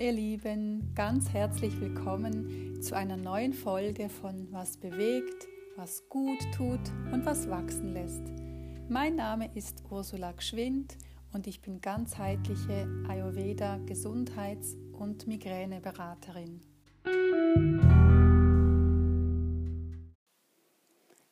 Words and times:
ihr 0.00 0.12
Lieben, 0.12 0.92
ganz 0.94 1.30
herzlich 1.30 1.80
willkommen 1.80 2.80
zu 2.80 2.94
einer 2.94 3.16
neuen 3.16 3.52
Folge 3.52 4.08
von 4.08 4.46
Was 4.52 4.76
bewegt, 4.76 5.48
was 5.74 6.08
gut 6.08 6.38
tut 6.54 6.78
und 7.12 7.26
was 7.26 7.50
wachsen 7.50 7.94
lässt. 7.94 8.22
Mein 8.88 9.16
Name 9.16 9.50
ist 9.56 9.82
Ursula 9.90 10.30
Gschwind 10.32 10.96
und 11.32 11.48
ich 11.48 11.60
bin 11.62 11.80
ganzheitliche 11.80 12.86
Ayurveda 13.08 13.78
Gesundheits- 13.86 14.76
und 14.92 15.26
Migräneberaterin. 15.26 16.60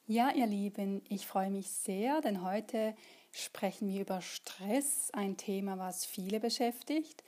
Ja, 0.06 0.32
ihr 0.34 0.46
Lieben, 0.46 1.02
ich 1.08 1.26
freue 1.26 1.50
mich 1.50 1.70
sehr, 1.70 2.20
denn 2.20 2.42
heute 2.42 2.96
sprechen 3.30 3.86
wir 3.86 4.00
über 4.00 4.20
Stress, 4.20 5.10
ein 5.12 5.36
Thema, 5.36 5.78
was 5.78 6.04
viele 6.04 6.40
beschäftigt 6.40 7.22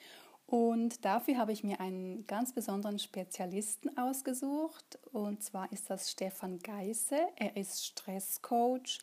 und 0.49 1.05
dafür 1.05 1.37
habe 1.37 1.53
ich 1.53 1.63
mir 1.63 1.79
einen 1.79 2.27
ganz 2.27 2.55
besonderen 2.55 2.99
Spezialisten 2.99 3.99
ausgesucht. 3.99 4.99
Und 5.13 5.43
zwar 5.43 5.71
ist 5.73 5.91
das 5.91 6.11
Stefan 6.11 6.59
Geisse. 6.61 7.19
Er 7.37 7.55
ist 7.59 7.85
Stresscoach 7.85 9.01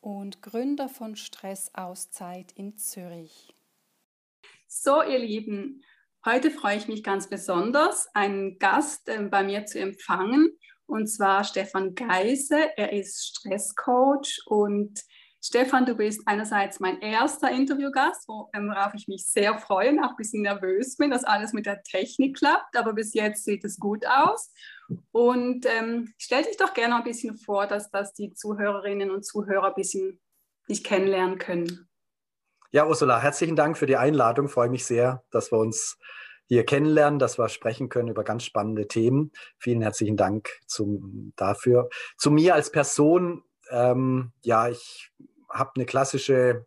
und 0.00 0.40
Gründer 0.40 0.88
von 0.88 1.14
Stressauszeit 1.14 2.50
in 2.52 2.78
Zürich. 2.78 3.54
So, 4.68 5.02
ihr 5.02 5.18
Lieben, 5.18 5.84
heute 6.24 6.50
freue 6.50 6.78
ich 6.78 6.88
mich 6.88 7.02
ganz 7.02 7.28
besonders, 7.28 8.08
einen 8.14 8.58
Gast 8.58 9.10
äh, 9.10 9.22
bei 9.24 9.44
mir 9.44 9.66
zu 9.66 9.78
empfangen. 9.78 10.56
Und 10.86 11.08
zwar 11.08 11.44
Stefan 11.44 11.94
Geise. 11.94 12.70
Er 12.78 12.94
ist 12.94 13.22
Stresscoach 13.26 14.46
und 14.46 15.04
Stefan, 15.42 15.86
du 15.86 15.94
bist 15.94 16.22
einerseits 16.26 16.80
mein 16.80 17.00
erster 17.00 17.50
Interviewgast, 17.50 18.26
worauf 18.26 18.94
ich 18.94 19.06
mich 19.06 19.26
sehr 19.26 19.58
freue 19.58 19.90
und 19.90 20.00
auch 20.00 20.10
ein 20.10 20.16
bisschen 20.16 20.42
nervös 20.42 20.96
bin, 20.96 21.10
dass 21.10 21.24
alles 21.24 21.52
mit 21.52 21.66
der 21.66 21.82
Technik 21.82 22.36
klappt, 22.38 22.76
aber 22.76 22.94
bis 22.94 23.14
jetzt 23.14 23.44
sieht 23.44 23.64
es 23.64 23.78
gut 23.78 24.04
aus. 24.06 24.52
Und 25.12 25.66
ähm, 25.66 26.12
stell 26.18 26.42
dich 26.42 26.56
doch 26.56 26.74
gerne 26.74 26.96
ein 26.96 27.04
bisschen 27.04 27.36
vor, 27.36 27.66
dass, 27.66 27.90
dass 27.90 28.12
die 28.12 28.32
Zuhörerinnen 28.32 29.10
und 29.10 29.24
Zuhörer 29.24 29.68
ein 29.68 29.74
bisschen 29.74 30.20
dich 30.68 30.82
kennenlernen 30.82 31.38
können. 31.38 31.88
Ja, 32.72 32.86
Ursula, 32.86 33.20
herzlichen 33.20 33.56
Dank 33.56 33.78
für 33.78 33.86
die 33.86 33.96
Einladung. 33.96 34.48
Freue 34.48 34.68
mich 34.68 34.84
sehr, 34.84 35.24
dass 35.30 35.52
wir 35.52 35.58
uns 35.58 35.96
hier 36.46 36.64
kennenlernen, 36.64 37.18
dass 37.18 37.38
wir 37.38 37.48
sprechen 37.48 37.88
können 37.88 38.08
über 38.08 38.24
ganz 38.24 38.44
spannende 38.44 38.86
Themen. 38.88 39.32
Vielen 39.58 39.82
herzlichen 39.82 40.16
Dank 40.16 40.50
zum, 40.66 41.32
dafür. 41.36 41.88
Zu 42.16 42.30
mir 42.30 42.54
als 42.54 42.70
Person, 42.70 43.42
ähm, 43.70 44.32
ja, 44.42 44.68
ich 44.68 45.10
habe 45.58 45.72
eine 45.76 45.86
klassische 45.86 46.66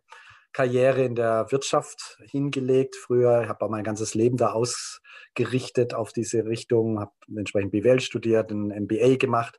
Karriere 0.52 1.04
in 1.04 1.14
der 1.14 1.46
Wirtschaft 1.50 2.18
hingelegt. 2.24 2.96
Früher 2.96 3.48
habe 3.48 3.64
ich 3.64 3.70
mein 3.70 3.84
ganzes 3.84 4.14
Leben 4.14 4.36
da 4.36 4.52
ausgerichtet 4.52 5.94
auf 5.94 6.12
diese 6.12 6.44
Richtung, 6.44 6.98
habe 6.98 7.12
entsprechend 7.36 7.72
BWL 7.72 8.00
studiert, 8.00 8.50
ein 8.50 8.68
MBA 8.84 9.16
gemacht 9.16 9.58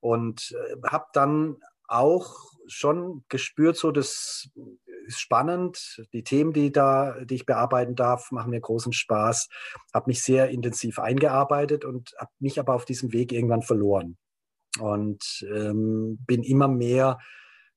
und 0.00 0.52
äh, 0.52 0.88
habe 0.88 1.06
dann 1.12 1.56
auch 1.88 2.56
schon 2.66 3.24
gespürt, 3.28 3.76
so 3.76 3.92
das 3.92 4.50
ist 5.06 5.20
spannend. 5.20 6.02
Die 6.12 6.24
Themen, 6.24 6.52
die 6.52 6.72
da, 6.72 7.16
die 7.24 7.36
ich 7.36 7.46
bearbeiten 7.46 7.94
darf, 7.94 8.32
machen 8.32 8.50
mir 8.50 8.60
großen 8.60 8.92
Spaß. 8.92 9.48
Habe 9.94 10.10
mich 10.10 10.22
sehr 10.22 10.48
intensiv 10.50 10.98
eingearbeitet 10.98 11.84
und 11.84 12.14
habe 12.18 12.32
mich 12.40 12.58
aber 12.58 12.74
auf 12.74 12.84
diesem 12.84 13.12
Weg 13.12 13.32
irgendwann 13.32 13.62
verloren 13.62 14.18
und 14.80 15.46
ähm, 15.48 16.18
bin 16.26 16.42
immer 16.42 16.68
mehr 16.68 17.18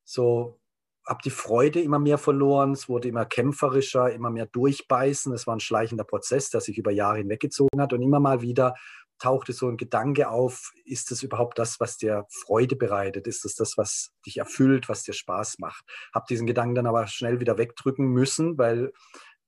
so 0.04 0.59
habe 1.06 1.20
die 1.24 1.30
Freude 1.30 1.80
immer 1.80 1.98
mehr 1.98 2.18
verloren, 2.18 2.72
es 2.72 2.88
wurde 2.88 3.08
immer 3.08 3.24
kämpferischer, 3.24 4.12
immer 4.12 4.30
mehr 4.30 4.46
durchbeißen. 4.46 5.32
Es 5.32 5.46
war 5.46 5.56
ein 5.56 5.60
schleichender 5.60 6.04
Prozess, 6.04 6.50
der 6.50 6.60
sich 6.60 6.78
über 6.78 6.92
Jahre 6.92 7.18
hinweggezogen 7.18 7.80
hat 7.80 7.92
und 7.92 8.02
immer 8.02 8.20
mal 8.20 8.42
wieder 8.42 8.74
tauchte 9.20 9.52
so 9.52 9.68
ein 9.68 9.76
Gedanke 9.76 10.28
auf, 10.28 10.72
ist 10.84 11.10
das 11.10 11.22
überhaupt 11.22 11.58
das, 11.58 11.78
was 11.78 11.96
dir 11.96 12.24
Freude 12.30 12.74
bereitet? 12.74 13.26
Ist 13.26 13.44
das 13.44 13.54
das, 13.54 13.76
was 13.76 14.10
dich 14.26 14.38
erfüllt, 14.38 14.88
was 14.88 15.02
dir 15.02 15.12
Spaß 15.12 15.58
macht? 15.58 15.84
Habe 16.12 16.24
diesen 16.28 16.46
Gedanken 16.46 16.74
dann 16.74 16.86
aber 16.86 17.06
schnell 17.06 17.38
wieder 17.38 17.58
wegdrücken 17.58 18.06
müssen, 18.06 18.58
weil 18.58 18.92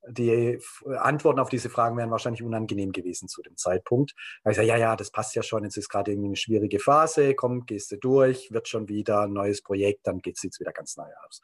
die 0.09 0.59
Antworten 0.99 1.39
auf 1.39 1.49
diese 1.49 1.71
Fragen 1.71 1.97
wären 1.97 2.11
wahrscheinlich 2.11 2.43
unangenehm 2.43 2.93
gewesen 2.93 3.29
zu 3.29 3.43
dem 3.43 3.57
Zeitpunkt. 3.57 4.15
Da 4.43 4.51
ich 4.51 4.57
gesagt, 4.57 4.69
ja, 4.69 4.77
ja, 4.77 4.97
das 4.97 5.11
passt 5.11 5.35
ja 5.35 5.43
schon, 5.43 5.65
jetzt 5.65 5.77
ist 5.77 5.89
gerade 5.89 6.11
irgendwie 6.11 6.29
eine 6.29 6.37
schwierige 6.37 6.81
Phase, 6.81 7.35
komm, 7.35 7.67
gehst 7.67 7.93
du 7.93 7.97
durch, 7.97 8.51
wird 8.51 8.69
schon 8.69 8.89
wieder 8.89 9.23
ein 9.23 9.33
neues 9.33 9.63
Projekt, 9.63 10.07
dann 10.07 10.19
geht 10.19 10.37
es 10.43 10.61
wieder 10.61 10.73
ganz 10.73 10.97
neu 10.97 11.09
aus. 11.27 11.41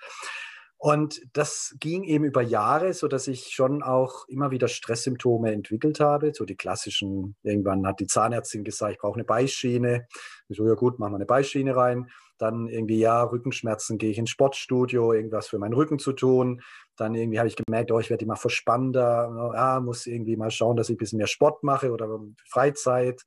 Und 0.81 1.21
das 1.33 1.75
ging 1.81 2.05
eben 2.05 2.25
über 2.25 2.41
Jahre, 2.41 2.95
so 2.95 3.09
dass 3.09 3.27
ich 3.27 3.49
schon 3.49 3.83
auch 3.83 4.29
immer 4.29 4.53
wieder 4.53 4.69
Stresssymptome 4.69 5.53
entwickelt 5.53 5.99
habe. 5.99 6.33
So 6.33 6.45
die 6.45 6.55
klassischen, 6.55 7.35
irgendwann 7.43 7.85
hat 7.85 7.99
die 7.99 8.07
Zahnärztin 8.07 8.63
gesagt, 8.63 8.93
ich 8.93 8.99
brauche 8.99 9.15
eine 9.15 9.25
Beischiene. 9.25 10.07
Ich 10.49 10.57
so, 10.57 10.65
ja 10.65 10.75
gut, 10.75 11.01
machen 11.01 11.13
wir 11.13 11.17
eine 11.17 11.27
Beischiene 11.27 11.75
rein. 11.75 12.09
Dann 12.39 12.69
irgendwie, 12.69 13.01
ja, 13.01 13.25
Rückenschmerzen, 13.25 13.99
gehe 13.99 14.11
ich 14.11 14.19
ins 14.19 14.31
Sportstudio, 14.31 15.13
irgendwas 15.13 15.49
für 15.49 15.59
meinen 15.59 15.75
Rücken 15.75 15.99
zu 15.99 16.13
tun. 16.13 16.63
Dann 16.99 17.15
irgendwie 17.15 17.39
habe 17.39 17.49
ich 17.49 17.57
gemerkt, 17.57 17.91
oh, 17.93 18.01
ich 18.01 18.11
werde 18.11 18.25
immer 18.25 18.37
verspannter. 18.37 19.53
Ja, 19.55 19.81
muss 19.81 20.07
irgendwie 20.07 20.37
mal 20.37 20.51
schauen, 20.51 20.77
dass 20.77 20.89
ich 20.89 20.97
ein 20.97 20.99
bisschen 20.99 21.19
mehr 21.19 21.27
Sport 21.27 21.63
mache 21.63 21.93
oder 21.93 22.21
Freizeit. 22.47 23.23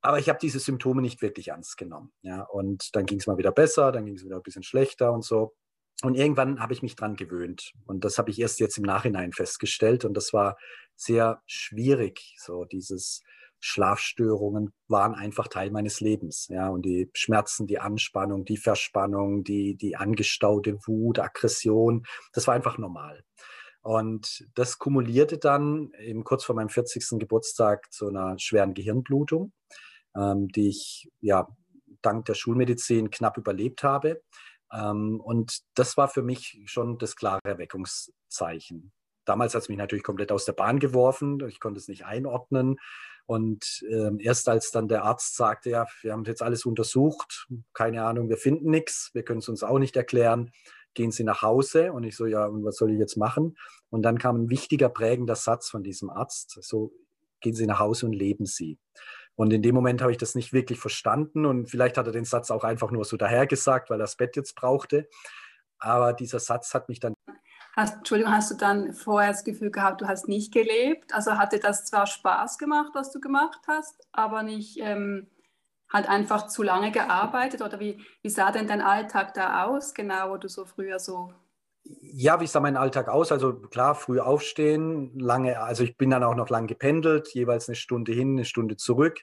Aber 0.00 0.18
ich 0.18 0.28
habe 0.28 0.38
diese 0.40 0.58
Symptome 0.58 1.02
nicht 1.02 1.22
wirklich 1.22 1.48
ernst 1.48 1.76
genommen. 1.76 2.12
Ja, 2.22 2.42
und 2.42 2.94
dann 2.94 3.06
ging 3.06 3.18
es 3.18 3.26
mal 3.26 3.38
wieder 3.38 3.52
besser, 3.52 3.92
dann 3.92 4.06
ging 4.06 4.14
es 4.14 4.24
wieder 4.24 4.36
ein 4.36 4.42
bisschen 4.42 4.62
schlechter 4.62 5.12
und 5.12 5.24
so. 5.24 5.54
Und 6.02 6.14
irgendwann 6.14 6.60
habe 6.60 6.72
ich 6.72 6.82
mich 6.82 6.94
dran 6.94 7.16
gewöhnt. 7.16 7.72
Und 7.86 8.04
das 8.04 8.18
habe 8.18 8.30
ich 8.30 8.38
erst 8.38 8.60
jetzt 8.60 8.78
im 8.78 8.84
Nachhinein 8.84 9.32
festgestellt. 9.32 10.04
Und 10.04 10.14
das 10.14 10.32
war 10.32 10.56
sehr 10.94 11.42
schwierig, 11.46 12.34
so 12.38 12.64
dieses 12.64 13.22
Schlafstörungen 13.66 14.72
waren 14.86 15.14
einfach 15.14 15.48
Teil 15.48 15.72
meines 15.72 16.00
Lebens. 16.00 16.46
Ja, 16.48 16.68
und 16.68 16.82
die 16.82 17.10
Schmerzen, 17.14 17.66
die 17.66 17.80
Anspannung, 17.80 18.44
die 18.44 18.56
Verspannung, 18.56 19.42
die, 19.42 19.76
die 19.76 19.96
angestaute 19.96 20.78
Wut, 20.86 21.18
Aggression, 21.18 22.06
das 22.32 22.46
war 22.46 22.54
einfach 22.54 22.78
normal. 22.78 23.24
Und 23.82 24.46
das 24.54 24.78
kumulierte 24.78 25.38
dann 25.38 25.92
eben 25.98 26.22
kurz 26.22 26.44
vor 26.44 26.54
meinem 26.54 26.68
40. 26.68 27.18
Geburtstag 27.18 27.92
zu 27.92 28.08
einer 28.08 28.38
schweren 28.38 28.72
Gehirnblutung, 28.72 29.52
ähm, 30.16 30.48
die 30.48 30.68
ich 30.68 31.08
ja 31.20 31.48
dank 32.02 32.24
der 32.26 32.34
Schulmedizin 32.34 33.10
knapp 33.10 33.36
überlebt 33.36 33.82
habe. 33.82 34.22
Ähm, 34.72 35.20
und 35.20 35.58
das 35.74 35.96
war 35.96 36.08
für 36.08 36.22
mich 36.22 36.60
schon 36.66 36.98
das 36.98 37.16
klare 37.16 37.40
Erweckungszeichen. 37.44 38.92
Damals 39.24 39.54
hat 39.54 39.62
es 39.62 39.68
mich 39.68 39.78
natürlich 39.78 40.04
komplett 40.04 40.30
aus 40.30 40.44
der 40.44 40.52
Bahn 40.52 40.78
geworfen. 40.78 41.44
Ich 41.48 41.58
konnte 41.58 41.78
es 41.78 41.88
nicht 41.88 42.04
einordnen. 42.06 42.76
Und 43.26 43.84
ähm, 43.90 44.18
erst 44.20 44.48
als 44.48 44.70
dann 44.70 44.88
der 44.88 45.04
Arzt 45.04 45.36
sagte, 45.36 45.70
ja, 45.70 45.86
wir 46.02 46.12
haben 46.12 46.24
jetzt 46.24 46.42
alles 46.42 46.64
untersucht, 46.64 47.48
keine 47.74 48.04
Ahnung, 48.04 48.28
wir 48.28 48.36
finden 48.36 48.70
nichts, 48.70 49.10
wir 49.14 49.24
können 49.24 49.40
es 49.40 49.48
uns 49.48 49.64
auch 49.64 49.78
nicht 49.78 49.96
erklären, 49.96 50.52
gehen 50.94 51.10
Sie 51.10 51.24
nach 51.24 51.42
Hause. 51.42 51.92
Und 51.92 52.04
ich 52.04 52.16
so, 52.16 52.26
ja, 52.26 52.46
und 52.46 52.64
was 52.64 52.76
soll 52.76 52.92
ich 52.92 52.98
jetzt 52.98 53.16
machen? 53.16 53.56
Und 53.90 54.02
dann 54.02 54.18
kam 54.18 54.42
ein 54.42 54.50
wichtiger, 54.50 54.88
prägender 54.88 55.34
Satz 55.34 55.68
von 55.68 55.82
diesem 55.82 56.08
Arzt, 56.08 56.58
so, 56.62 56.92
gehen 57.40 57.54
Sie 57.54 57.66
nach 57.66 57.80
Hause 57.80 58.06
und 58.06 58.12
leben 58.12 58.46
Sie. 58.46 58.78
Und 59.34 59.52
in 59.52 59.60
dem 59.60 59.74
Moment 59.74 60.00
habe 60.00 60.12
ich 60.12 60.18
das 60.18 60.34
nicht 60.34 60.52
wirklich 60.52 60.78
verstanden 60.78 61.44
und 61.44 61.68
vielleicht 61.68 61.98
hat 61.98 62.06
er 62.06 62.12
den 62.12 62.24
Satz 62.24 62.50
auch 62.50 62.64
einfach 62.64 62.90
nur 62.90 63.04
so 63.04 63.16
dahergesagt, 63.16 63.90
weil 63.90 63.98
er 64.00 64.04
das 64.04 64.16
Bett 64.16 64.34
jetzt 64.34 64.54
brauchte. 64.54 65.08
Aber 65.78 66.14
dieser 66.14 66.40
Satz 66.40 66.72
hat 66.72 66.88
mich 66.88 67.00
dann 67.00 67.14
Hast, 67.76 67.98
Entschuldigung, 67.98 68.32
hast 68.32 68.50
du 68.50 68.54
dann 68.54 68.94
vorher 68.94 69.32
das 69.32 69.44
Gefühl 69.44 69.70
gehabt, 69.70 70.00
du 70.00 70.08
hast 70.08 70.28
nicht 70.28 70.52
gelebt? 70.52 71.12
Also 71.14 71.32
hatte 71.32 71.58
das 71.58 71.84
zwar 71.84 72.06
Spaß 72.06 72.56
gemacht, 72.56 72.92
was 72.94 73.12
du 73.12 73.20
gemacht 73.20 73.60
hast, 73.68 74.08
aber 74.12 74.42
nicht 74.42 74.78
ähm, 74.80 75.26
halt 75.92 76.08
einfach 76.08 76.46
zu 76.48 76.62
lange 76.62 76.90
gearbeitet? 76.90 77.60
Oder 77.60 77.78
wie, 77.78 78.02
wie 78.22 78.30
sah 78.30 78.50
denn 78.50 78.66
dein 78.66 78.80
Alltag 78.80 79.34
da 79.34 79.64
aus, 79.64 79.92
genau, 79.92 80.30
wo 80.30 80.38
du 80.38 80.48
so 80.48 80.64
früher 80.64 80.98
so 80.98 81.32
ja, 82.00 82.40
wie 82.40 82.48
sah 82.48 82.58
mein 82.58 82.76
Alltag 82.76 83.08
aus? 83.08 83.30
Also 83.30 83.54
klar, 83.54 83.94
früh 83.94 84.18
aufstehen, 84.18 85.16
lange, 85.20 85.60
also 85.60 85.84
ich 85.84 85.96
bin 85.96 86.10
dann 86.10 86.24
auch 86.24 86.34
noch 86.34 86.50
lang 86.50 86.66
gependelt, 86.66 87.28
jeweils 87.28 87.68
eine 87.68 87.76
Stunde 87.76 88.12
hin, 88.12 88.32
eine 88.32 88.44
Stunde 88.44 88.76
zurück 88.76 89.20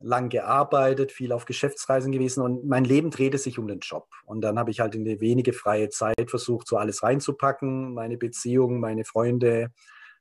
lang 0.00 0.30
gearbeitet, 0.30 1.12
viel 1.12 1.32
auf 1.32 1.44
Geschäftsreisen 1.44 2.10
gewesen 2.10 2.42
und 2.42 2.66
mein 2.66 2.84
Leben 2.84 3.10
drehte 3.10 3.38
sich 3.38 3.58
um 3.58 3.68
den 3.68 3.80
Job. 3.80 4.08
Und 4.24 4.40
dann 4.40 4.58
habe 4.58 4.70
ich 4.70 4.80
halt 4.80 4.94
in 4.94 5.04
die 5.04 5.20
wenige 5.20 5.52
freie 5.52 5.90
Zeit 5.90 6.30
versucht, 6.30 6.66
so 6.66 6.78
alles 6.78 7.02
reinzupacken, 7.02 7.92
meine 7.94 8.16
Beziehung, 8.16 8.80
meine 8.80 9.04
Freunde, 9.04 9.70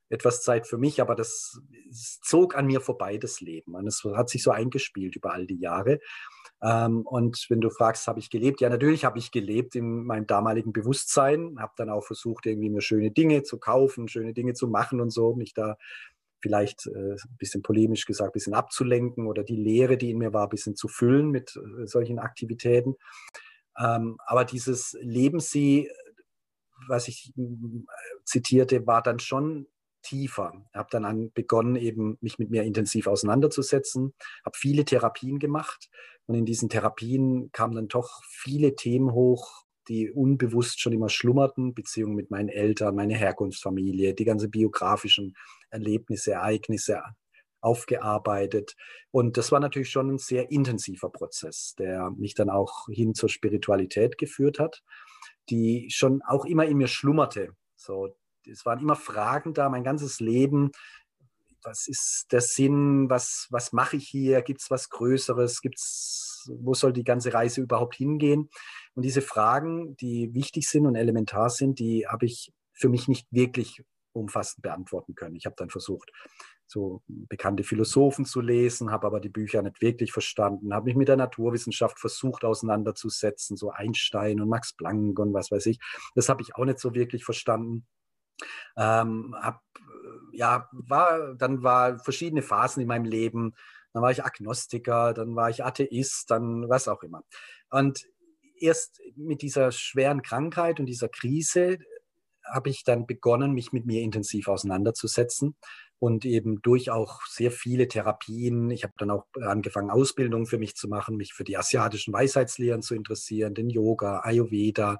etwas 0.09 0.41
Zeit 0.41 0.67
für 0.67 0.77
mich, 0.77 1.01
aber 1.01 1.15
das 1.15 1.61
zog 2.23 2.55
an 2.55 2.65
mir 2.65 2.81
vorbei, 2.81 3.17
das 3.17 3.41
Leben. 3.41 3.75
Und 3.75 3.87
es 3.87 4.03
hat 4.15 4.29
sich 4.29 4.43
so 4.43 4.51
eingespielt 4.51 5.15
über 5.15 5.33
all 5.33 5.45
die 5.45 5.59
Jahre. 5.59 5.99
Ähm, 6.61 7.01
und 7.05 7.45
wenn 7.49 7.61
du 7.61 7.69
fragst, 7.69 8.07
habe 8.07 8.19
ich 8.19 8.29
gelebt? 8.29 8.59
Ja, 8.59 8.69
natürlich 8.69 9.05
habe 9.05 9.19
ich 9.19 9.31
gelebt 9.31 9.75
in 9.75 10.05
meinem 10.05 10.25
damaligen 10.25 10.73
Bewusstsein, 10.73 11.57
habe 11.59 11.73
dann 11.77 11.89
auch 11.89 12.03
versucht, 12.03 12.47
irgendwie 12.47 12.69
mir 12.69 12.81
schöne 12.81 13.11
Dinge 13.11 13.43
zu 13.43 13.59
kaufen, 13.59 14.07
schöne 14.07 14.33
Dinge 14.33 14.53
zu 14.53 14.67
machen 14.67 14.99
und 14.99 15.11
so, 15.11 15.35
mich 15.35 15.53
da 15.53 15.77
vielleicht 16.41 16.87
äh, 16.87 17.13
ein 17.13 17.37
bisschen 17.37 17.61
polemisch 17.61 18.05
gesagt, 18.05 18.29
ein 18.29 18.33
bisschen 18.33 18.53
abzulenken 18.53 19.27
oder 19.27 19.43
die 19.43 19.55
Leere, 19.55 19.97
die 19.97 20.11
in 20.11 20.17
mir 20.17 20.33
war, 20.33 20.43
ein 20.43 20.49
bisschen 20.49 20.75
zu 20.75 20.87
füllen 20.87 21.29
mit 21.29 21.55
äh, 21.55 21.85
solchen 21.85 22.19
Aktivitäten. 22.19 22.95
Ähm, 23.77 24.17
aber 24.25 24.45
dieses 24.45 24.97
Leben 25.01 25.39
Sie, 25.39 25.89
was 26.87 27.07
ich 27.07 27.33
äh, 27.37 27.43
zitierte, 28.25 28.85
war 28.87 29.01
dann 29.01 29.19
schon 29.19 29.67
tiefer. 30.01 30.53
Habe 30.73 30.89
dann 30.91 31.05
an, 31.05 31.31
begonnen, 31.33 31.75
eben 31.75 32.17
mich 32.21 32.39
mit 32.39 32.49
mir 32.49 32.63
intensiv 32.63 33.07
auseinanderzusetzen, 33.07 34.13
habe 34.45 34.57
viele 34.57 34.85
Therapien 34.85 35.39
gemacht 35.39 35.89
und 36.25 36.35
in 36.35 36.45
diesen 36.45 36.69
Therapien 36.69 37.51
kamen 37.51 37.75
dann 37.75 37.87
doch 37.87 38.23
viele 38.23 38.75
Themen 38.75 39.11
hoch, 39.11 39.65
die 39.87 40.11
unbewusst 40.11 40.79
schon 40.79 40.93
immer 40.93 41.09
schlummerten, 41.09 41.73
Beziehungen 41.73 42.15
mit 42.15 42.29
meinen 42.31 42.49
Eltern, 42.49 42.95
meine 42.95 43.15
Herkunftsfamilie, 43.15 44.13
die 44.13 44.25
ganzen 44.25 44.51
biografischen 44.51 45.35
Erlebnisse, 45.69 46.31
Ereignisse 46.33 47.01
aufgearbeitet. 47.61 48.75
Und 49.11 49.37
das 49.37 49.51
war 49.51 49.59
natürlich 49.59 49.89
schon 49.89 50.09
ein 50.09 50.17
sehr 50.17 50.51
intensiver 50.51 51.09
Prozess, 51.09 51.75
der 51.77 52.11
mich 52.11 52.33
dann 52.35 52.49
auch 52.49 52.87
hin 52.89 53.13
zur 53.13 53.29
Spiritualität 53.29 54.17
geführt 54.17 54.59
hat, 54.59 54.83
die 55.49 55.89
schon 55.89 56.21
auch 56.21 56.45
immer 56.45 56.65
in 56.65 56.77
mir 56.77 56.87
schlummerte. 56.87 57.49
So, 57.75 58.15
es 58.45 58.65
waren 58.65 58.79
immer 58.79 58.95
Fragen 58.95 59.53
da, 59.53 59.69
mein 59.69 59.83
ganzes 59.83 60.19
Leben. 60.19 60.71
Was 61.63 61.87
ist 61.87 62.27
der 62.31 62.41
Sinn? 62.41 63.09
Was, 63.09 63.47
was 63.49 63.73
mache 63.73 63.97
ich 63.97 64.07
hier? 64.07 64.41
Gibt 64.41 64.61
es 64.61 64.71
was 64.71 64.89
Größeres? 64.89 65.61
Gibt's, 65.61 66.49
wo 66.61 66.73
soll 66.73 66.93
die 66.93 67.03
ganze 67.03 67.33
Reise 67.33 67.61
überhaupt 67.61 67.95
hingehen? 67.95 68.49
Und 68.95 69.03
diese 69.03 69.21
Fragen, 69.21 69.97
die 69.97 70.33
wichtig 70.33 70.69
sind 70.69 70.85
und 70.85 70.95
elementar 70.95 71.49
sind, 71.49 71.79
die 71.79 72.07
habe 72.07 72.25
ich 72.25 72.53
für 72.71 72.87
mich 72.87 73.09
nicht 73.09 73.27
wirklich 73.31 73.83
umfassend 74.13 74.61
beantworten 74.61 75.15
können. 75.15 75.35
Ich 75.35 75.45
habe 75.45 75.55
dann 75.57 75.69
versucht, 75.69 76.11
so 76.65 77.01
bekannte 77.07 77.63
Philosophen 77.63 78.25
zu 78.25 78.41
lesen, 78.41 78.91
habe 78.91 79.07
aber 79.07 79.19
die 79.19 79.29
Bücher 79.29 79.61
nicht 79.61 79.81
wirklich 79.81 80.11
verstanden, 80.11 80.73
habe 80.73 80.85
mich 80.85 80.95
mit 80.95 81.07
der 81.07 81.17
Naturwissenschaft 81.17 81.99
versucht 81.99 82.45
auseinanderzusetzen, 82.45 83.57
so 83.57 83.71
Einstein 83.71 84.39
und 84.39 84.49
Max 84.49 84.73
Planck 84.73 85.17
und 85.19 85.33
was 85.33 85.49
weiß 85.51 85.65
ich. 85.65 85.79
Das 86.15 86.29
habe 86.29 86.41
ich 86.43 86.55
auch 86.55 86.65
nicht 86.65 86.79
so 86.79 86.93
wirklich 86.93 87.25
verstanden. 87.25 87.87
Ähm, 88.77 89.35
hab, 89.41 89.61
ja, 90.31 90.69
war, 90.71 91.35
dann 91.35 91.63
war 91.63 91.99
verschiedene 91.99 92.41
Phasen 92.41 92.81
in 92.81 92.87
meinem 92.87 93.05
Leben. 93.05 93.55
Dann 93.93 94.03
war 94.03 94.11
ich 94.11 94.23
Agnostiker, 94.23 95.13
dann 95.13 95.35
war 95.35 95.49
ich 95.49 95.65
Atheist, 95.65 96.29
dann 96.29 96.69
was 96.69 96.87
auch 96.87 97.01
immer. 97.01 97.23
Und 97.71 98.05
erst 98.59 99.01
mit 99.15 99.41
dieser 99.41 99.71
schweren 99.71 100.21
Krankheit 100.21 100.79
und 100.79 100.85
dieser 100.85 101.09
Krise 101.09 101.79
habe 102.51 102.69
ich 102.69 102.83
dann 102.83 103.05
begonnen, 103.05 103.53
mich 103.53 103.71
mit 103.71 103.85
mir 103.85 104.01
intensiv 104.01 104.47
auseinanderzusetzen 104.47 105.55
und 105.99 106.25
eben 106.25 106.61
durch 106.61 106.91
auch 106.91 107.21
sehr 107.27 107.51
viele 107.51 107.87
Therapien. 107.87 108.71
Ich 108.71 108.83
habe 108.83 108.93
dann 108.97 109.11
auch 109.11 109.25
angefangen, 109.41 109.89
Ausbildung 109.89 110.45
für 110.45 110.57
mich 110.57 110.75
zu 110.75 110.87
machen, 110.87 111.17
mich 111.17 111.33
für 111.33 111.43
die 111.43 111.57
asiatischen 111.57 112.13
Weisheitslehren 112.13 112.81
zu 112.81 112.95
interessieren, 112.95 113.53
den 113.53 113.69
Yoga, 113.69 114.21
Ayurveda, 114.21 114.97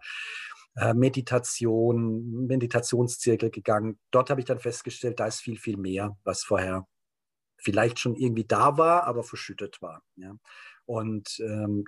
äh, 0.76 0.94
Meditation, 0.94 2.48
Meditationszirkel 2.48 3.50
gegangen. 3.50 4.00
Dort 4.12 4.30
habe 4.30 4.42
ich 4.42 4.46
dann 4.46 4.60
festgestellt, 4.60 5.20
da 5.20 5.28
ist 5.28 5.42
viel, 5.42 5.58
viel 5.58 5.78
mehr, 5.78 6.18
was 6.24 6.44
vorher 6.44 6.86
vielleicht 7.58 8.00
schon 8.00 8.16
irgendwie 8.16 8.46
da 8.46 8.78
war, 8.78 9.04
aber 9.04 9.24
verschüttet 9.24 9.82
war. 9.82 10.04
Ja. 10.16 10.36
Und 10.86 11.40
ähm, 11.40 11.86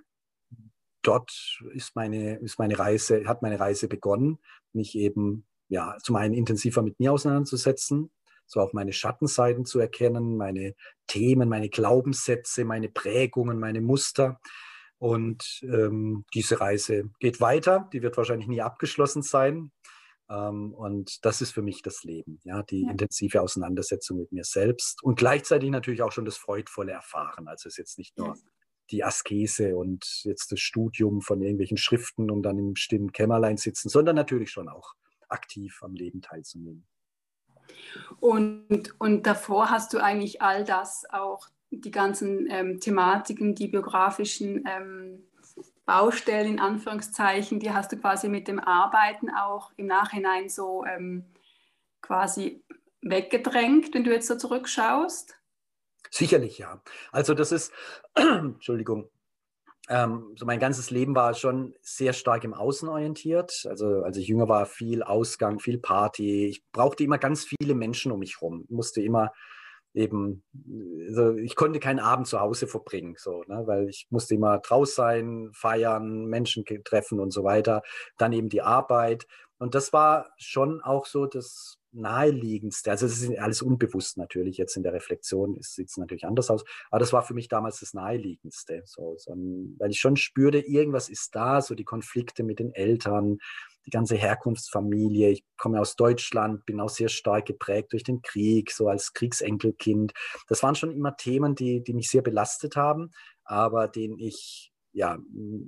dort 1.02 1.60
ist 1.74 1.96
meine, 1.96 2.38
ist 2.38 2.60
meine 2.60 2.78
Reise, 2.78 3.28
hat 3.28 3.42
meine 3.42 3.60
Reise 3.60 3.88
begonnen, 3.88 4.40
mich 4.74 4.96
eben 4.96 5.46
ja, 5.72 5.98
zum 6.04 6.18
einen 6.18 6.34
intensiver 6.34 6.82
mit 6.82 7.00
mir 7.00 7.14
auseinanderzusetzen, 7.14 8.12
so 8.46 8.60
auch 8.60 8.74
meine 8.74 8.92
Schattenseiten 8.92 9.64
zu 9.64 9.80
erkennen, 9.80 10.36
meine 10.36 10.76
Themen, 11.08 11.48
meine 11.48 11.70
Glaubenssätze, 11.70 12.66
meine 12.66 12.90
Prägungen, 12.90 13.58
meine 13.58 13.80
Muster. 13.80 14.40
Und 14.98 15.62
ähm, 15.64 16.26
diese 16.34 16.60
Reise 16.60 17.06
geht 17.20 17.40
weiter, 17.40 17.90
die 17.94 18.02
wird 18.02 18.18
wahrscheinlich 18.18 18.50
nie 18.50 18.62
abgeschlossen 18.62 19.22
sein. 19.22 19.72
Ähm, 20.30 20.74
und 20.74 21.24
das 21.26 21.42
ist 21.42 21.52
für 21.52 21.62
mich 21.62 21.82
das 21.82 22.04
Leben, 22.04 22.42
ja, 22.44 22.64
die 22.64 22.84
ja. 22.84 22.92
intensive 22.92 23.42
Auseinandersetzung 23.42 24.18
mit 24.18 24.34
mir 24.34 24.44
selbst 24.44 25.02
und 25.02 25.18
gleichzeitig 25.18 25.70
natürlich 25.70 26.02
auch 26.02 26.12
schon 26.12 26.26
das 26.26 26.36
freudvolle 26.36 26.92
Erfahren. 26.92 27.48
Also 27.48 27.70
es 27.70 27.76
ist 27.76 27.78
jetzt 27.78 27.98
nicht 27.98 28.18
nur 28.18 28.38
die 28.92 29.06
Askese 29.06 29.78
und 29.78 30.06
jetzt 30.24 30.52
das 30.52 30.60
Studium 30.60 31.22
von 31.22 31.42
irgendwelchen 31.42 31.78
Schriften 31.78 32.30
und 32.30 32.44
dann 32.44 32.60
im 32.60 32.76
stillen 32.76 33.14
Kämmerlein 33.14 33.56
sitzen, 33.56 33.88
sondern 33.88 34.18
natürlich 34.18 34.52
schon 34.52 34.68
auch 34.68 34.96
aktiv 35.32 35.82
am 35.84 35.94
Leben 35.94 36.22
teilzunehmen. 36.22 36.86
Und, 38.20 39.00
und 39.00 39.26
davor 39.26 39.70
hast 39.70 39.94
du 39.94 40.00
eigentlich 40.00 40.42
all 40.42 40.64
das 40.64 41.06
auch, 41.10 41.48
die 41.72 41.92
ganzen 41.92 42.50
ähm, 42.50 42.80
Thematiken, 42.82 43.56
die 43.56 43.68
biografischen 43.68 44.66
ähm, 44.68 45.24
Baustellen 45.86 46.54
in 46.54 46.60
Anführungszeichen, 46.60 47.60
die 47.60 47.72
hast 47.72 47.92
du 47.92 47.98
quasi 47.98 48.28
mit 48.28 48.48
dem 48.48 48.60
Arbeiten 48.60 49.30
auch 49.30 49.72
im 49.78 49.88
Nachhinein 49.88 50.50
so 50.50 50.86
ähm, 50.86 51.26
quasi 52.02 52.64
weggedrängt, 53.02 53.94
wenn 53.94 54.04
du 54.04 54.12
jetzt 54.12 54.28
so 54.28 54.38
zurückschaust? 54.38 55.38
Sicherlich 56.10 56.58
ja. 56.58 56.82
Also 57.12 57.34
das 57.34 57.52
ist, 57.52 57.72
Entschuldigung, 58.16 59.10
ähm, 59.90 60.34
so 60.38 60.46
mein 60.46 60.60
ganzes 60.60 60.92
Leben 60.92 61.16
war 61.16 61.34
schon 61.34 61.74
sehr 61.82 62.14
stark 62.14 62.44
im 62.44 62.54
Außen 62.54 62.88
orientiert. 62.88 63.66
Also 63.68 64.04
als 64.04 64.18
ich 64.18 64.28
jünger 64.28 64.48
war, 64.48 64.66
viel 64.66 65.04
Ausgang, 65.04 65.60
viel 65.60 65.80
Party. 65.80 66.48
Ich 66.48 66.64
brauchte 66.72 67.04
immer 67.04 67.18
ganz 67.18 67.46
viele 67.46 67.76
Menschen 67.76 68.12
um 68.12 68.20
mich 68.20 68.40
herum. 68.40 68.66
Musste 68.70 69.02
immer 69.02 69.32
eben, 69.94 70.44
also 71.08 71.36
ich 71.36 71.56
konnte 71.56 71.80
keinen 71.80 72.00
Abend 72.00 72.28
zu 72.28 72.40
Hause 72.40 72.68
verbringen, 72.68 73.16
so, 73.18 73.44
ne, 73.48 73.64
weil 73.66 73.90
ich 73.90 74.08
musste 74.10 74.36
immer 74.36 74.60
draußen 74.60 74.96
sein, 74.96 75.50
feiern, 75.54 76.26
Menschen 76.26 76.64
treffen 76.86 77.20
und 77.20 77.32
so 77.32 77.44
weiter. 77.44 77.82
Dann 78.18 78.34
eben 78.34 78.50
die 78.50 78.62
Arbeit. 78.62 79.26
Und 79.58 79.76
das 79.76 79.94
war 79.94 80.32
schon 80.38 80.82
auch 80.82 81.06
so 81.06 81.26
das 81.26 81.81
naheliegendste, 81.94 82.92
also 82.92 83.06
es 83.06 83.22
ist 83.22 83.38
alles 83.38 83.62
unbewusst 83.62 84.18
natürlich, 84.18 84.58
jetzt 84.58 84.78
in 84.78 84.84
der 84.84 84.94
Reflexion 84.94 85.58
sieht 85.62 85.90
es 85.90 85.98
natürlich 85.98 86.26
anders 86.26 86.50
aus, 86.50 86.64
aber 86.90 87.00
das 87.00 87.14
war 87.14 87.24
für 87.24 87.34
mich 87.34 87.48
damals 87.48 87.80
das 87.80 87.94
naheliegendste, 87.94 88.84
so, 88.86 89.16
so 89.18 89.34
weil 89.34 89.92
ich 89.92 90.00
schon 90.00 90.16
spürte, 90.16 90.60
irgendwas 90.60 91.10
ist 91.10 91.36
da, 91.36 91.62
so 91.62 91.76
die 91.76 91.84
Konflikte 91.84 92.44
mit 92.44 92.60
den 92.60 92.74
Eltern, 92.74 93.40
die 93.86 93.90
ganze 93.90 94.16
Herkunftsfamilie. 94.16 95.30
Ich 95.30 95.44
komme 95.58 95.80
aus 95.82 95.96
Deutschland, 95.96 96.66
bin 96.66 96.80
auch 96.80 96.90
sehr 96.90 97.10
stark 97.10 97.46
geprägt 97.48 97.94
durch 97.94 98.04
den 98.04 98.22
Krieg, 98.22 98.72
so 98.72 98.88
als 98.88 99.14
Kriegsenkelkind. 99.14 100.14
Das 100.48 100.62
waren 100.62 100.76
schon 100.76 100.92
immer 100.92 101.16
Themen, 101.18 101.56
die, 101.56 101.84
die 101.84 101.94
mich 101.94 102.10
sehr 102.10 102.22
belastet 102.22 102.76
haben, 102.76 103.12
aber 103.44 103.88
den 103.88 104.18
ich 104.18 104.72
ja, 104.94 105.18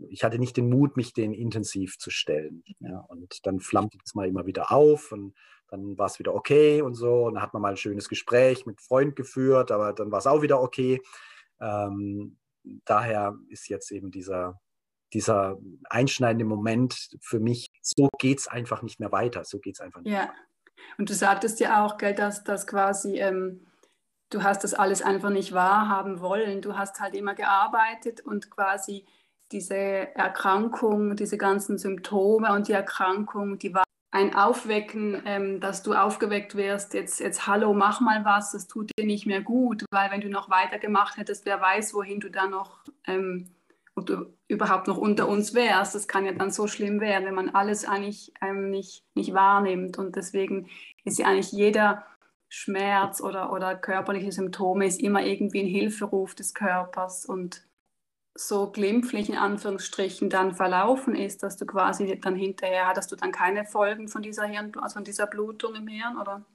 ich 0.10 0.24
hatte 0.26 0.38
nicht 0.38 0.58
den 0.58 0.70
Mut, 0.70 0.98
mich 0.98 1.14
denen 1.14 1.34
intensiv 1.34 1.98
zu 1.98 2.10
stellen. 2.10 2.64
Ja, 2.80 3.00
und 3.08 3.40
dann 3.44 3.62
flammte 3.62 3.98
es 4.06 4.16
mal 4.16 4.28
immer 4.28 4.46
wieder 4.46 4.72
auf 4.72 5.14
und 5.14 5.34
dann 5.74 5.98
war 5.98 6.06
es 6.06 6.20
wieder 6.20 6.36
okay 6.36 6.84
und 6.84 6.94
so. 6.94 7.26
Und 7.26 7.34
dann 7.34 7.44
hat 7.44 7.54
man 7.54 7.62
mal 7.62 7.72
ein 7.72 7.78
schönes 7.78 8.08
Gespräch 8.08 8.68
mit 8.68 8.80
Freund 8.80 9.16
geführt, 9.16 9.72
aber 9.72 9.92
dann 9.94 10.12
war 10.12 10.20
es 10.20 10.28
auch 10.28 10.44
wieder 10.44 10.62
okay. 10.62 11.02
Ähm, 11.60 12.38
daher 12.86 13.36
ist 13.50 13.68
jetzt 13.70 13.92
eben 13.92 14.12
dieser, 14.12 14.62
dieser 15.14 15.58
einschneidende 15.90 16.46
Moment 16.46 17.18
für 17.22 17.40
mich, 17.40 17.72
so 17.82 18.08
geht 18.20 18.40
es 18.40 18.48
einfach 18.48 18.84
nicht 18.84 19.00
mehr 19.00 19.12
weiter. 19.12 19.46
So 19.46 19.60
geht 19.60 19.76
es 19.76 19.82
einfach 19.82 20.02
nicht 20.02 20.14
ja. 20.14 20.22
Weiter. 20.22 20.34
Und 21.00 21.10
du 21.10 21.16
sagtest 21.16 21.60
ja 21.60 21.84
auch, 21.84 21.98
gell, 21.98 22.14
dass 22.14 22.44
das 22.44 22.68
quasi, 22.68 23.20
ähm, 23.20 23.66
du 24.30 24.44
hast 24.44 24.64
das 24.64 24.76
alles 24.76 25.02
einfach 25.02 25.32
nicht 25.32 25.54
wahrhaben 25.54 26.20
wollen. 26.20 26.62
Du 26.62 26.78
hast 26.78 27.00
halt 27.00 27.16
immer 27.16 27.34
gearbeitet 27.34 28.22
und 28.22 28.52
quasi 28.52 29.06
diese 29.52 29.76
Erkrankung, 29.76 31.16
diese 31.16 31.38
ganzen 31.38 31.80
Symptome 31.80 32.54
und 32.54 32.68
die 32.68 32.74
Erkrankung, 32.74 33.58
die 33.58 33.74
war 33.74 33.84
ein 34.14 34.36
Aufwecken, 34.36 35.24
ähm, 35.26 35.60
dass 35.60 35.82
du 35.82 35.96
aufgeweckt 35.96 36.56
wirst, 36.56 36.94
jetzt, 36.94 37.20
jetzt 37.20 37.48
hallo, 37.48 37.74
mach 37.74 38.00
mal 38.00 38.24
was, 38.24 38.52
das 38.52 38.68
tut 38.68 38.92
dir 38.96 39.08
nicht 39.08 39.26
mehr 39.26 39.42
gut, 39.42 39.86
weil 39.92 40.12
wenn 40.12 40.22
du 40.22 40.30
noch 40.30 40.52
weitergemacht 40.52 41.18
hättest, 41.18 41.48
wer 41.48 41.60
weiß, 41.60 41.96
wohin 41.96 42.20
du 42.20 42.30
dann 42.30 42.52
noch, 42.52 42.78
ähm, 43.08 43.50
ob 43.96 44.06
du 44.06 44.32
überhaupt 44.48 44.88
noch 44.88 44.98
unter 44.98 45.28
uns 45.28 45.56
wärst. 45.56 45.96
Das 45.96 46.08
kann 46.08 46.26
ja 46.26 46.32
dann 46.32 46.52
so 46.52 46.68
schlimm 46.68 47.02
werden, 47.02 47.26
wenn 47.26 47.34
man 47.34 47.50
alles 47.50 47.86
eigentlich 47.86 48.32
ähm, 48.40 48.70
nicht, 48.70 49.04
nicht 49.16 49.34
wahrnimmt. 49.34 49.98
Und 49.98 50.16
deswegen 50.16 50.70
ist 51.06 51.18
ja 51.18 51.26
eigentlich 51.26 51.52
jeder 51.52 52.06
Schmerz 52.50 53.20
oder, 53.20 53.52
oder 53.52 53.76
körperliche 53.76 54.32
Symptome 54.32 54.86
ist 54.86 55.02
immer 55.02 55.24
irgendwie 55.24 55.62
ein 55.62 55.68
Hilferuf 55.68 56.36
des 56.36 56.54
Körpers 56.54 57.26
und 57.26 57.64
so 58.36 58.72
glimpflich 58.72 59.30
in 59.30 59.38
Anführungsstrichen 59.38 60.30
dann 60.30 60.56
verlaufen 60.56 61.16
ist, 61.16 61.44
dass 61.44 61.58
du 61.58 61.66
quasi 61.66 62.20
dann 62.20 62.36
hinterher 62.36 62.88
hattest 62.88 63.12
du 63.12 63.16
dann 63.16 63.32
keine 63.32 63.66
Folgen 63.66 64.08
von 64.08 64.22
dieser 64.22 64.46
Hirn, 64.46 64.72
also 64.82 64.96
von 64.96 65.04
dieser 65.04 65.28
Blutung 65.28 65.76
im 65.76 65.88
Hirn, 65.88 66.18
oder? 66.20 66.46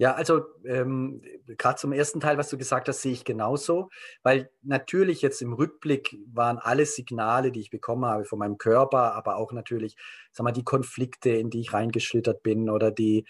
Ja, 0.00 0.14
also 0.14 0.46
ähm, 0.64 1.20
gerade 1.46 1.76
zum 1.76 1.92
ersten 1.92 2.20
Teil, 2.20 2.38
was 2.38 2.48
du 2.48 2.56
gesagt 2.56 2.88
hast, 2.88 3.02
sehe 3.02 3.12
ich 3.12 3.22
genauso, 3.22 3.90
weil 4.22 4.50
natürlich 4.62 5.20
jetzt 5.20 5.42
im 5.42 5.52
Rückblick 5.52 6.16
waren 6.32 6.56
alle 6.56 6.86
Signale, 6.86 7.52
die 7.52 7.60
ich 7.60 7.68
bekommen 7.68 8.06
habe 8.06 8.24
von 8.24 8.38
meinem 8.38 8.56
Körper, 8.56 9.14
aber 9.14 9.36
auch 9.36 9.52
natürlich, 9.52 9.96
sag 10.32 10.44
mal, 10.44 10.52
die 10.52 10.64
Konflikte, 10.64 11.28
in 11.28 11.50
die 11.50 11.60
ich 11.60 11.74
reingeschlittert 11.74 12.42
bin 12.42 12.70
oder 12.70 12.90
die 12.90 13.26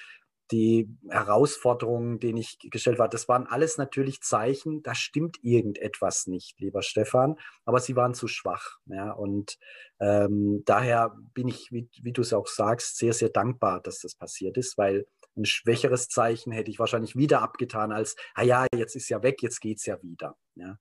die 0.50 0.88
Herausforderungen, 1.08 2.18
denen 2.18 2.38
ich 2.38 2.58
gestellt 2.70 2.98
war, 2.98 3.08
das 3.08 3.28
waren 3.28 3.46
alles 3.46 3.78
natürlich 3.78 4.20
Zeichen, 4.22 4.82
da 4.82 4.94
stimmt 4.94 5.38
irgendetwas 5.42 6.26
nicht, 6.26 6.58
lieber 6.60 6.82
Stefan, 6.82 7.36
aber 7.64 7.80
sie 7.80 7.96
waren 7.96 8.14
zu 8.14 8.28
schwach. 8.28 8.78
Ja, 8.86 9.12
und 9.12 9.58
ähm, 10.00 10.62
daher 10.64 11.16
bin 11.34 11.48
ich, 11.48 11.70
wie, 11.70 11.88
wie 12.02 12.12
du 12.12 12.22
es 12.22 12.32
auch 12.32 12.46
sagst, 12.46 12.96
sehr, 12.96 13.12
sehr 13.12 13.30
dankbar, 13.30 13.80
dass 13.80 14.00
das 14.00 14.14
passiert 14.14 14.56
ist, 14.56 14.78
weil 14.78 15.06
ein 15.36 15.44
schwächeres 15.44 16.08
Zeichen 16.08 16.52
hätte 16.52 16.70
ich 16.70 16.78
wahrscheinlich 16.78 17.16
wieder 17.16 17.42
abgetan 17.42 17.92
als, 17.92 18.16
ah 18.34 18.42
ja, 18.42 18.66
jetzt 18.74 18.96
ist 18.96 19.08
ja 19.08 19.22
weg, 19.22 19.42
jetzt 19.42 19.60
geht 19.60 19.78
es 19.78 19.86
ja 19.86 20.02
wieder. 20.02 20.36
Ja? 20.54 20.76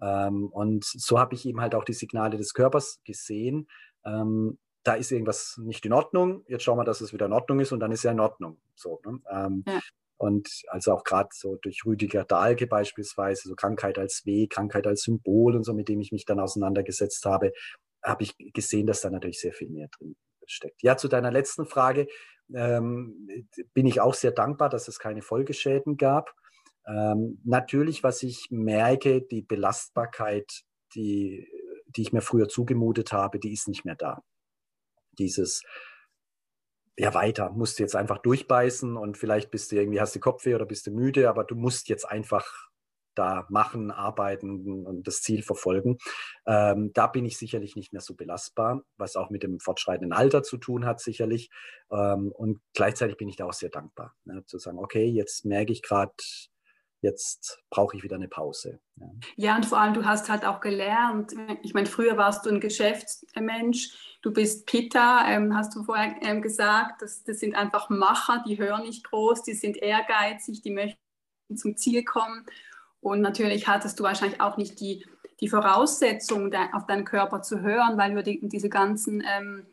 Ähm, 0.00 0.48
und 0.48 0.84
so 0.84 1.18
habe 1.18 1.34
ich 1.34 1.46
eben 1.46 1.60
halt 1.60 1.74
auch 1.74 1.84
die 1.84 1.94
Signale 1.94 2.36
des 2.36 2.54
Körpers 2.54 3.00
gesehen. 3.04 3.68
Ähm, 4.04 4.58
da 4.84 4.94
ist 4.94 5.10
irgendwas 5.10 5.58
nicht 5.62 5.84
in 5.86 5.92
Ordnung, 5.92 6.44
jetzt 6.46 6.62
schauen 6.62 6.78
wir, 6.78 6.84
dass 6.84 7.00
es 7.00 7.12
wieder 7.12 7.26
in 7.26 7.32
Ordnung 7.32 7.60
ist 7.60 7.72
und 7.72 7.80
dann 7.80 7.92
ist 7.92 8.04
ja 8.04 8.12
in 8.12 8.20
Ordnung. 8.20 8.58
So, 8.74 9.00
ne? 9.04 9.18
ähm, 9.30 9.64
ja. 9.66 9.80
Und 10.16 10.62
also 10.68 10.92
auch 10.92 11.04
gerade 11.04 11.30
so 11.32 11.56
durch 11.56 11.84
Rüdiger 11.84 12.24
Dahlke 12.24 12.66
beispielsweise, 12.66 13.48
so 13.48 13.56
Krankheit 13.56 13.98
als 13.98 14.24
Weg, 14.24 14.52
Krankheit 14.52 14.86
als 14.86 15.02
Symbol 15.02 15.56
und 15.56 15.64
so, 15.64 15.74
mit 15.74 15.88
dem 15.88 16.00
ich 16.00 16.12
mich 16.12 16.24
dann 16.24 16.38
auseinandergesetzt 16.38 17.26
habe, 17.26 17.52
habe 18.02 18.22
ich 18.22 18.36
gesehen, 18.52 18.86
dass 18.86 19.00
da 19.00 19.10
natürlich 19.10 19.40
sehr 19.40 19.52
viel 19.52 19.68
mehr 19.68 19.88
drin 19.88 20.14
steckt. 20.46 20.82
Ja, 20.82 20.96
zu 20.96 21.08
deiner 21.08 21.32
letzten 21.32 21.66
Frage 21.66 22.06
ähm, 22.54 23.28
bin 23.72 23.86
ich 23.86 24.00
auch 24.00 24.14
sehr 24.14 24.30
dankbar, 24.30 24.68
dass 24.68 24.88
es 24.88 24.98
keine 24.98 25.22
Folgeschäden 25.22 25.96
gab. 25.96 26.34
Ähm, 26.86 27.40
natürlich, 27.44 28.02
was 28.02 28.22
ich 28.22 28.48
merke, 28.50 29.22
die 29.22 29.42
Belastbarkeit, 29.42 30.62
die, 30.94 31.48
die 31.86 32.02
ich 32.02 32.12
mir 32.12 32.20
früher 32.20 32.48
zugemutet 32.48 33.12
habe, 33.12 33.38
die 33.38 33.52
ist 33.52 33.68
nicht 33.68 33.84
mehr 33.84 33.96
da. 33.96 34.22
Dieses, 35.18 35.62
ja, 36.96 37.12
weiter, 37.14 37.50
musst 37.50 37.78
du 37.78 37.82
jetzt 37.82 37.96
einfach 37.96 38.18
durchbeißen 38.18 38.96
und 38.96 39.18
vielleicht 39.18 39.50
bist 39.50 39.72
du 39.72 39.76
irgendwie, 39.76 40.00
hast 40.00 40.14
du 40.14 40.20
Kopfweh 40.20 40.54
oder 40.54 40.66
bist 40.66 40.86
du 40.86 40.92
müde, 40.92 41.28
aber 41.28 41.44
du 41.44 41.56
musst 41.56 41.88
jetzt 41.88 42.08
einfach 42.08 42.46
da 43.14 43.46
machen, 43.48 43.90
arbeiten 43.90 44.84
und 44.84 45.06
das 45.06 45.22
Ziel 45.22 45.42
verfolgen. 45.42 45.98
Ähm, 46.46 46.90
da 46.94 47.06
bin 47.06 47.24
ich 47.24 47.38
sicherlich 47.38 47.76
nicht 47.76 47.92
mehr 47.92 48.02
so 48.02 48.14
belastbar, 48.14 48.82
was 48.96 49.16
auch 49.16 49.30
mit 49.30 49.42
dem 49.42 49.60
fortschreitenden 49.60 50.12
Alter 50.12 50.42
zu 50.42 50.58
tun 50.58 50.84
hat, 50.84 51.00
sicherlich. 51.00 51.50
Ähm, 51.90 52.32
und 52.32 52.60
gleichzeitig 52.74 53.16
bin 53.16 53.28
ich 53.28 53.36
da 53.36 53.46
auch 53.46 53.52
sehr 53.52 53.70
dankbar, 53.70 54.14
ne, 54.24 54.44
zu 54.46 54.58
sagen, 54.58 54.78
okay, 54.78 55.06
jetzt 55.06 55.44
merke 55.44 55.72
ich 55.72 55.82
gerade, 55.82 56.12
jetzt 57.04 57.62
brauche 57.70 57.96
ich 57.96 58.02
wieder 58.02 58.16
eine 58.16 58.28
Pause. 58.28 58.80
Ja. 58.96 59.06
ja. 59.36 59.56
und 59.56 59.66
vor 59.66 59.78
allem, 59.78 59.94
du 59.94 60.04
hast 60.04 60.30
halt 60.30 60.44
auch 60.44 60.60
gelernt. 60.60 61.34
Ich 61.62 61.74
meine, 61.74 61.86
früher 61.86 62.16
warst 62.16 62.46
du 62.46 62.50
ein 62.50 62.60
Geschäftsmensch, 62.60 64.18
du 64.22 64.32
bist 64.32 64.66
Pitta, 64.66 65.28
ähm, 65.28 65.54
hast 65.54 65.74
du 65.76 65.84
vorher 65.84 66.16
ähm, 66.22 66.40
gesagt, 66.40 67.02
das, 67.02 67.22
das 67.22 67.40
sind 67.40 67.54
einfach 67.54 67.90
Macher, 67.90 68.42
die 68.46 68.58
hören 68.58 68.82
nicht 68.82 69.04
groß, 69.04 69.42
die 69.42 69.52
sind 69.52 69.76
ehrgeizig, 69.76 70.62
die 70.62 70.70
möchten 70.70 70.98
zum 71.54 71.76
Ziel 71.76 72.04
kommen. 72.04 72.46
Und 73.00 73.20
natürlich 73.20 73.68
hattest 73.68 74.00
du 74.00 74.04
wahrscheinlich 74.04 74.40
auch 74.40 74.56
nicht 74.56 74.80
die, 74.80 75.06
die 75.40 75.48
Voraussetzung, 75.48 76.50
de, 76.50 76.60
auf 76.72 76.86
deinen 76.86 77.04
Körper 77.04 77.42
zu 77.42 77.60
hören, 77.60 77.98
weil 77.98 78.14
du 78.14 78.22
die, 78.22 78.48
diese 78.48 78.70
ganzen 78.70 79.22
ähm, 79.26 79.66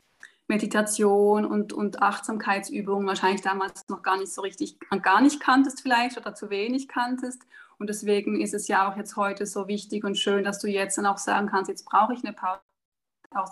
Meditation 0.47 1.45
und, 1.45 1.73
und 1.73 2.01
Achtsamkeitsübungen 2.01 3.07
wahrscheinlich 3.07 3.41
damals 3.41 3.87
noch 3.87 4.03
gar 4.03 4.17
nicht 4.17 4.33
so 4.33 4.41
richtig, 4.41 4.77
gar 5.01 5.21
nicht 5.21 5.39
kanntest 5.39 5.81
vielleicht 5.81 6.17
oder 6.17 6.35
zu 6.35 6.49
wenig 6.49 6.87
kanntest. 6.87 7.41
Und 7.77 7.89
deswegen 7.89 8.39
ist 8.39 8.53
es 8.53 8.67
ja 8.67 8.91
auch 8.91 8.97
jetzt 8.97 9.15
heute 9.15 9.45
so 9.45 9.67
wichtig 9.67 10.03
und 10.03 10.17
schön, 10.17 10.43
dass 10.43 10.59
du 10.59 10.67
jetzt 10.67 10.97
dann 10.97 11.05
auch 11.05 11.17
sagen 11.17 11.47
kannst, 11.47 11.69
jetzt 11.69 11.85
brauche 11.85 12.13
ich 12.13 12.23
eine 12.23 12.33
Pause 12.33 12.59
auch 13.33 13.47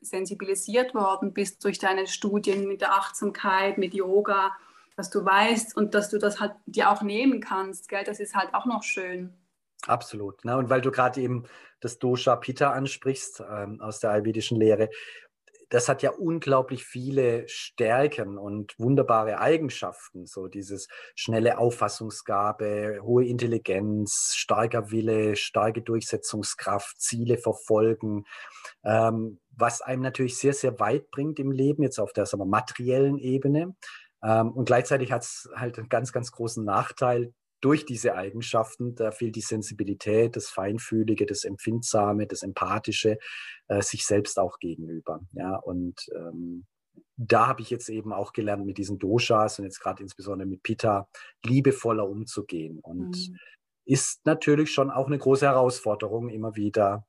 sensibilisiert 0.00 0.94
worden 0.94 1.32
bist 1.32 1.64
durch 1.64 1.78
deine 1.78 2.06
Studien 2.06 2.66
mit 2.66 2.80
der 2.80 2.92
Achtsamkeit, 2.94 3.78
mit 3.78 3.94
Yoga, 3.94 4.50
dass 4.96 5.08
du 5.08 5.24
weißt 5.24 5.76
und 5.76 5.94
dass 5.94 6.10
du 6.10 6.18
das 6.18 6.40
halt 6.40 6.52
dir 6.66 6.90
auch 6.90 7.02
nehmen 7.02 7.40
kannst, 7.40 7.88
gell? 7.88 8.04
das 8.04 8.20
ist 8.20 8.34
halt 8.34 8.54
auch 8.54 8.66
noch 8.66 8.82
schön. 8.82 9.32
Absolut. 9.86 10.44
Ne? 10.44 10.56
Und 10.56 10.68
weil 10.68 10.80
du 10.80 10.90
gerade 10.90 11.20
eben 11.20 11.44
das 11.80 11.98
Dosha 11.98 12.36
Pitta 12.36 12.72
ansprichst 12.72 13.42
ähm, 13.48 13.80
aus 13.80 14.00
der 14.00 14.10
ayurvedischen 14.10 14.58
Lehre, 14.58 14.90
das 15.70 15.88
hat 15.88 16.02
ja 16.02 16.10
unglaublich 16.10 16.84
viele 16.84 17.48
Stärken 17.48 18.36
und 18.36 18.78
wunderbare 18.78 19.38
Eigenschaften. 19.38 20.26
So 20.26 20.48
dieses 20.48 20.88
schnelle 21.14 21.58
Auffassungsgabe, 21.58 22.98
hohe 23.02 23.24
Intelligenz, 23.24 24.34
starker 24.34 24.90
Wille, 24.90 25.36
starke 25.36 25.80
Durchsetzungskraft, 25.80 27.00
Ziele 27.00 27.38
verfolgen, 27.38 28.24
ähm, 28.84 29.40
was 29.56 29.80
einem 29.80 30.02
natürlich 30.02 30.38
sehr, 30.38 30.54
sehr 30.54 30.80
weit 30.80 31.10
bringt 31.10 31.38
im 31.38 31.52
Leben, 31.52 31.82
jetzt 31.84 32.00
auf 32.00 32.12
der 32.12 32.26
sagen 32.26 32.42
wir, 32.42 32.46
materiellen 32.46 33.18
Ebene. 33.18 33.76
Ähm, 34.22 34.50
und 34.50 34.64
gleichzeitig 34.64 35.12
hat 35.12 35.22
es 35.22 35.48
halt 35.54 35.78
einen 35.78 35.88
ganz, 35.88 36.12
ganz 36.12 36.32
großen 36.32 36.64
Nachteil 36.64 37.32
durch 37.60 37.84
diese 37.84 38.14
Eigenschaften. 38.14 38.94
Da 38.94 39.10
fehlt 39.10 39.36
die 39.36 39.40
Sensibilität, 39.40 40.36
das 40.36 40.48
Feinfühlige, 40.48 41.26
das 41.26 41.44
Empfindsame, 41.44 42.26
das 42.26 42.42
Empathische 42.42 43.18
äh, 43.68 43.82
sich 43.82 44.06
selbst 44.06 44.38
auch 44.38 44.58
gegenüber. 44.58 45.20
Ja, 45.32 45.56
und 45.56 46.08
ähm, 46.14 46.66
da 47.16 47.46
habe 47.46 47.62
ich 47.62 47.70
jetzt 47.70 47.88
eben 47.88 48.12
auch 48.12 48.32
gelernt, 48.32 48.64
mit 48.64 48.78
diesen 48.78 48.98
Doshas 48.98 49.58
und 49.58 49.66
jetzt 49.66 49.80
gerade 49.80 50.02
insbesondere 50.02 50.48
mit 50.48 50.62
Pitta 50.62 51.08
liebevoller 51.44 52.08
umzugehen. 52.08 52.78
Und 52.80 53.16
mhm. 53.16 53.36
ist 53.84 54.24
natürlich 54.24 54.72
schon 54.72 54.90
auch 54.90 55.06
eine 55.06 55.18
große 55.18 55.46
Herausforderung, 55.46 56.30
immer 56.30 56.56
wieder 56.56 57.06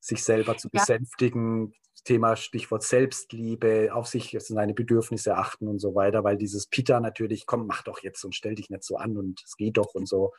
sich 0.00 0.24
selber 0.24 0.56
zu 0.56 0.68
ja. 0.72 0.80
besänftigen, 0.80 1.74
Thema 2.02 2.36
Stichwort 2.36 2.82
Selbstliebe, 2.82 3.90
auf 3.92 4.06
sich 4.06 4.36
seine 4.40 4.74
Bedürfnisse 4.74 5.36
achten 5.36 5.68
und 5.68 5.78
so 5.78 5.94
weiter, 5.94 6.24
weil 6.24 6.36
dieses 6.36 6.66
Peter 6.66 7.00
natürlich, 7.00 7.46
komm, 7.46 7.66
mach 7.66 7.82
doch 7.82 8.02
jetzt 8.02 8.24
und 8.24 8.34
stell 8.34 8.54
dich 8.54 8.70
nicht 8.70 8.84
so 8.84 8.96
an 8.96 9.16
und 9.16 9.42
es 9.44 9.56
geht 9.56 9.76
doch 9.76 9.94
und 9.94 10.08
so. 10.08 10.32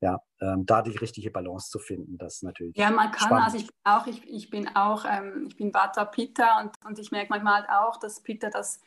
Ja, 0.00 0.20
ähm, 0.40 0.66
da 0.66 0.82
die 0.82 0.96
richtige 0.96 1.30
Balance 1.30 1.70
zu 1.70 1.78
finden, 1.78 2.18
das 2.18 2.36
ist 2.36 2.42
natürlich. 2.42 2.76
Ja, 2.76 2.90
man 2.90 3.10
kann, 3.10 3.28
spannend. 3.28 3.44
also 3.44 3.56
ich 3.58 3.68
auch, 3.84 4.06
ich, 4.06 4.22
ich 4.28 4.50
bin 4.50 4.68
auch, 4.74 5.04
ähm, 5.08 5.46
ich 5.48 5.56
bin 5.56 5.72
Vata 5.72 6.04
Pitta 6.04 6.60
und, 6.60 6.72
und 6.84 6.98
ich 6.98 7.10
merke 7.10 7.28
manchmal 7.30 7.62
halt 7.62 7.70
auch, 7.70 7.98
dass 7.98 8.22
Pitta 8.22 8.50
das 8.50 8.80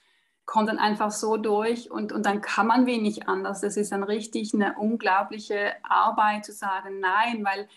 kommt 0.48 0.70
dann 0.70 0.80
einfach 0.80 1.12
so 1.12 1.36
durch 1.38 1.92
und, 1.92 2.14
und 2.14 2.26
dann 2.26 2.42
kann 2.42 2.68
man 2.68 2.86
wenig 2.86 3.28
anders. 3.28 3.62
Das 3.62 3.78
ist 3.78 3.92
dann 3.92 4.04
richtig 4.04 4.54
eine 4.54 4.76
unglaubliche 4.78 5.74
Arbeit 5.84 6.46
zu 6.46 6.54
sagen, 6.54 7.00
nein, 7.02 7.44
weil 7.44 7.68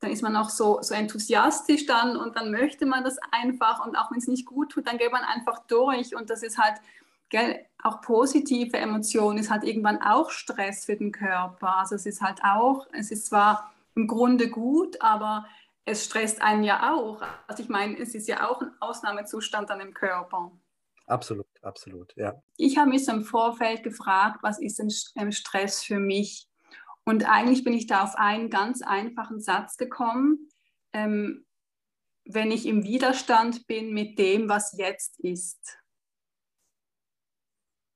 dann 0.00 0.10
ist 0.10 0.22
man 0.22 0.34
auch 0.36 0.48
so, 0.48 0.80
so 0.82 0.94
enthusiastisch 0.94 1.86
dann 1.86 2.16
und 2.16 2.36
dann 2.36 2.50
möchte 2.50 2.86
man 2.86 3.04
das 3.04 3.18
einfach 3.30 3.84
und 3.84 3.96
auch 3.96 4.10
wenn 4.10 4.18
es 4.18 4.26
nicht 4.26 4.46
gut 4.46 4.72
tut, 4.72 4.86
dann 4.86 4.98
geht 4.98 5.12
man 5.12 5.22
einfach 5.22 5.60
durch 5.66 6.16
und 6.16 6.30
das 6.30 6.42
ist 6.42 6.58
halt, 6.58 6.80
gell, 7.28 7.64
auch 7.82 8.00
positive 8.00 8.76
Emotionen 8.76 9.38
ist 9.38 9.50
halt 9.50 9.64
irgendwann 9.64 10.02
auch 10.02 10.30
Stress 10.30 10.86
für 10.86 10.96
den 10.96 11.12
Körper. 11.12 11.76
Also 11.76 11.94
es 11.94 12.06
ist 12.06 12.22
halt 12.22 12.40
auch, 12.42 12.86
es 12.92 13.10
ist 13.10 13.26
zwar 13.26 13.72
im 13.94 14.06
Grunde 14.06 14.48
gut, 14.48 15.00
aber 15.02 15.46
es 15.84 16.04
stresst 16.04 16.40
einen 16.40 16.64
ja 16.64 16.94
auch. 16.94 17.22
Also 17.46 17.62
ich 17.62 17.68
meine, 17.68 17.98
es 17.98 18.14
ist 18.14 18.28
ja 18.28 18.48
auch 18.48 18.60
ein 18.60 18.72
Ausnahmezustand 18.80 19.68
dann 19.68 19.80
im 19.80 19.94
Körper. 19.94 20.50
Absolut, 21.06 21.46
absolut, 21.62 22.14
ja. 22.16 22.40
Ich 22.56 22.78
habe 22.78 22.90
mich 22.90 23.04
so 23.04 23.12
im 23.12 23.24
Vorfeld 23.24 23.82
gefragt, 23.82 24.38
was 24.42 24.60
ist 24.60 24.78
denn 24.78 25.32
Stress 25.32 25.82
für 25.82 25.98
mich? 25.98 26.46
Und 27.04 27.28
eigentlich 27.28 27.64
bin 27.64 27.72
ich 27.72 27.86
da 27.86 28.04
auf 28.04 28.14
einen 28.16 28.50
ganz 28.50 28.82
einfachen 28.82 29.40
Satz 29.40 29.76
gekommen. 29.76 30.48
Ähm, 30.92 31.46
wenn 32.24 32.50
ich 32.50 32.66
im 32.66 32.84
Widerstand 32.84 33.66
bin 33.66 33.92
mit 33.92 34.18
dem, 34.18 34.48
was 34.48 34.76
jetzt 34.76 35.18
ist. 35.20 35.78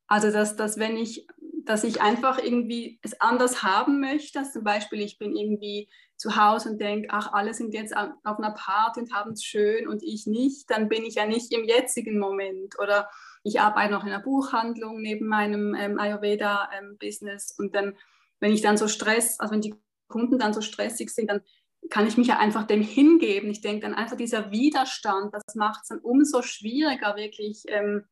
Also, 0.07 0.31
dass, 0.31 0.57
dass 0.57 0.79
wenn 0.79 0.97
ich, 0.97 1.27
dass 1.65 1.85
ich 1.85 2.01
einfach 2.03 2.39
irgendwie 2.39 2.99
es 3.03 3.21
anders 3.21 3.63
haben 3.63 4.01
möchte, 4.01 4.39
dass 4.39 4.53
zum 4.53 4.65
Beispiel 4.65 5.01
ich 5.01 5.19
bin 5.19 5.37
irgendwie 5.37 5.89
zu 6.17 6.37
Hause 6.37 6.71
und 6.71 6.81
denke, 6.81 7.09
ach, 7.11 7.33
alle 7.33 7.55
sind 7.55 7.75
jetzt 7.75 7.97
auf 7.97 8.39
einer 8.39 8.53
Party 8.53 9.01
und 9.01 9.13
haben 9.13 9.33
es 9.33 9.45
schön 9.45 9.89
und 9.89 10.03
ich 10.03 10.27
nicht, 10.27 10.71
dann 10.71 10.89
bin 10.89 11.05
ich 11.05 11.17
ja 11.17 11.27
nicht 11.27 11.53
im 11.53 11.65
jetzigen 11.65 12.19
Moment. 12.19 12.79
Oder 12.79 13.09
ich 13.43 13.61
arbeite 13.61 13.93
noch 13.93 14.05
in 14.05 14.11
einer 14.11 14.23
Buchhandlung 14.23 15.01
neben 15.01 15.27
meinem 15.27 15.75
ähm, 15.75 15.99
Ayurveda-Business 15.99 17.57
ähm, 17.59 17.65
und 17.65 17.75
dann 17.75 17.97
wenn 18.45 18.53
ich 18.53 18.61
dann 18.61 18.77
so 18.77 18.89
Stress, 18.89 19.41
also 19.41 19.55
wenn 19.55 19.63
die 19.63 19.75
Kunden 20.07 20.39
dann 20.39 20.53
so 20.53 20.61
stressig 20.61 21.09
sind, 21.09 21.31
dann 21.31 21.41
kann 21.89 22.07
ich 22.07 22.19
mich 22.19 22.27
ja 22.27 22.39
einfach 22.39 22.67
dem 22.67 22.83
hingeben. 22.83 23.51
Ich 23.51 23.63
denke 23.63 23.81
dann 23.81 23.95
einfach 23.95 24.19
dieser 24.19 24.51
Widerstand, 24.51 25.33
das 25.33 25.55
macht 25.55 25.81
es 25.83 25.89
dann 25.89 26.01
umso 26.01 26.43
schwieriger, 26.43 27.17
wirklich 27.17 27.63
ähm, 27.69 28.05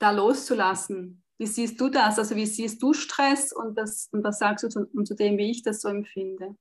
da 0.00 0.10
loszulassen. 0.10 1.22
Wie 1.38 1.46
siehst 1.46 1.80
du 1.80 1.88
das? 1.88 2.18
Also 2.18 2.34
wie 2.34 2.46
siehst 2.46 2.82
du 2.82 2.94
Stress 2.94 3.52
und, 3.52 3.78
das, 3.78 4.08
und 4.10 4.24
was 4.24 4.40
sagst 4.40 4.64
du 4.64 4.68
zu, 4.68 4.86
zu 5.04 5.14
dem, 5.14 5.38
wie 5.38 5.52
ich 5.52 5.62
das 5.62 5.82
so 5.82 5.88
empfinde? 5.88 6.56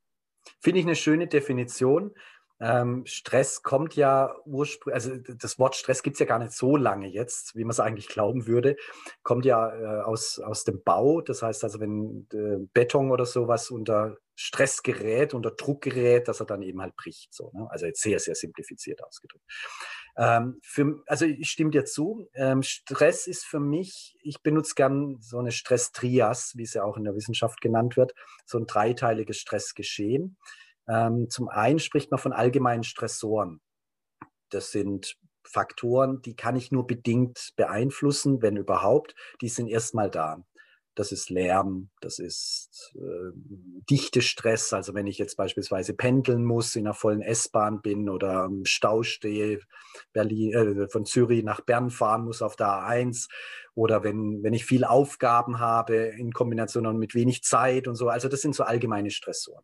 Finde 0.59 0.81
ich 0.81 0.85
eine 0.85 0.95
schöne 0.95 1.25
Definition. 1.25 2.13
Ähm, 2.61 3.03
Stress 3.07 3.63
kommt 3.63 3.95
ja 3.95 4.35
ursprünglich, 4.45 4.93
also 4.93 5.17
das 5.17 5.57
Wort 5.57 5.75
Stress 5.75 6.03
gibt 6.03 6.15
es 6.15 6.19
ja 6.19 6.27
gar 6.27 6.37
nicht 6.37 6.51
so 6.51 6.77
lange 6.77 7.07
jetzt, 7.07 7.55
wie 7.55 7.63
man 7.63 7.71
es 7.71 7.79
eigentlich 7.79 8.07
glauben 8.07 8.45
würde. 8.45 8.75
Kommt 9.23 9.45
ja 9.45 9.73
äh, 9.73 10.01
aus, 10.03 10.37
aus 10.39 10.63
dem 10.63 10.83
Bau. 10.83 11.21
Das 11.21 11.41
heißt 11.41 11.63
also, 11.63 11.79
wenn 11.79 12.27
äh, 12.33 12.63
Beton 12.73 13.11
oder 13.11 13.25
sowas 13.25 13.71
unter 13.71 14.17
Stress 14.35 14.83
gerät, 14.83 15.33
unter 15.33 15.51
Druck 15.51 15.81
gerät, 15.81 16.27
dass 16.27 16.39
er 16.39 16.45
dann 16.45 16.61
eben 16.61 16.81
halt 16.81 16.95
bricht. 16.95 17.33
So, 17.33 17.51
ne? 17.53 17.67
Also 17.71 17.87
jetzt 17.87 18.01
sehr, 18.01 18.19
sehr 18.19 18.35
simplifiziert 18.35 19.03
ausgedrückt. 19.03 19.45
Ähm, 20.17 20.59
für, 20.63 21.01
also 21.07 21.25
ich 21.25 21.49
stimme 21.49 21.71
dir 21.71 21.85
zu. 21.85 22.27
Ähm, 22.33 22.61
Stress 22.63 23.27
ist 23.27 23.45
für 23.45 23.59
mich, 23.59 24.15
ich 24.21 24.41
benutze 24.41 24.75
gern 24.75 25.17
so 25.19 25.39
eine 25.39 25.51
Stress-Trias, 25.51 26.53
wie 26.55 26.63
es 26.63 26.73
ja 26.73 26.83
auch 26.83 26.97
in 26.97 27.05
der 27.05 27.15
Wissenschaft 27.15 27.61
genannt 27.61 27.97
wird, 27.97 28.13
so 28.45 28.57
ein 28.57 28.67
dreiteiliges 28.67 29.37
Stressgeschehen. 29.37 30.37
Ähm, 30.87 31.29
zum 31.29 31.49
einen 31.49 31.79
spricht 31.79 32.11
man 32.11 32.19
von 32.19 32.33
allgemeinen 32.33 32.83
Stressoren. 32.83 33.61
Das 34.49 34.71
sind 34.71 35.17
Faktoren, 35.43 36.21
die 36.21 36.35
kann 36.35 36.55
ich 36.55 36.71
nur 36.71 36.85
bedingt 36.85 37.53
beeinflussen, 37.55 38.41
wenn 38.41 38.57
überhaupt. 38.57 39.15
Die 39.41 39.49
sind 39.49 39.67
erstmal 39.67 40.09
da 40.09 40.43
das 40.95 41.11
ist 41.11 41.29
Lärm, 41.29 41.89
das 42.01 42.19
ist 42.19 42.93
äh, 42.95 43.31
dichte 43.89 44.21
Stress. 44.21 44.73
Also 44.73 44.93
wenn 44.93 45.07
ich 45.07 45.17
jetzt 45.17 45.37
beispielsweise 45.37 45.93
pendeln 45.93 46.43
muss, 46.43 46.75
in 46.75 46.85
einer 46.85 46.93
vollen 46.93 47.21
S-Bahn 47.21 47.81
bin 47.81 48.09
oder 48.09 48.45
im 48.45 48.65
Stau 48.65 49.03
stehe, 49.03 49.59
Berlin, 50.11 50.53
äh, 50.53 50.89
von 50.89 51.05
Zürich 51.05 51.43
nach 51.43 51.61
Bern 51.61 51.89
fahren 51.89 52.25
muss 52.25 52.41
auf 52.41 52.57
der 52.57 52.67
A1 52.67 53.29
oder 53.73 54.03
wenn, 54.03 54.43
wenn 54.43 54.53
ich 54.53 54.65
viel 54.65 54.83
Aufgaben 54.83 55.59
habe 55.59 55.95
in 55.95 56.33
Kombination 56.33 56.97
mit 56.97 57.15
wenig 57.15 57.43
Zeit 57.43 57.87
und 57.87 57.95
so. 57.95 58.09
Also 58.09 58.27
das 58.27 58.41
sind 58.41 58.53
so 58.53 58.63
allgemeine 58.63 59.11
Stressoren. 59.11 59.63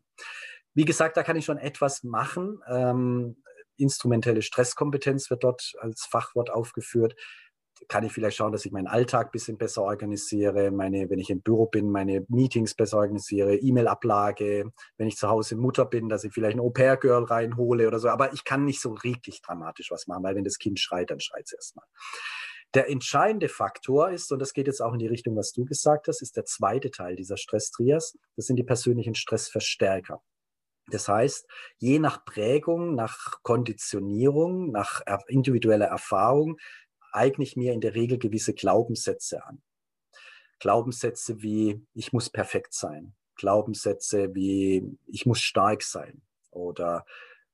Wie 0.78 0.86
gesagt, 0.86 1.18
da 1.18 1.24
kann 1.24 1.38
ich 1.38 1.46
schon 1.46 1.58
etwas 1.58 2.04
machen. 2.04 2.62
Ähm, 2.70 3.42
instrumentelle 3.78 4.44
Stresskompetenz 4.44 5.32
wird 5.32 5.44
dort 5.44 5.74
als 5.80 6.06
Fachwort 6.06 6.52
aufgeführt 6.52 7.16
kann 7.88 8.04
ich 8.04 8.12
vielleicht 8.12 8.38
schauen, 8.38 8.52
dass 8.52 8.66
ich 8.66 8.72
meinen 8.72 8.88
Alltag 8.88 9.28
ein 9.28 9.32
bisschen 9.32 9.58
besser 9.58 9.84
organisiere, 9.84 10.72
meine, 10.72 11.10
wenn 11.10 11.20
ich 11.20 11.30
im 11.30 11.42
Büro 11.42 11.68
bin, 11.68 11.92
meine 11.92 12.26
Meetings 12.28 12.74
besser 12.74 12.98
organisiere, 12.98 13.56
E-Mail-Ablage, 13.56 14.72
wenn 14.98 15.08
ich 15.08 15.16
zu 15.16 15.30
Hause 15.30 15.56
Mutter 15.56 15.86
bin, 15.86 16.10
dass 16.10 16.24
ich 16.24 16.34
vielleicht 16.34 16.58
ein 16.58 16.60
Au-pair-Girl 16.60 17.26
reinhole 17.26 17.88
oder 17.88 18.00
so. 18.00 18.10
Aber 18.10 18.34
ich 18.34 18.44
kann 18.44 18.66
nicht 18.66 18.82
so 18.82 18.94
richtig 18.94 19.42
dramatisch 19.42 19.92
was 19.92 20.08
machen, 20.08 20.24
weil 20.24 20.36
wenn 20.36 20.44
das 20.44 20.58
Kind 20.58 20.80
schreit, 20.80 21.12
dann 21.12 21.20
schreit 21.20 21.46
es 21.46 21.54
erstmal. 21.54 21.86
Der 22.74 22.90
entscheidende 22.90 23.48
Faktor 23.48 24.10
ist, 24.10 24.32
und 24.32 24.40
das 24.40 24.54
geht 24.54 24.68
jetzt 24.68 24.82
auch 24.82 24.94
in 24.94 25.00
die 25.00 25.08
Richtung, 25.08 25.36
was 25.38 25.54
du 25.54 25.64
gesagt 25.64 26.08
hast, 26.08 26.22
ist 26.22 26.36
der 26.36 26.46
zweite 26.46 26.92
Teil 26.92 27.16
dieser 27.16 27.38
Stress-Trias. 27.38 28.18
Das 28.36 28.46
sind 28.46 28.58
die 28.58 28.64
persönlichen 28.64 29.16
Stressverstärker. 29.16 30.22
Das 30.90 31.08
heißt, 31.08 31.48
je 31.78 32.00
nach 32.00 32.24
Prägung, 32.24 32.96
nach 32.96 33.44
Konditionierung, 33.44 34.72
nach 34.72 35.02
individueller 35.28 35.88
Erfahrung 35.88 36.58
eigne 37.12 37.44
ich 37.44 37.58
mir 37.58 37.74
in 37.74 37.82
der 37.82 37.96
Regel 37.96 38.18
gewisse 38.18 38.54
Glaubenssätze 38.54 39.44
an. 39.46 39.62
Glaubenssätze 40.60 41.42
wie, 41.42 41.86
ich 41.94 42.14
muss 42.14 42.30
perfekt 42.30 42.74
sein. 42.74 43.16
Glaubenssätze 43.36 44.34
wie, 44.34 44.98
ich 45.08 45.26
muss 45.26 45.42
stark 45.42 45.84
sein. 45.84 46.22
Oder 46.52 47.06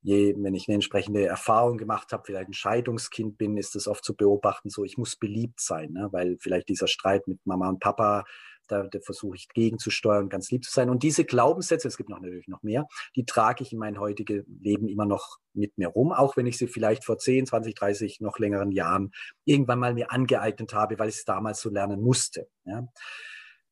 je, 0.01 0.35
wenn 0.37 0.53
ich 0.53 0.67
eine 0.67 0.75
entsprechende 0.75 1.25
Erfahrung 1.25 1.77
gemacht 1.77 2.11
habe, 2.13 2.23
vielleicht 2.25 2.49
ein 2.49 2.53
Scheidungskind 2.53 3.37
bin, 3.37 3.57
ist 3.57 3.75
es 3.75 3.87
oft 3.87 4.03
zu 4.03 4.15
beobachten, 4.15 4.69
so 4.69 4.83
ich 4.83 4.97
muss 4.97 5.15
beliebt 5.15 5.59
sein, 5.59 5.91
ne? 5.91 6.09
weil 6.11 6.37
vielleicht 6.39 6.69
dieser 6.69 6.87
Streit 6.87 7.27
mit 7.27 7.45
Mama 7.45 7.69
und 7.69 7.79
Papa 7.79 8.25
da, 8.67 8.83
da 8.83 8.99
versuche 8.99 9.35
ich 9.35 9.49
gegenzusteuern, 9.49 10.29
ganz 10.29 10.51
lieb 10.51 10.63
zu 10.63 10.71
sein. 10.71 10.89
Und 10.89 11.03
diese 11.03 11.25
Glaubenssätze, 11.25 11.87
es 11.87 11.97
gibt 11.97 12.09
noch 12.09 12.19
natürlich 12.19 12.47
noch 12.47 12.63
mehr, 12.63 12.87
die 13.15 13.25
trage 13.25 13.63
ich 13.63 13.73
in 13.73 13.79
mein 13.79 13.99
heutiges 13.99 14.43
Leben 14.59 14.87
immer 14.87 15.05
noch 15.05 15.37
mit 15.53 15.77
mir 15.77 15.87
rum, 15.87 16.11
auch 16.11 16.37
wenn 16.37 16.47
ich 16.47 16.57
sie 16.57 16.67
vielleicht 16.67 17.03
vor 17.03 17.17
10, 17.17 17.45
20, 17.45 17.75
30 17.75 18.21
noch 18.21 18.39
längeren 18.39 18.71
Jahren 18.71 19.11
irgendwann 19.45 19.79
mal 19.79 19.93
mir 19.93 20.11
angeeignet 20.11 20.73
habe, 20.73 20.97
weil 20.99 21.09
ich 21.09 21.15
es 21.15 21.25
damals 21.25 21.61
so 21.61 21.69
lernen 21.69 22.01
musste. 22.01 22.47
Ja. 22.65 22.87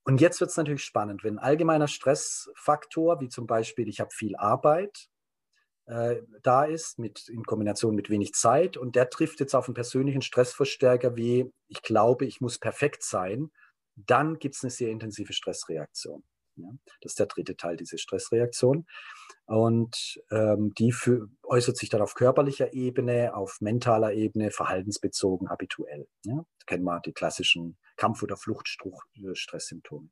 Und 0.04 0.20
jetzt 0.20 0.40
wird 0.40 0.50
es 0.50 0.58
natürlich 0.58 0.84
spannend, 0.84 1.24
wenn 1.24 1.38
ein 1.38 1.44
allgemeiner 1.44 1.88
Stressfaktor, 1.88 3.20
wie 3.22 3.30
zum 3.30 3.46
Beispiel, 3.46 3.88
ich 3.88 4.00
habe 4.00 4.10
viel 4.12 4.36
Arbeit, 4.36 5.10
äh, 5.86 6.22
da 6.42 6.64
ist, 6.64 7.00
mit, 7.00 7.28
in 7.28 7.44
Kombination 7.44 7.96
mit 7.96 8.10
wenig 8.10 8.34
Zeit, 8.34 8.78
und 8.78 8.96
der 8.96 9.10
trifft 9.10 9.40
jetzt 9.40 9.54
auf 9.56 9.68
einen 9.68 9.76
persönlichen 9.76 10.22
Stressverstärker 10.22 11.16
wie, 11.16 11.52
ich 11.68 11.82
glaube, 11.82 12.26
ich 12.26 12.42
muss 12.42 12.58
perfekt 12.58 13.04
sein, 13.04 13.52
dann 14.08 14.40
gibt 14.40 14.56
es 14.56 14.64
eine 14.64 14.72
sehr 14.72 14.90
intensive 14.90 15.34
Stressreaktion. 15.34 16.24
Ja, 16.58 16.70
das 17.02 17.14
ist 17.14 17.20
der 17.20 17.28
dritte 17.28 17.56
Teil 17.56 17.78
dieser 17.78 17.98
Stressreaktion. 17.98 18.86
Und 19.46 20.22
ähm, 20.32 20.74
die 20.78 20.92
für, 20.92 21.28
äußert 21.44 21.78
sich 21.78 21.90
dann 21.90 22.02
auf 22.02 22.14
körperlicher 22.14 22.74
Ebene, 22.74 23.36
auf 23.36 23.58
mentaler 23.62 24.14
Ebene, 24.14 24.52
verhaltensbezogen, 24.52 25.50
habituell. 25.50 26.08
Ja? 26.24 26.46
Kennen 26.66 26.84
wir 26.84 27.00
die 27.02 27.14
klassischen 27.14 27.78
Kampf- 27.98 28.24
oder 28.24 28.38
Fluchtstresssymptome. 28.38 30.10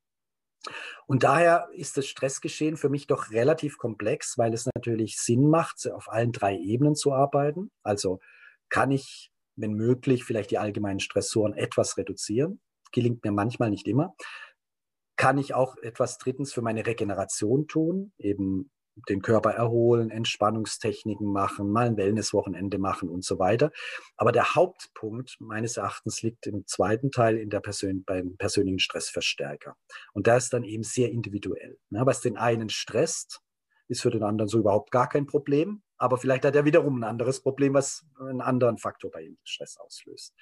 Und 1.08 1.24
daher 1.24 1.70
ist 1.72 1.98
das 1.98 2.08
Stressgeschehen 2.08 2.76
für 2.76 2.90
mich 2.90 3.08
doch 3.08 3.32
relativ 3.32 3.78
komplex, 3.78 4.38
weil 4.38 4.54
es 4.54 4.68
natürlich 4.76 5.18
Sinn 5.18 5.50
macht, 5.50 5.90
auf 5.90 6.10
allen 6.10 6.32
drei 6.34 6.58
Ebenen 6.58 6.96
zu 6.96 7.14
arbeiten. 7.14 7.72
Also 7.82 8.20
kann 8.68 8.92
ich, 8.92 9.32
wenn 9.56 9.74
möglich, 9.74 10.26
vielleicht 10.26 10.52
die 10.52 10.58
allgemeinen 10.58 11.00
Stressoren 11.00 11.54
etwas 11.54 11.98
reduzieren 11.98 12.62
gelingt 12.92 13.24
mir 13.24 13.32
manchmal 13.32 13.70
nicht 13.70 13.88
immer. 13.88 14.16
Kann 15.16 15.38
ich 15.38 15.54
auch 15.54 15.76
etwas 15.78 16.18
drittens 16.18 16.54
für 16.54 16.62
meine 16.62 16.86
Regeneration 16.86 17.68
tun, 17.68 18.14
eben 18.18 18.72
den 19.08 19.22
Körper 19.22 19.52
erholen, 19.52 20.10
Entspannungstechniken 20.10 21.32
machen, 21.32 21.72
mal 21.72 21.88
ein 21.88 21.98
Wellnesswochenende 21.98 22.80
machen 22.80 23.10
und 23.10 23.24
so 23.24 23.40
weiter. 23.40 23.72
Aber 24.18 24.32
der 24.32 24.56
Hauptpunkt 24.56 25.38
meines 25.40 25.78
Erachtens 25.78 26.22
liegt 26.22 26.48
im 26.48 26.66
zweiten 26.66 27.12
Teil 27.12 27.38
in 27.38 27.50
der 27.50 27.62
Persön 27.62 28.04
beim 28.04 28.36
persönlichen 28.38 28.80
Stressverstärker. 28.80 29.76
Und 30.14 30.28
da 30.28 30.38
ist 30.38 30.52
dann 30.54 30.64
eben 30.64 30.84
sehr 30.84 31.12
individuell. 31.12 31.78
Ne? 31.90 32.02
Was 32.06 32.22
den 32.22 32.38
einen 32.38 32.70
stresst, 32.70 33.42
ist 33.88 34.02
für 34.02 34.12
den 34.12 34.24
anderen 34.24 34.50
so 34.50 34.60
überhaupt 34.60 34.92
gar 34.92 35.10
kein 35.10 35.26
Problem. 35.26 35.82
Aber 35.98 36.18
vielleicht 36.18 36.46
hat 36.46 36.56
er 36.56 36.66
wiederum 36.66 37.00
ein 37.00 37.04
anderes 37.04 37.42
Problem, 37.42 37.74
was 37.74 38.06
einen 38.20 38.42
anderen 38.42 38.78
Faktor 38.78 39.12
bei 39.12 39.24
ihm 39.24 39.38
Stress 39.44 39.78
auslöst. 39.78 40.34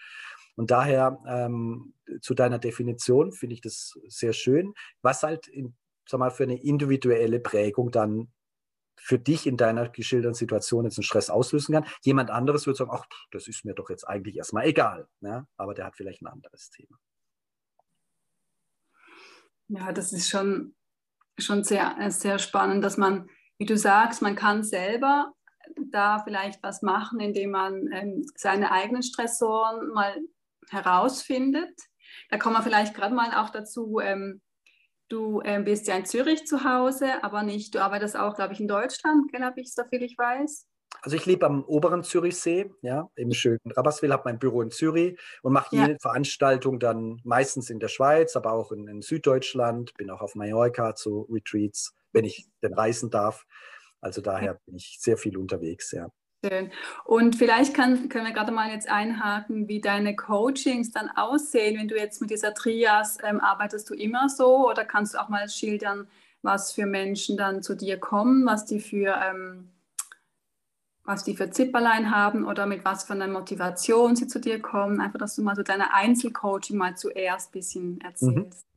Und 0.58 0.72
daher 0.72 1.20
ähm, 1.28 1.94
zu 2.22 2.34
deiner 2.34 2.60
Definition 2.60 3.32
finde 3.32 3.54
ich 3.54 3.62
das 3.62 3.98
sehr 4.08 4.34
schön. 4.34 4.74
Was 5.02 5.24
halt 5.24 5.48
in, 5.48 5.76
sag 6.06 6.20
mal, 6.20 6.32
für 6.32 6.44
eine 6.44 6.62
individuelle 6.62 7.40
Prägung 7.40 7.92
dann 7.92 8.34
für 9.00 9.20
dich 9.20 9.46
in 9.46 9.58
deiner 9.58 9.88
geschilderten 9.90 10.34
Situation 10.34 10.86
jetzt 10.86 10.98
einen 10.98 11.04
Stress 11.04 11.30
auslösen 11.30 11.74
kann. 11.74 11.86
Jemand 12.02 12.32
anderes 12.32 12.66
würde 12.66 12.78
sagen, 12.78 12.92
ach, 12.92 13.06
das 13.32 13.48
ist 13.48 13.64
mir 13.64 13.76
doch 13.76 13.90
jetzt 13.90 14.04
eigentlich 14.08 14.36
erstmal 14.36 14.66
egal. 14.66 15.08
Ne? 15.22 15.48
Aber 15.56 15.76
der 15.76 15.86
hat 15.86 15.96
vielleicht 15.96 16.22
ein 16.24 16.28
anderes 16.28 16.72
Thema. 16.72 16.98
Ja, 19.68 19.92
das 19.92 20.12
ist 20.14 20.30
schon, 20.30 20.76
schon 21.38 21.64
sehr, 21.64 21.96
sehr 22.10 22.40
spannend, 22.40 22.84
dass 22.84 22.98
man, 22.98 23.30
wie 23.60 23.66
du 23.66 23.78
sagst, 23.78 24.22
man 24.22 24.36
kann 24.36 24.64
selber 24.64 25.34
da 25.92 26.20
vielleicht 26.20 26.64
was 26.64 26.82
machen, 26.82 27.20
indem 27.20 27.52
man 27.52 27.92
ähm, 27.92 28.26
seine 28.36 28.72
eigenen 28.72 29.04
Stressoren 29.04 29.90
mal 29.90 30.18
herausfindet. 30.70 31.74
Da 32.30 32.38
kommen 32.38 32.56
wir 32.56 32.64
vielleicht 32.64 32.94
gerade 32.94 33.16
mal 33.16 33.34
auch 33.34 33.50
dazu, 33.50 34.00
ähm, 34.00 34.42
du 35.10 35.42
ähm, 35.44 35.64
bist 35.64 35.88
ja 35.88 35.96
in 35.96 36.06
Zürich 36.06 36.46
zu 36.46 36.64
Hause, 36.64 37.24
aber 37.24 37.44
nicht, 37.44 37.76
du 37.76 37.82
arbeitest 37.82 38.18
auch, 38.18 38.36
glaube 38.36 38.54
ich, 38.54 38.60
in 38.60 38.68
Deutschland, 38.68 39.32
gell, 39.32 39.42
habe 39.42 39.62
ich 39.62 39.74
so 39.74 39.84
viel 39.90 40.04
ich 40.04 40.18
weiß. 40.18 40.68
Also 41.02 41.16
ich 41.16 41.26
lebe 41.26 41.46
am 41.46 41.64
oberen 41.64 42.04
Zürichsee, 42.04 42.72
ja, 42.82 43.10
im 43.16 43.32
schönen 43.32 43.60
Rapperswil, 43.66 44.12
habe 44.12 44.24
mein 44.26 44.40
Büro 44.40 44.62
in 44.62 44.72
Zürich 44.72 45.20
und 45.44 45.54
mache 45.54 45.76
jede 45.76 45.92
ja. 45.92 45.98
Veranstaltung 46.02 46.80
dann 46.80 47.22
meistens 47.24 47.70
in 47.70 47.80
der 47.80 47.88
Schweiz, 47.88 48.36
aber 48.36 48.54
auch 48.54 48.72
in, 48.72 48.88
in, 48.88 49.02
Süddeutschland, 49.02 49.94
bin 49.96 50.10
auch 50.10 50.22
auf 50.22 50.36
Mallorca 50.36 50.96
zu 50.96 51.28
Retreats, 51.30 51.94
wenn 52.14 52.26
ich 52.26 52.48
denn 52.64 52.74
reisen 52.74 53.10
darf. 53.10 53.46
Also 54.02 54.22
daher 54.22 54.60
bin 54.66 54.76
ich 54.76 54.98
sehr 55.00 55.18
viel 55.18 55.38
unterwegs, 55.38 55.92
ja. 55.92 56.10
Schön. 56.46 56.72
Und 57.04 57.36
vielleicht 57.36 57.74
kann, 57.74 58.10
können 58.10 58.26
wir 58.26 58.34
gerade 58.34 58.52
mal 58.52 58.70
jetzt 58.70 58.90
einhaken, 58.90 59.68
wie 59.68 59.82
deine 59.82 60.16
Coachings 60.16 60.92
dann 60.92 61.10
aussehen. 61.10 61.80
Wenn 61.80 61.88
du 61.88 61.96
jetzt 61.96 62.22
mit 62.22 62.30
dieser 62.30 62.54
Trias 62.54 63.18
ähm, 63.24 63.40
arbeitest, 63.40 63.90
du 63.90 63.96
immer 63.96 64.30
so 64.30 64.70
oder 64.70 64.86
kannst 64.86 65.16
du 65.16 65.18
auch 65.18 65.30
mal 65.30 65.50
schildern, 65.50 66.08
was 66.44 66.72
für 66.72 66.86
Menschen 66.86 67.38
dann 67.38 67.64
zu 67.64 67.76
dir 67.76 68.00
kommen, 68.00 68.46
was 68.46 68.66
die 68.66 68.80
für, 68.80 69.20
ähm, 69.20 69.72
was 71.04 71.24
die 71.24 71.36
für 71.36 71.50
Zipperlein 71.50 72.12
haben 72.12 72.46
oder 72.46 72.68
mit 72.68 72.86
was 72.86 73.06
für 73.06 73.14
einer 73.14 73.28
Motivation 73.28 74.16
sie 74.16 74.28
zu 74.28 74.40
dir 74.40 74.62
kommen. 74.62 75.02
Einfach, 75.02 75.20
dass 75.20 75.36
du 75.36 75.42
mal 75.42 75.56
so 75.56 75.64
deine 75.64 75.94
Einzelcoaching 75.94 76.78
mal 76.78 76.96
zuerst 76.96 77.50
ein 77.50 77.54
bisschen 77.54 77.90
mhm. 77.94 78.02
erzählst. 78.02 78.68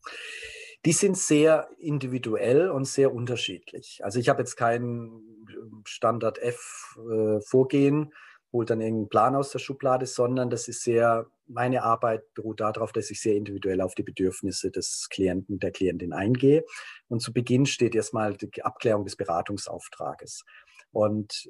Die 0.86 0.92
sind 0.92 1.18
sehr 1.18 1.68
individuell 1.78 2.70
und 2.70 2.86
sehr 2.86 3.12
unterschiedlich. 3.12 4.00
Also 4.02 4.18
ich 4.18 4.30
habe 4.30 4.40
jetzt 4.40 4.56
kein 4.56 5.39
Standard 5.84 6.38
F-Vorgehen, 6.38 8.04
äh, 8.04 8.14
holt 8.52 8.70
dann 8.70 8.80
irgendeinen 8.80 9.08
Plan 9.08 9.36
aus 9.36 9.50
der 9.50 9.60
Schublade, 9.60 10.06
sondern 10.06 10.50
das 10.50 10.66
ist 10.68 10.82
sehr, 10.82 11.26
meine 11.46 11.82
Arbeit 11.84 12.22
beruht 12.34 12.60
darauf, 12.60 12.92
dass 12.92 13.10
ich 13.10 13.20
sehr 13.20 13.36
individuell 13.36 13.80
auf 13.80 13.94
die 13.94 14.02
Bedürfnisse 14.02 14.70
des 14.70 15.08
Klienten, 15.10 15.58
der 15.58 15.70
Klientin 15.70 16.12
eingehe. 16.12 16.64
Und 17.08 17.20
zu 17.20 17.32
Beginn 17.32 17.66
steht 17.66 17.94
erstmal 17.94 18.36
die 18.36 18.64
Abklärung 18.64 19.04
des 19.04 19.16
Beratungsauftrages. 19.16 20.44
Und 20.90 21.48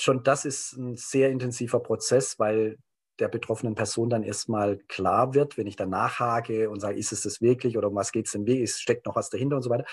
schon 0.00 0.24
das 0.24 0.44
ist 0.44 0.72
ein 0.76 0.96
sehr 0.96 1.30
intensiver 1.30 1.80
Prozess, 1.80 2.38
weil 2.38 2.78
der 3.18 3.28
betroffenen 3.28 3.74
Person 3.74 4.10
dann 4.10 4.22
erstmal 4.22 4.78
klar 4.88 5.34
wird, 5.34 5.56
wenn 5.56 5.66
ich 5.66 5.76
dann 5.76 5.90
nachhake 5.90 6.70
und 6.70 6.80
sage, 6.80 6.98
ist 6.98 7.12
es 7.12 7.22
das 7.22 7.40
wirklich 7.40 7.76
oder 7.76 7.88
um 7.88 7.94
was 7.94 8.12
geht 8.12 8.26
es 8.26 8.32
denn 8.32 8.46
wie, 8.46 8.66
steckt 8.66 9.06
noch 9.06 9.16
was 9.16 9.30
dahinter 9.30 9.56
und 9.56 9.62
so 9.62 9.70
weiter, 9.70 9.84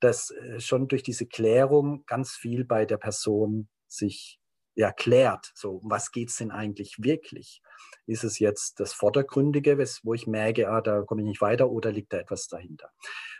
dass 0.00 0.30
äh, 0.30 0.60
schon 0.60 0.88
durch 0.88 1.02
diese 1.02 1.26
Klärung 1.26 2.04
ganz 2.06 2.32
viel 2.32 2.64
bei 2.64 2.84
der 2.84 2.98
Person 2.98 3.68
sich 3.88 4.38
erklärt, 4.74 5.52
so 5.54 5.76
um 5.76 5.90
was 5.90 6.12
geht 6.12 6.28
es 6.28 6.36
denn 6.36 6.50
eigentlich 6.50 6.96
wirklich? 6.98 7.62
Ist 8.06 8.24
es 8.24 8.38
jetzt 8.38 8.78
das 8.78 8.92
Vordergründige, 8.92 9.78
wo 10.02 10.14
ich 10.14 10.26
merke, 10.26 10.68
ah, 10.68 10.80
da 10.80 11.02
komme 11.02 11.22
ich 11.22 11.28
nicht 11.28 11.40
weiter 11.40 11.70
oder 11.70 11.90
liegt 11.92 12.12
da 12.12 12.18
etwas 12.18 12.46
dahinter? 12.46 12.90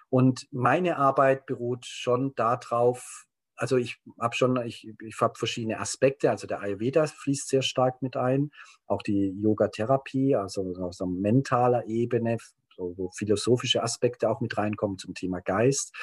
Und 0.09 0.47
meine 0.51 0.97
Arbeit 0.97 1.47
beruht 1.47 1.85
schon 1.85 2.35
darauf, 2.37 3.26
also 3.57 3.77
ich 3.77 3.99
habe 4.21 4.35
schon, 4.35 4.57
ich, 4.65 4.89
ich 5.01 5.21
habe 5.21 5.39
verschiedene 5.39 5.81
Aspekte. 5.81 6.31
Also 6.31 6.47
der 6.47 6.61
Ayurveda 6.61 7.07
fließt 7.07 7.49
sehr 7.49 7.63
stark 7.63 8.03
mit 8.03 8.17
ein, 8.17 8.51
auch 8.87 9.03
die 9.03 9.35
Yoga-Therapie, 9.41 10.37
also 10.37 10.75
auf 10.81 10.95
so 10.95 11.07
mentaler 11.07 11.87
Ebene, 11.87 12.37
so, 12.77 12.95
wo 12.97 13.11
philosophische 13.11 13.83
Aspekte 13.83 14.29
auch 14.29 14.41
mit 14.41 14.57
reinkommen 14.57 14.99
zum 14.99 15.15
Thema 15.15 15.41
Geist. 15.41 15.95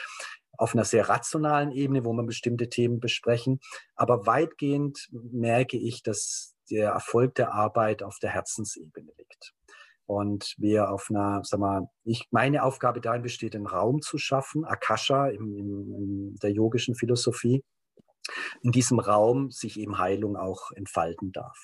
Auf 0.57 0.73
einer 0.73 0.85
sehr 0.85 1.09
rationalen 1.09 1.71
Ebene, 1.71 2.05
wo 2.05 2.13
man 2.13 2.25
bestimmte 2.25 2.69
Themen 2.69 2.99
besprechen. 2.99 3.59
Aber 3.95 4.25
weitgehend 4.25 5.09
merke 5.11 5.77
ich, 5.77 6.03
dass 6.03 6.55
der 6.69 6.91
Erfolg 6.91 7.35
der 7.35 7.53
Arbeit 7.53 8.03
auf 8.03 8.19
der 8.19 8.29
Herzensebene 8.31 9.11
liegt. 9.17 9.53
Und 10.05 10.53
wir 10.57 10.89
auf 10.89 11.07
einer, 11.09 11.41
sag 11.43 11.59
mal, 11.59 11.87
ich, 12.03 12.27
meine 12.31 12.63
Aufgabe 12.63 12.99
darin 13.01 13.21
besteht, 13.21 13.55
einen 13.55 13.67
Raum 13.67 14.01
zu 14.01 14.17
schaffen, 14.17 14.65
Akasha 14.65 15.27
in, 15.29 15.55
in, 15.57 15.93
in 15.93 16.35
der 16.41 16.51
yogischen 16.51 16.95
Philosophie, 16.95 17.63
in 18.61 18.71
diesem 18.71 18.99
Raum 18.99 19.49
sich 19.51 19.79
eben 19.79 19.97
Heilung 19.97 20.35
auch 20.35 20.71
entfalten 20.75 21.31
darf. 21.31 21.57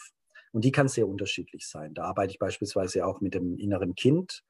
Und 0.51 0.65
die 0.65 0.71
kann 0.71 0.87
sehr 0.87 1.07
unterschiedlich 1.07 1.67
sein. 1.67 1.93
Da 1.93 2.03
arbeite 2.05 2.31
ich 2.31 2.39
beispielsweise 2.39 3.05
auch 3.05 3.21
mit 3.21 3.33
dem 3.35 3.57
inneren 3.57 3.95
Kind, 3.95 4.43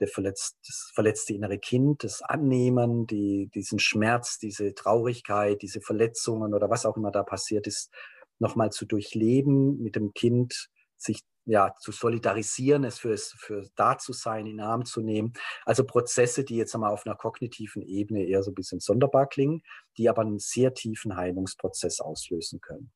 der 0.00 0.08
verletzt, 0.08 0.56
das 0.66 0.90
verletzte 0.94 1.34
innere 1.34 1.58
Kind, 1.58 2.04
das 2.04 2.22
Annehmen, 2.22 3.06
die, 3.06 3.50
diesen 3.54 3.78
Schmerz, 3.78 4.38
diese 4.38 4.74
Traurigkeit, 4.74 5.60
diese 5.62 5.80
Verletzungen 5.80 6.54
oder 6.54 6.70
was 6.70 6.86
auch 6.86 6.96
immer 6.96 7.10
da 7.10 7.22
passiert 7.22 7.66
ist, 7.66 7.90
nochmal 8.38 8.70
zu 8.70 8.86
durchleben, 8.86 9.78
mit 9.80 9.94
dem 9.94 10.12
Kind 10.14 10.70
sich 10.96 11.20
ja, 11.44 11.74
zu 11.80 11.92
solidarisieren, 11.92 12.84
es 12.84 12.98
für, 12.98 13.16
für 13.16 13.68
da 13.74 13.98
zu 13.98 14.12
sein, 14.12 14.46
in 14.46 14.60
Arm 14.60 14.84
zu 14.84 15.00
nehmen. 15.00 15.32
Also 15.64 15.84
Prozesse, 15.84 16.44
die 16.44 16.56
jetzt 16.56 16.74
einmal 16.74 16.92
auf 16.92 17.06
einer 17.06 17.16
kognitiven 17.16 17.82
Ebene 17.82 18.24
eher 18.24 18.42
so 18.42 18.50
ein 18.52 18.54
bisschen 18.54 18.80
sonderbar 18.80 19.26
klingen, 19.26 19.62
die 19.96 20.08
aber 20.08 20.22
einen 20.22 20.38
sehr 20.38 20.74
tiefen 20.74 21.16
Heilungsprozess 21.16 22.00
auslösen 22.00 22.60
können. 22.60 22.92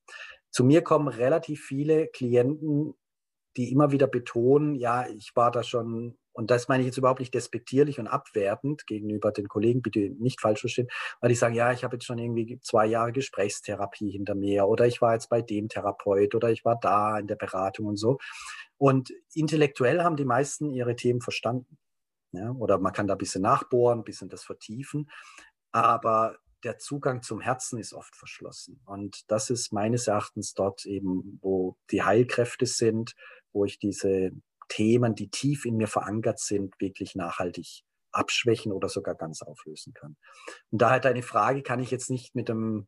Zu 0.51 0.65
mir 0.65 0.83
kommen 0.83 1.09
relativ 1.09 1.65
viele 1.65 2.07
Klienten, 2.09 2.95
die 3.57 3.73
immer 3.73 3.91
wieder 3.91 4.07
betonen, 4.07 4.75
ja, 4.75 5.09
ich 5.09 5.35
war 5.35 5.51
da 5.51 5.63
schon 5.63 6.17
und 6.37 6.51
das 6.51 6.69
meine 6.69 6.83
ich 6.83 6.89
jetzt 6.89 6.99
überhaupt 6.99 7.21
nicht 7.21 7.33
despektierlich 7.33 7.99
und 7.99 8.09
abwertend 8.09 8.87
gegenüber 8.87 9.33
den 9.33 9.49
Kollegen, 9.49 9.81
bitte 9.81 10.11
nicht 10.19 10.43
falsch 10.43 10.61
verstehen, 10.61 10.89
weil 11.23 11.31
ich 11.31 11.39
sage, 11.39 11.57
ja, 11.57 11.73
ich 11.73 11.83
habe 11.83 11.97
jetzt 11.97 12.05
schon 12.05 12.19
irgendwie 12.19 12.61
zwei 12.61 12.85
Jahre 12.85 13.13
Gesprächstherapie 13.13 14.11
hinter 14.11 14.35
mir 14.35 14.67
oder 14.67 14.87
ich 14.87 15.01
war 15.01 15.15
jetzt 15.15 15.31
bei 15.31 15.41
dem 15.41 15.71
Therapeut 15.71 16.35
oder 16.35 16.51
ich 16.51 16.63
war 16.63 16.79
da 16.79 17.19
in 17.19 17.27
der 17.27 17.37
Beratung 17.37 17.87
und 17.87 17.97
so. 17.97 18.19
Und 18.77 19.15
intellektuell 19.33 20.03
haben 20.03 20.17
die 20.17 20.27
meisten 20.27 20.71
ihre 20.75 20.95
Themen 20.95 21.23
verstanden. 21.23 21.79
Ja? 22.33 22.51
Oder 22.51 22.79
man 22.79 22.93
kann 22.93 23.07
da 23.07 23.15
ein 23.15 23.19
bisschen 23.19 23.41
nachbohren, 23.41 24.01
ein 24.01 24.05
bisschen 24.05 24.29
das 24.29 24.45
vertiefen. 24.45 25.09
Aber 25.73 26.37
der 26.65 26.77
Zugang 26.77 27.23
zum 27.23 27.41
Herzen 27.41 27.79
ist 27.79 27.95
oft 27.95 28.15
verschlossen. 28.15 28.83
Und 28.85 29.31
das 29.31 29.49
ist 29.49 29.73
meines 29.73 30.07
Erachtens 30.07 30.53
dort 30.53 30.85
eben, 30.85 31.39
wo 31.41 31.79
die 31.91 32.03
Heilkräfte 32.03 32.67
sind, 32.67 33.15
wo 33.55 33.65
ich 33.65 33.79
diese 33.79 34.33
Themen, 34.69 35.15
die 35.15 35.29
tief 35.29 35.65
in 35.65 35.77
mir 35.77 35.89
verankert 35.89 36.39
sind, 36.39 36.75
wirklich 36.81 37.15
nachhaltig 37.15 37.83
abschwächen 38.13 38.73
oder 38.73 38.89
sogar 38.89 39.15
ganz 39.15 39.43
auflösen 39.43 39.93
kann. 39.93 40.17
Und 40.71 40.83
daher 40.83 41.01
deine 41.01 41.23
Frage 41.23 41.63
kann 41.63 41.81
ich 41.81 41.91
jetzt 41.91 42.11
nicht 42.11 42.35
mit 42.35 42.51
einem 42.51 42.87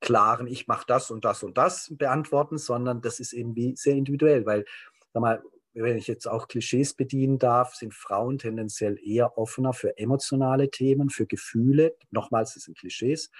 klaren, 0.00 0.46
ich 0.46 0.66
mache 0.66 0.84
das 0.86 1.10
und 1.10 1.24
das 1.24 1.42
und 1.42 1.58
das 1.58 1.92
beantworten, 1.96 2.58
sondern 2.58 3.02
das 3.02 3.20
ist 3.20 3.32
eben 3.32 3.54
wie 3.54 3.76
sehr 3.76 3.94
individuell, 3.94 4.46
weil, 4.46 4.64
sag 5.12 5.20
mal, 5.20 5.42
wenn 5.72 5.96
ich 5.96 6.08
jetzt 6.08 6.26
auch 6.26 6.48
Klischees 6.48 6.94
bedienen 6.94 7.38
darf, 7.38 7.74
sind 7.74 7.94
Frauen 7.94 8.38
tendenziell 8.38 8.98
eher 9.02 9.38
offener 9.38 9.72
für 9.72 9.96
emotionale 9.98 10.70
Themen, 10.70 11.10
für 11.10 11.26
Gefühle, 11.26 11.94
nochmals, 12.10 12.54
das 12.54 12.64
sind 12.64 12.76
Klischees, 12.76 13.30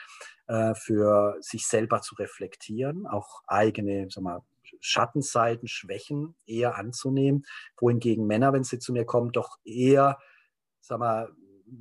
äh, 0.46 0.74
für 0.74 1.36
sich 1.40 1.66
selber 1.66 2.02
zu 2.02 2.14
reflektieren, 2.14 3.06
auch 3.06 3.42
eigene, 3.46 4.06
sag 4.10 4.22
mal, 4.22 4.42
Schattenseiten, 4.80 5.68
Schwächen 5.68 6.36
eher 6.46 6.76
anzunehmen, 6.76 7.44
wohingegen 7.78 8.26
Männer, 8.26 8.52
wenn 8.52 8.64
sie 8.64 8.78
zu 8.78 8.92
mir 8.92 9.04
kommen, 9.04 9.32
doch 9.32 9.56
eher, 9.64 10.18
sag 10.80 10.98
mal, 10.98 11.32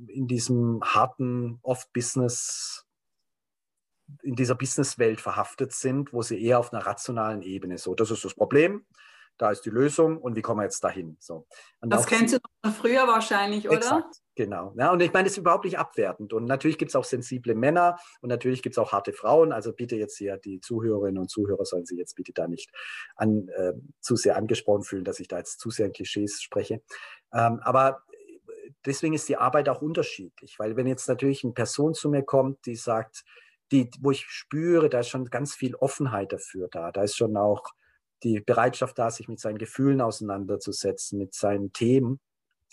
in 0.08 0.26
diesem 0.26 0.80
harten, 0.82 1.58
oft 1.62 1.92
Business, 1.92 2.86
in 4.22 4.34
dieser 4.34 4.54
Businesswelt 4.54 5.20
verhaftet 5.20 5.72
sind, 5.72 6.12
wo 6.12 6.22
sie 6.22 6.42
eher 6.42 6.58
auf 6.58 6.72
einer 6.72 6.84
rationalen 6.86 7.42
Ebene 7.42 7.78
so, 7.78 7.94
das 7.94 8.10
ist 8.10 8.24
das 8.24 8.34
Problem, 8.34 8.86
da 9.38 9.50
ist 9.50 9.62
die 9.62 9.70
Lösung 9.70 10.18
und 10.18 10.36
wie 10.36 10.42
kommen 10.42 10.60
wir 10.60 10.64
jetzt 10.64 10.84
dahin? 10.84 11.16
So. 11.18 11.46
Und 11.80 11.90
das 11.90 12.06
kennst 12.06 12.34
du 12.34 12.38
von 12.62 12.74
früher 12.74 13.06
wahrscheinlich, 13.08 13.66
oder? 13.68 13.78
Exakt, 13.78 14.16
genau. 14.40 14.72
Ja, 14.78 14.90
und 14.90 15.02
ich 15.02 15.12
meine, 15.12 15.24
das 15.24 15.32
ist 15.32 15.38
überhaupt 15.38 15.66
nicht 15.66 15.78
abwertend. 15.78 16.32
Und 16.32 16.46
natürlich 16.46 16.78
gibt 16.78 16.90
es 16.90 16.96
auch 16.96 17.04
sensible 17.04 17.54
Männer 17.54 17.98
und 18.22 18.30
natürlich 18.30 18.62
gibt 18.62 18.74
es 18.74 18.78
auch 18.78 18.92
harte 18.92 19.12
Frauen. 19.12 19.52
Also 19.52 19.74
bitte 19.74 19.96
jetzt 19.96 20.16
hier, 20.16 20.38
die 20.38 20.60
Zuhörerinnen 20.60 21.18
und 21.18 21.28
Zuhörer 21.30 21.66
sollen 21.66 21.84
sich 21.84 21.98
jetzt 21.98 22.14
bitte 22.16 22.32
da 22.32 22.48
nicht 22.48 22.70
an, 23.16 23.48
äh, 23.48 23.74
zu 24.00 24.16
sehr 24.16 24.36
angesprochen 24.36 24.82
fühlen, 24.82 25.04
dass 25.04 25.20
ich 25.20 25.28
da 25.28 25.36
jetzt 25.36 25.60
zu 25.60 25.68
sehr 25.68 25.86
in 25.86 25.92
Klischees 25.92 26.40
spreche. 26.40 26.80
Ähm, 27.34 27.60
aber 27.62 28.02
deswegen 28.86 29.12
ist 29.12 29.28
die 29.28 29.36
Arbeit 29.36 29.68
auch 29.68 29.82
unterschiedlich, 29.82 30.58
weil 30.58 30.74
wenn 30.74 30.86
jetzt 30.86 31.06
natürlich 31.06 31.44
eine 31.44 31.52
Person 31.52 31.92
zu 31.92 32.08
mir 32.08 32.22
kommt, 32.22 32.64
die 32.64 32.76
sagt, 32.76 33.24
die, 33.72 33.90
wo 34.00 34.10
ich 34.10 34.24
spüre, 34.26 34.88
da 34.88 35.00
ist 35.00 35.08
schon 35.08 35.26
ganz 35.26 35.54
viel 35.54 35.74
Offenheit 35.74 36.32
dafür 36.32 36.68
da. 36.72 36.92
Da 36.92 37.02
ist 37.02 37.16
schon 37.16 37.36
auch 37.36 37.62
die 38.22 38.40
Bereitschaft 38.40 38.98
da, 38.98 39.10
sich 39.10 39.28
mit 39.28 39.38
seinen 39.38 39.58
Gefühlen 39.58 40.00
auseinanderzusetzen, 40.00 41.18
mit 41.18 41.34
seinen 41.34 41.74
Themen 41.74 42.20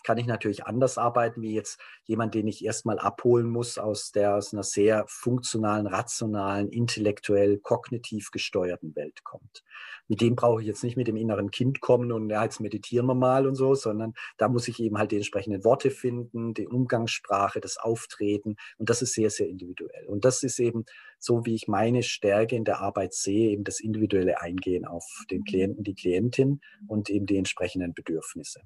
kann 0.03 0.17
ich 0.17 0.27
natürlich 0.27 0.65
anders 0.65 0.97
arbeiten, 0.97 1.41
wie 1.41 1.53
jetzt 1.53 1.79
jemand, 2.05 2.33
den 2.33 2.47
ich 2.47 2.63
erstmal 2.63 2.99
abholen 2.99 3.49
muss 3.49 3.77
aus, 3.77 4.11
der, 4.11 4.35
aus 4.35 4.53
einer 4.53 4.63
sehr 4.63 5.05
funktionalen, 5.07 5.87
rationalen, 5.87 6.69
intellektuell, 6.69 7.57
kognitiv 7.57 8.31
gesteuerten 8.31 8.95
Welt 8.95 9.23
kommt. 9.23 9.63
Mit 10.07 10.21
dem 10.21 10.35
brauche 10.35 10.61
ich 10.61 10.67
jetzt 10.67 10.83
nicht 10.83 10.95
mit 10.95 11.07
dem 11.07 11.17
inneren 11.17 11.51
Kind 11.51 11.81
kommen 11.81 12.11
und 12.11 12.29
ja, 12.29 12.43
jetzt 12.43 12.59
meditieren 12.59 13.07
wir 13.07 13.15
mal 13.15 13.47
und 13.47 13.55
so, 13.55 13.75
sondern 13.75 14.13
da 14.37 14.47
muss 14.47 14.67
ich 14.67 14.79
eben 14.79 14.97
halt 14.97 15.11
die 15.11 15.17
entsprechenden 15.17 15.63
Worte 15.65 15.91
finden, 15.91 16.53
die 16.53 16.67
Umgangssprache, 16.67 17.59
das 17.59 17.77
Auftreten 17.77 18.55
und 18.77 18.89
das 18.89 19.01
ist 19.01 19.13
sehr, 19.13 19.29
sehr 19.29 19.49
individuell. 19.49 20.05
Und 20.07 20.23
das 20.23 20.43
ist 20.43 20.59
eben 20.59 20.85
so, 21.19 21.45
wie 21.45 21.55
ich 21.55 21.67
meine 21.67 22.03
Stärke 22.03 22.55
in 22.55 22.63
der 22.63 22.79
Arbeit 22.79 23.13
sehe, 23.13 23.49
eben 23.49 23.63
das 23.63 23.79
individuelle 23.79 24.39
Eingehen 24.39 24.85
auf 24.85 25.05
den 25.29 25.43
Klienten, 25.43 25.83
die 25.83 25.95
Klientin 25.95 26.61
und 26.87 27.09
eben 27.09 27.25
die 27.25 27.37
entsprechenden 27.37 27.93
Bedürfnisse. 27.93 28.61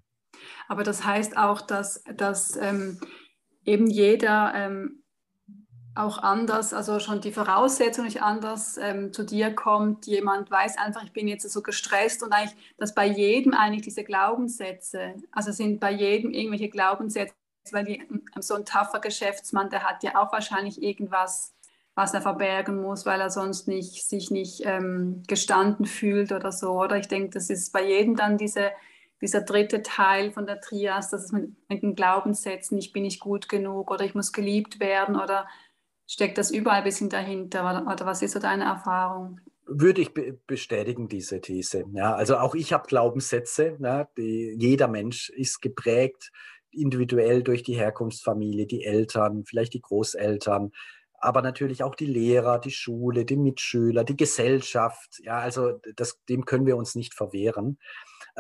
Aber 0.68 0.84
das 0.84 1.06
heißt 1.06 1.38
auch, 1.38 1.62
dass, 1.62 2.04
dass 2.16 2.56
ähm, 2.58 3.00
eben 3.66 3.88
jeder 3.88 4.54
ähm, 4.56 5.02
auch 5.94 6.20
anders, 6.20 6.74
also 6.74 7.00
schon 7.00 7.20
die 7.20 7.34
Voraussetzung 7.34 8.06
nicht 8.06 8.22
anders 8.22 8.78
ähm, 8.78 9.12
zu 9.12 9.24
dir 9.24 9.54
kommt. 9.54 10.08
Jemand 10.08 10.50
weiß 10.50 10.78
einfach, 10.78 11.04
ich 11.04 11.12
bin 11.12 11.28
jetzt 11.28 11.50
so 11.50 11.62
gestresst 11.62 12.24
und 12.24 12.32
eigentlich, 12.32 12.56
dass 12.78 12.96
bei 12.96 13.06
jedem 13.06 13.54
eigentlich 13.54 13.82
diese 13.82 14.04
Glaubenssätze, 14.04 15.16
also 15.32 15.52
sind 15.52 15.80
bei 15.80 15.92
jedem 15.92 16.32
irgendwelche 16.32 16.70
Glaubenssätze, 16.70 17.34
weil 17.72 17.86
die, 17.86 17.98
ähm, 18.00 18.24
so 18.40 18.56
ein 18.56 18.66
taffer 18.66 19.00
Geschäftsmann, 19.00 19.70
der 19.70 19.84
hat 19.84 20.04
ja 20.04 20.16
auch 20.16 20.32
wahrscheinlich 20.32 20.82
irgendwas, 20.82 21.54
was 21.94 22.14
er 22.14 22.22
verbergen 22.22 22.82
muss, 22.82 23.06
weil 23.06 23.20
er 23.20 23.30
sonst 23.30 23.68
nicht, 23.68 24.08
sich 24.08 24.32
nicht 24.32 24.62
ähm, 24.64 25.24
gestanden 25.28 25.86
fühlt 25.86 26.32
oder 26.32 26.54
so. 26.54 26.72
Oder 26.82 26.98
ich 26.98 27.10
denke, 27.10 27.32
das 27.32 27.50
ist 27.50 27.74
bei 27.74 27.86
jedem 27.86 28.16
dann 28.16 28.38
diese 28.38 28.72
dieser 29.22 29.42
dritte 29.42 29.82
Teil 29.84 30.32
von 30.32 30.46
der 30.46 30.60
Trias, 30.60 31.10
dass 31.10 31.26
es 31.26 31.32
mit, 31.32 31.52
mit 31.70 31.84
den 31.84 31.96
Glaubenssätzen, 31.96 32.78
ich 32.78 32.92
bin 32.92 33.04
nicht 33.04 33.20
gut 33.20 33.50
genug 33.50 33.92
oder 33.92 34.04
ich 34.04 34.16
muss 34.16 34.34
geliebt 34.34 34.80
werden 34.80 35.16
oder 35.16 35.48
steckt 36.08 36.38
das 36.38 36.52
überall 36.52 36.80
ein 36.80 36.84
bisschen 36.84 37.10
dahinter 37.10 37.62
oder, 37.62 37.92
oder 37.92 38.06
was 38.06 38.22
ist 38.22 38.32
so 38.32 38.40
deine 38.40 38.66
Erfahrung? 38.66 39.40
Würde 39.66 40.02
ich 40.02 40.14
be 40.14 40.38
bestätigen, 40.48 41.08
diese 41.08 41.40
These. 41.40 41.86
Ja, 41.94 42.16
also 42.16 42.38
auch 42.38 42.56
ich 42.56 42.74
habe 42.74 42.88
Glaubenssätze. 42.88 43.78
Ja, 43.80 44.10
die, 44.18 44.56
jeder 44.60 44.88
Mensch 44.88 45.30
ist 45.30 45.62
geprägt 45.62 46.32
individuell 46.72 47.44
durch 47.44 47.64
die 47.64 47.76
Herkunftsfamilie, 47.76 48.66
die 48.66 48.84
Eltern, 48.84 49.44
vielleicht 49.46 49.74
die 49.74 49.82
Großeltern, 49.82 50.72
aber 51.22 51.42
natürlich 51.42 51.84
auch 51.84 51.96
die 51.96 52.08
Lehrer, 52.08 52.60
die 52.60 52.72
Schule, 52.72 53.26
die 53.26 53.38
Mitschüler, 53.38 54.04
die 54.04 54.18
Gesellschaft. 54.18 55.20
Ja, 55.24 55.40
also 55.40 55.80
das, 55.96 56.20
dem 56.28 56.46
können 56.46 56.66
wir 56.66 56.78
uns 56.78 56.96
nicht 56.96 57.14
verwehren. 57.14 57.78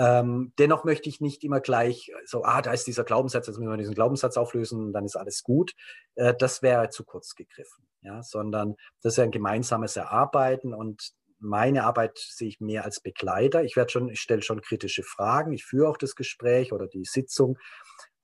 Ähm, 0.01 0.51
dennoch 0.57 0.83
möchte 0.83 1.09
ich 1.09 1.21
nicht 1.21 1.43
immer 1.43 1.59
gleich 1.59 2.11
so, 2.25 2.43
ah, 2.43 2.63
da 2.63 2.73
ist 2.73 2.87
dieser 2.87 3.03
Glaubenssatz, 3.03 3.45
jetzt 3.45 3.59
müssen 3.59 3.69
wir 3.69 3.77
diesen 3.77 3.93
Glaubenssatz 3.93 4.35
auflösen 4.35 4.83
und 4.85 4.93
dann 4.93 5.05
ist 5.05 5.15
alles 5.15 5.43
gut. 5.43 5.73
Äh, 6.15 6.33
das 6.33 6.63
wäre 6.63 6.89
zu 6.89 7.03
kurz 7.03 7.35
gegriffen, 7.35 7.85
ja, 8.01 8.23
sondern 8.23 8.77
das 9.03 9.13
ist 9.13 9.19
ein 9.19 9.29
gemeinsames 9.29 9.95
Erarbeiten 9.97 10.73
und 10.73 11.11
meine 11.37 11.83
Arbeit 11.83 12.17
sehe 12.17 12.47
ich 12.47 12.59
mehr 12.59 12.83
als 12.83 12.99
Begleiter. 12.99 13.63
Ich 13.63 13.75
werde 13.75 13.91
schon, 13.91 14.09
ich 14.09 14.21
stelle 14.21 14.41
schon 14.41 14.61
kritische 14.61 15.03
Fragen, 15.03 15.53
ich 15.53 15.65
führe 15.65 15.89
auch 15.89 15.97
das 15.97 16.15
Gespräch 16.15 16.73
oder 16.73 16.87
die 16.87 17.05
Sitzung. 17.05 17.59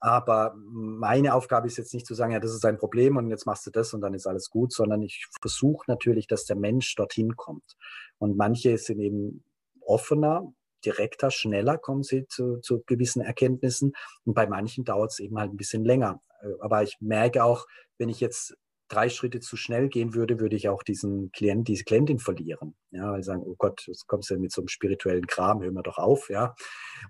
Aber 0.00 0.54
meine 0.56 1.34
Aufgabe 1.34 1.68
ist 1.68 1.76
jetzt 1.76 1.94
nicht 1.94 2.06
zu 2.06 2.14
sagen, 2.14 2.32
ja, 2.32 2.40
das 2.40 2.54
ist 2.54 2.64
ein 2.64 2.78
Problem 2.78 3.16
und 3.16 3.30
jetzt 3.30 3.46
machst 3.46 3.66
du 3.66 3.70
das 3.70 3.94
und 3.94 4.00
dann 4.00 4.14
ist 4.14 4.26
alles 4.26 4.50
gut, 4.50 4.72
sondern 4.72 5.02
ich 5.02 5.26
versuche 5.40 5.84
natürlich, 5.88 6.26
dass 6.26 6.44
der 6.44 6.56
Mensch 6.56 6.94
dorthin 6.96 7.36
kommt. 7.36 7.76
Und 8.18 8.36
manche 8.36 8.78
sind 8.78 9.00
eben 9.00 9.44
offener, 9.80 10.52
direkter, 10.84 11.30
schneller 11.30 11.78
kommen 11.78 12.02
sie 12.02 12.26
zu, 12.28 12.58
zu 12.58 12.82
gewissen 12.86 13.22
Erkenntnissen 13.22 13.92
und 14.24 14.34
bei 14.34 14.46
manchen 14.46 14.84
dauert 14.84 15.12
es 15.12 15.18
eben 15.18 15.38
halt 15.38 15.52
ein 15.52 15.56
bisschen 15.56 15.84
länger. 15.84 16.20
Äh, 16.42 16.48
aber 16.60 16.82
ich 16.82 16.96
merke 17.00 17.44
auch, 17.44 17.66
wenn 17.98 18.08
ich 18.08 18.20
jetzt 18.20 18.56
drei 18.88 19.08
Schritte 19.10 19.40
zu 19.40 19.56
schnell 19.56 19.88
gehen 19.88 20.14
würde, 20.14 20.40
würde 20.40 20.56
ich 20.56 20.68
auch 20.68 20.82
diesen 20.82 21.30
Klient, 21.32 21.68
diese 21.68 21.84
Klientin 21.84 22.18
verlieren. 22.18 22.74
Ja, 22.90 23.12
weil 23.12 23.22
sie 23.22 23.26
sagen, 23.26 23.42
oh 23.44 23.54
Gott, 23.56 23.86
jetzt 23.86 24.06
kommst 24.06 24.30
du 24.30 24.38
mit 24.38 24.50
so 24.50 24.62
einem 24.62 24.68
spirituellen 24.68 25.26
Kram, 25.26 25.62
hör 25.62 25.70
mir 25.70 25.82
doch 25.82 25.98
auf, 25.98 26.30
ja. 26.30 26.54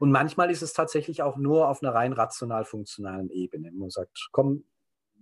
Und 0.01 0.11
manchmal 0.11 0.51
ist 0.51 0.63
es 0.63 0.73
tatsächlich 0.73 1.23
auch 1.23 1.37
nur 1.37 1.69
auf 1.69 1.83
einer 1.83 1.95
rein 1.95 2.13
rational-funktionalen 2.13 3.31
Ebene. 3.31 3.71
Man 3.73 3.91
sagt, 3.91 4.29
komm, 4.33 4.65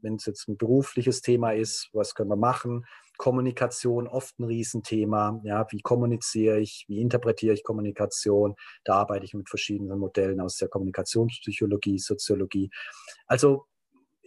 wenn 0.02 0.16
es 0.16 0.26
jetzt 0.26 0.48
ein 0.48 0.56
berufliches 0.56 1.20
Thema 1.20 1.52
ist, 1.52 1.90
was 1.92 2.14
können 2.14 2.30
wir 2.30 2.36
machen? 2.36 2.86
Kommunikation 3.16 4.06
oft 4.06 4.38
ein 4.38 4.44
Riesenthema. 4.44 5.40
Ja, 5.44 5.66
wie 5.70 5.80
kommuniziere 5.80 6.60
ich? 6.60 6.84
Wie 6.88 7.00
interpretiere 7.00 7.54
ich 7.54 7.64
Kommunikation? 7.64 8.54
Da 8.84 8.94
arbeite 8.94 9.24
ich 9.24 9.34
mit 9.34 9.48
verschiedenen 9.48 9.98
Modellen 9.98 10.40
aus 10.40 10.56
der 10.56 10.68
Kommunikationspsychologie, 10.68 11.98
Soziologie. 11.98 12.70
Also 13.26 13.66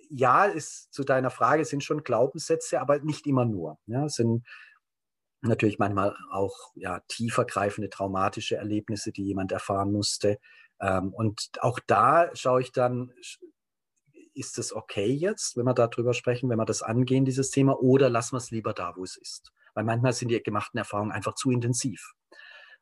ja, 0.09 0.45
ist 0.45 0.91
zu 0.93 1.03
deiner 1.03 1.29
Frage 1.29 1.65
sind 1.65 1.83
schon 1.83 2.03
Glaubenssätze, 2.03 2.81
aber 2.81 2.99
nicht 2.99 3.27
immer 3.27 3.45
nur. 3.45 3.77
Ja, 3.85 4.09
sind 4.09 4.45
natürlich 5.41 5.79
manchmal 5.79 6.15
auch 6.31 6.71
ja, 6.75 7.01
tiefergreifende 7.07 7.89
traumatische 7.89 8.57
Erlebnisse, 8.57 9.11
die 9.11 9.23
jemand 9.23 9.51
erfahren 9.51 9.91
musste. 9.91 10.39
Ähm, 10.81 11.13
und 11.13 11.49
auch 11.61 11.79
da 11.85 12.29
schaue 12.35 12.61
ich 12.61 12.71
dann, 12.71 13.13
ist 14.39 14.57
es 14.57 14.73
okay 14.73 15.11
jetzt, 15.11 15.57
wenn 15.57 15.65
wir 15.65 15.73
darüber 15.73 16.13
sprechen, 16.13 16.49
wenn 16.49 16.57
wir 16.57 16.65
das 16.65 16.81
angehen, 16.81 17.25
dieses 17.25 17.51
Thema, 17.51 17.79
oder 17.79 18.09
lassen 18.09 18.33
wir 18.33 18.37
es 18.37 18.51
lieber 18.51 18.73
da, 18.73 18.93
wo 18.95 19.03
es 19.03 19.17
ist? 19.17 19.51
Weil 19.73 19.83
manchmal 19.83 20.13
sind 20.13 20.29
die 20.29 20.41
gemachten 20.41 20.77
Erfahrungen 20.77 21.11
einfach 21.11 21.35
zu 21.35 21.51
intensiv. 21.51 22.13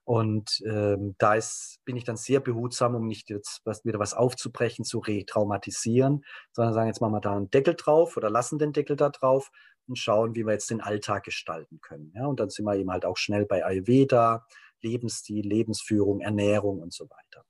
Und 0.04 0.62
ähm, 0.66 1.16
da 1.18 1.34
ist, 1.36 1.80
bin 1.84 1.98
ich 1.98 2.06
dann 2.06 2.16
sehr 2.16 2.40
behutsam, 2.40 2.96
um 2.96 3.08
nicht 3.08 3.30
jetzt 3.30 3.60
was, 3.66 3.84
wieder 3.84 4.00
was 4.00 4.14
aufzubrechen, 4.14 4.86
zu 4.86 5.00
retraumatisieren, 5.00 6.24
sondern 6.54 6.74
sagen, 6.74 6.88
jetzt 6.88 7.02
machen 7.02 7.12
wir 7.12 7.20
da 7.20 7.36
einen 7.36 7.50
Deckel 7.50 7.76
drauf 7.76 8.16
oder 8.16 8.30
lassen 8.30 8.58
den 8.58 8.72
Deckel 8.72 8.96
da 8.96 9.10
drauf 9.10 9.50
und 9.86 9.98
schauen, 9.98 10.34
wie 10.36 10.46
wir 10.46 10.54
jetzt 10.54 10.70
den 10.70 10.80
Alltag 10.80 11.24
gestalten 11.24 11.80
können. 11.82 12.14
Ja, 12.16 12.26
und 12.26 12.40
dann 12.40 12.50
sind 12.50 12.64
wir 12.64 12.76
eben 12.76 12.90
halt 12.90 13.04
auch 13.04 13.18
schnell 13.18 13.46
bei 13.46 13.66
Ayurveda, 13.66 14.46
Lebensstil, 14.82 15.46
Lebensführung, 15.46 16.22
Ernährung 16.22 16.80
und 16.80 16.94
so 16.94 17.10
weiter. 17.10 17.44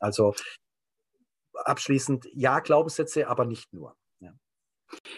Also 0.00 0.34
abschließend, 1.64 2.28
ja, 2.32 2.60
Glaubenssätze, 2.60 3.28
aber 3.28 3.44
nicht 3.44 3.72
nur. 3.72 3.96
Ja. 4.20 4.32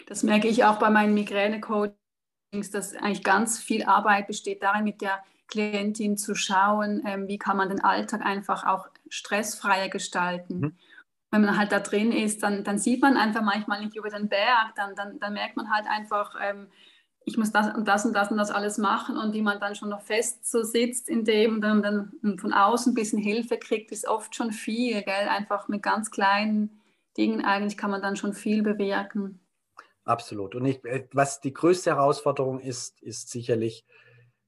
Das 0.07 0.23
merke 0.23 0.47
ich 0.47 0.63
auch 0.63 0.79
bei 0.79 0.89
meinen 0.89 1.13
Migräne-Coachings, 1.13 2.71
dass 2.71 2.95
eigentlich 2.95 3.23
ganz 3.23 3.59
viel 3.59 3.83
Arbeit 3.83 4.27
besteht 4.27 4.63
darin, 4.63 4.83
mit 4.83 5.01
der 5.01 5.23
Klientin 5.47 6.17
zu 6.17 6.35
schauen, 6.35 7.03
ähm, 7.05 7.27
wie 7.27 7.37
kann 7.37 7.57
man 7.57 7.69
den 7.69 7.83
Alltag 7.83 8.25
einfach 8.25 8.65
auch 8.65 8.87
stressfreier 9.09 9.89
gestalten. 9.89 10.59
Mhm. 10.59 10.77
Wenn 11.31 11.41
man 11.41 11.57
halt 11.57 11.71
da 11.71 11.79
drin 11.79 12.11
ist, 12.11 12.43
dann, 12.43 12.63
dann 12.63 12.77
sieht 12.77 13.01
man 13.01 13.17
einfach 13.17 13.41
manchmal 13.41 13.83
nicht 13.83 13.95
über 13.95 14.09
den 14.09 14.29
Berg, 14.29 14.75
dann, 14.75 14.95
dann, 14.95 15.19
dann 15.19 15.33
merkt 15.33 15.57
man 15.57 15.71
halt 15.71 15.85
einfach, 15.87 16.35
ähm, 16.41 16.67
ich 17.25 17.37
muss 17.37 17.51
das 17.51 17.73
und 17.75 17.87
das 17.87 18.05
und 18.05 18.13
das 18.13 18.31
und 18.31 18.37
das 18.37 18.51
alles 18.51 18.77
machen 18.77 19.17
und 19.17 19.33
wie 19.33 19.41
man 19.41 19.59
dann 19.59 19.75
schon 19.75 19.89
noch 19.89 20.01
fest 20.01 20.49
so 20.49 20.63
sitzt 20.63 21.07
in 21.09 21.23
dem 21.23 21.55
und 21.55 21.61
dann, 21.61 22.11
von 22.37 22.53
außen 22.53 22.91
ein 22.91 22.95
bisschen 22.95 23.19
Hilfe 23.19 23.57
kriegt, 23.57 23.91
ist 23.91 24.07
oft 24.07 24.35
schon 24.35 24.51
viel, 24.51 25.01
gell? 25.03 25.27
einfach 25.29 25.67
mit 25.67 25.83
ganz 25.83 26.11
kleinen 26.11 26.81
Dingen 27.17 27.45
eigentlich 27.45 27.77
kann 27.77 27.91
man 27.91 28.01
dann 28.01 28.15
schon 28.15 28.33
viel 28.33 28.63
bewirken. 28.63 29.39
Absolut. 30.03 30.55
Und 30.55 30.65
ich, 30.65 30.83
äh, 30.83 31.07
was 31.13 31.39
die 31.39 31.53
größte 31.53 31.91
Herausforderung 31.91 32.59
ist, 32.59 33.01
ist 33.01 33.29
sicherlich, 33.29 33.85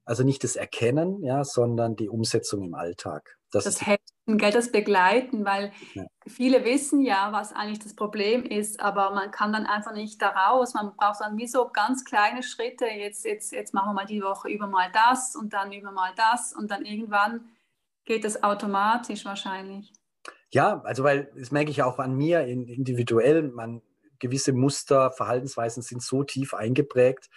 also 0.04 0.24
nicht 0.24 0.44
das 0.44 0.56
Erkennen, 0.56 1.24
ja, 1.24 1.44
sondern 1.44 1.96
die 1.96 2.10
Umsetzung 2.10 2.64
im 2.64 2.74
Alltag. 2.74 3.38
Das, 3.56 3.64
das 3.64 3.86
Helfen, 3.86 4.38
Geld, 4.38 4.56
das 4.56 4.72
Begleiten, 4.72 5.46
weil 5.46 5.72
ja. 5.94 6.06
viele 6.28 6.66
wissen 6.66 7.02
ja, 7.02 7.32
was 7.32 7.54
eigentlich 7.54 7.80
das 7.80 7.96
Problem 7.96 8.44
ist, 8.44 8.80
aber 8.80 9.12
man 9.12 9.32
kann 9.32 9.54
dann 9.54 9.66
einfach 9.66 9.94
nicht 9.94 10.22
daraus. 10.22 10.74
Man 10.74 10.96
braucht 10.96 11.22
dann 11.22 11.38
wie 11.38 11.48
so 11.48 11.70
ganz 11.72 12.06
kleine 12.06 12.44
Schritte. 12.44 12.86
Jetzt, 12.86 13.26
jetzt, 13.26 13.52
jetzt 13.52 13.74
machen 13.74 13.90
wir 13.90 13.94
mal 13.94 14.06
die 14.06 14.22
Woche 14.22 14.50
über 14.50 14.68
mal 14.68 14.92
das 14.92 15.36
und 15.36 15.54
dann 15.54 15.72
über 15.72 15.92
mal 15.92 16.12
das 16.16 16.54
und 16.54 16.72
dann 16.72 16.86
irgendwann 16.86 17.50
geht 18.06 18.24
das 18.24 18.44
automatisch 18.44 19.26
wahrscheinlich. 19.26 19.94
Ja, 20.52 20.82
also 20.84 21.04
weil 21.04 21.32
das 21.36 21.52
merke 21.52 21.72
ich 21.72 21.84
auch 21.84 22.00
an 22.00 22.16
mir 22.16 22.46
individuell, 22.46 23.44
man 23.44 23.82
gewisse 24.20 24.54
Muster, 24.54 25.12
Verhaltensweisen 25.12 25.84
sind 25.84 26.02
so 26.02 26.24
tief 26.24 26.54
eingeprägt, 26.54 27.30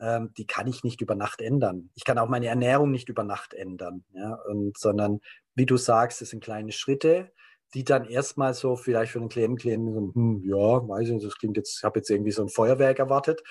ähm, 0.00 0.32
die 0.36 0.46
kann 0.46 0.66
ich 0.66 0.84
nicht 0.84 1.00
über 1.00 1.14
Nacht 1.14 1.40
ändern. 1.40 1.90
Ich 1.94 2.04
kann 2.04 2.18
auch 2.18 2.28
meine 2.28 2.46
Ernährung 2.46 2.90
nicht 2.90 3.08
über 3.08 3.24
Nacht 3.24 3.54
ändern, 3.54 4.04
ja, 4.12 4.34
und, 4.48 4.76
sondern 4.78 5.20
wie 5.54 5.66
du 5.66 5.76
sagst, 5.76 6.22
es 6.22 6.30
sind 6.30 6.42
kleine 6.42 6.72
Schritte, 6.72 7.32
die 7.74 7.84
dann 7.84 8.04
erstmal 8.04 8.54
so 8.54 8.76
vielleicht 8.76 9.12
für 9.12 9.18
den 9.18 9.28
Klienten, 9.28 9.58
Klienten 9.58 9.92
so, 9.92 10.12
hm, 10.14 10.42
ja, 10.44 10.88
weiß 10.88 11.08
ich, 11.08 11.22
das 11.22 11.36
klingt 11.38 11.56
jetzt, 11.56 11.78
ich 11.78 11.84
habe 11.84 11.98
jetzt 11.98 12.10
irgendwie 12.10 12.30
so 12.30 12.42
ein 12.42 12.48
Feuerwerk 12.48 12.98
erwartet, 12.98 13.42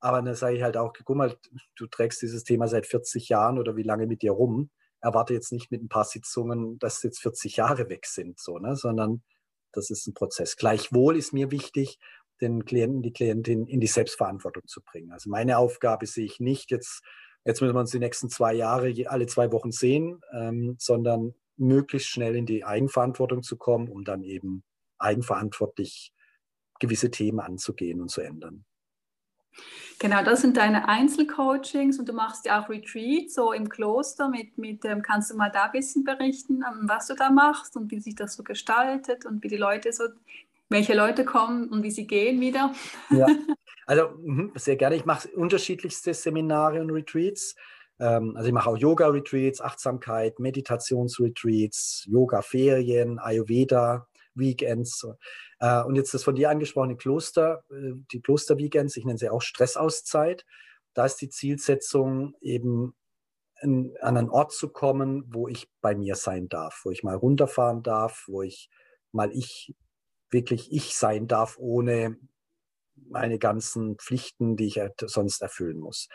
aber 0.00 0.20
dann 0.20 0.34
sage 0.34 0.56
ich 0.56 0.62
halt 0.62 0.76
auch, 0.76 0.92
guck 1.04 1.16
mal, 1.16 1.36
du 1.76 1.86
trägst 1.86 2.22
dieses 2.22 2.44
Thema 2.44 2.68
seit 2.68 2.86
40 2.86 3.28
Jahren 3.28 3.58
oder 3.58 3.76
wie 3.76 3.84
lange 3.84 4.06
mit 4.06 4.22
dir 4.22 4.32
rum, 4.32 4.70
erwarte 5.00 5.34
jetzt 5.34 5.52
nicht 5.52 5.70
mit 5.70 5.82
ein 5.82 5.88
paar 5.88 6.04
Sitzungen, 6.04 6.78
dass 6.78 7.02
jetzt 7.02 7.20
40 7.20 7.56
Jahre 7.56 7.88
weg 7.88 8.06
sind, 8.06 8.38
so, 8.40 8.58
ne, 8.58 8.76
sondern 8.76 9.22
das 9.72 9.90
ist 9.90 10.06
ein 10.06 10.14
Prozess. 10.14 10.56
Gleichwohl 10.56 11.16
ist 11.16 11.32
mir 11.32 11.50
wichtig, 11.50 11.98
den 12.42 12.64
Klienten, 12.64 13.02
die 13.02 13.12
Klientin 13.12 13.66
in 13.66 13.80
die 13.80 13.86
Selbstverantwortung 13.86 14.66
zu 14.66 14.82
bringen. 14.82 15.12
Also 15.12 15.30
meine 15.30 15.58
Aufgabe 15.58 16.06
sehe 16.06 16.26
ich 16.26 16.40
nicht 16.40 16.70
jetzt, 16.70 17.02
jetzt 17.44 17.60
müssen 17.60 17.74
wir 17.74 17.80
uns 17.80 17.92
die 17.92 17.98
nächsten 17.98 18.28
zwei 18.28 18.52
Jahre 18.52 18.92
alle 19.06 19.26
zwei 19.26 19.52
Wochen 19.52 19.72
sehen, 19.72 20.20
ähm, 20.32 20.76
sondern 20.78 21.34
möglichst 21.56 22.08
schnell 22.08 22.36
in 22.36 22.46
die 22.46 22.64
Eigenverantwortung 22.64 23.42
zu 23.42 23.56
kommen, 23.56 23.88
um 23.88 24.04
dann 24.04 24.22
eben 24.22 24.64
eigenverantwortlich 24.98 26.12
gewisse 26.80 27.10
Themen 27.10 27.40
anzugehen 27.40 28.00
und 28.00 28.10
zu 28.10 28.20
ändern. 28.20 28.64
Genau, 29.98 30.24
das 30.24 30.40
sind 30.40 30.56
deine 30.56 30.88
Einzelcoachings 30.88 31.98
und 31.98 32.08
du 32.08 32.12
machst 32.12 32.46
ja 32.46 32.60
auch 32.60 32.68
Retreats 32.68 33.34
so 33.34 33.52
im 33.52 33.68
Kloster 33.68 34.28
mit, 34.28 34.58
mit 34.58 34.84
ähm, 34.84 35.02
kannst 35.02 35.30
du 35.30 35.36
mal 35.36 35.50
da 35.50 35.66
ein 35.66 35.72
bisschen 35.72 36.04
berichten, 36.04 36.64
ähm, 36.66 36.88
was 36.88 37.06
du 37.06 37.14
da 37.14 37.30
machst 37.30 37.76
und 37.76 37.90
wie 37.90 38.00
sich 38.00 38.16
das 38.16 38.34
so 38.34 38.42
gestaltet 38.42 39.26
und 39.26 39.44
wie 39.44 39.48
die 39.48 39.56
Leute 39.56 39.92
so 39.92 40.04
welche 40.72 40.94
Leute 40.94 41.24
kommen 41.24 41.68
und 41.68 41.82
wie 41.82 41.90
sie 41.90 42.06
gehen 42.06 42.40
wieder. 42.40 42.72
Ja, 43.10 43.26
also 43.86 44.08
mhm, 44.18 44.52
sehr 44.56 44.76
gerne. 44.76 44.96
Ich 44.96 45.04
mache 45.04 45.28
unterschiedlichste 45.28 46.14
Seminare 46.14 46.80
und 46.80 46.90
Retreats. 46.90 47.54
Ähm, 48.00 48.36
also 48.36 48.48
ich 48.48 48.54
mache 48.54 48.70
auch 48.70 48.76
Yoga-Retreats, 48.76 49.60
Achtsamkeit, 49.60 50.38
Meditationsretreats, 50.38 52.06
Yoga-Ferien, 52.08 53.18
Ayurveda, 53.18 54.08
Weekends. 54.34 55.06
Äh, 55.60 55.82
und 55.84 55.94
jetzt 55.96 56.12
das 56.14 56.24
von 56.24 56.34
dir 56.34 56.50
angesprochene 56.50 56.96
Kloster, 56.96 57.64
äh, 57.70 57.92
die 58.12 58.20
Kloster-Weekends, 58.20 58.96
ich 58.96 59.04
nenne 59.04 59.18
sie 59.18 59.30
auch 59.30 59.42
Stressauszeit. 59.42 60.44
Da 60.94 61.06
ist 61.06 61.16
die 61.16 61.28
Zielsetzung 61.28 62.34
eben 62.40 62.94
an 63.62 63.94
einen 64.00 64.28
Ort 64.28 64.52
zu 64.52 64.68
kommen, 64.70 65.24
wo 65.28 65.46
ich 65.46 65.68
bei 65.80 65.94
mir 65.94 66.16
sein 66.16 66.48
darf, 66.48 66.80
wo 66.84 66.90
ich 66.90 67.04
mal 67.04 67.14
runterfahren 67.14 67.84
darf, 67.84 68.24
wo 68.26 68.42
ich 68.42 68.68
mal 69.12 69.30
ich 69.32 69.72
wirklich 70.32 70.72
ich 70.72 70.96
sein 70.96 71.28
darf, 71.28 71.56
ohne 71.58 72.16
meine 73.12 73.38
ganzen 73.38 73.96
Pflichten, 73.96 74.56
die 74.56 74.66
ich 74.66 74.80
sonst 75.06 75.42
erfüllen 75.42 75.78
muss. 75.78 76.08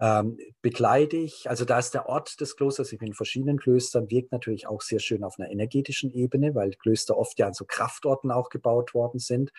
Ähm, 0.00 0.38
begleite 0.62 1.16
ich, 1.16 1.48
also 1.48 1.64
da 1.64 1.78
ist 1.78 1.94
der 1.94 2.08
Ort 2.08 2.40
des 2.40 2.56
Klosters, 2.56 2.92
ich 2.92 2.98
bin 2.98 3.08
in 3.08 3.14
verschiedenen 3.14 3.58
Klöstern, 3.58 4.10
wirkt 4.10 4.32
natürlich 4.32 4.66
auch 4.66 4.80
sehr 4.80 4.98
schön 4.98 5.24
auf 5.24 5.38
einer 5.38 5.50
energetischen 5.50 6.10
Ebene, 6.10 6.54
weil 6.54 6.70
Klöster 6.72 7.16
oft 7.16 7.38
ja 7.38 7.46
an 7.46 7.54
so 7.54 7.64
Kraftorten 7.66 8.30
auch 8.30 8.48
gebaut 8.48 8.94
worden 8.94 9.18
sind. 9.18 9.50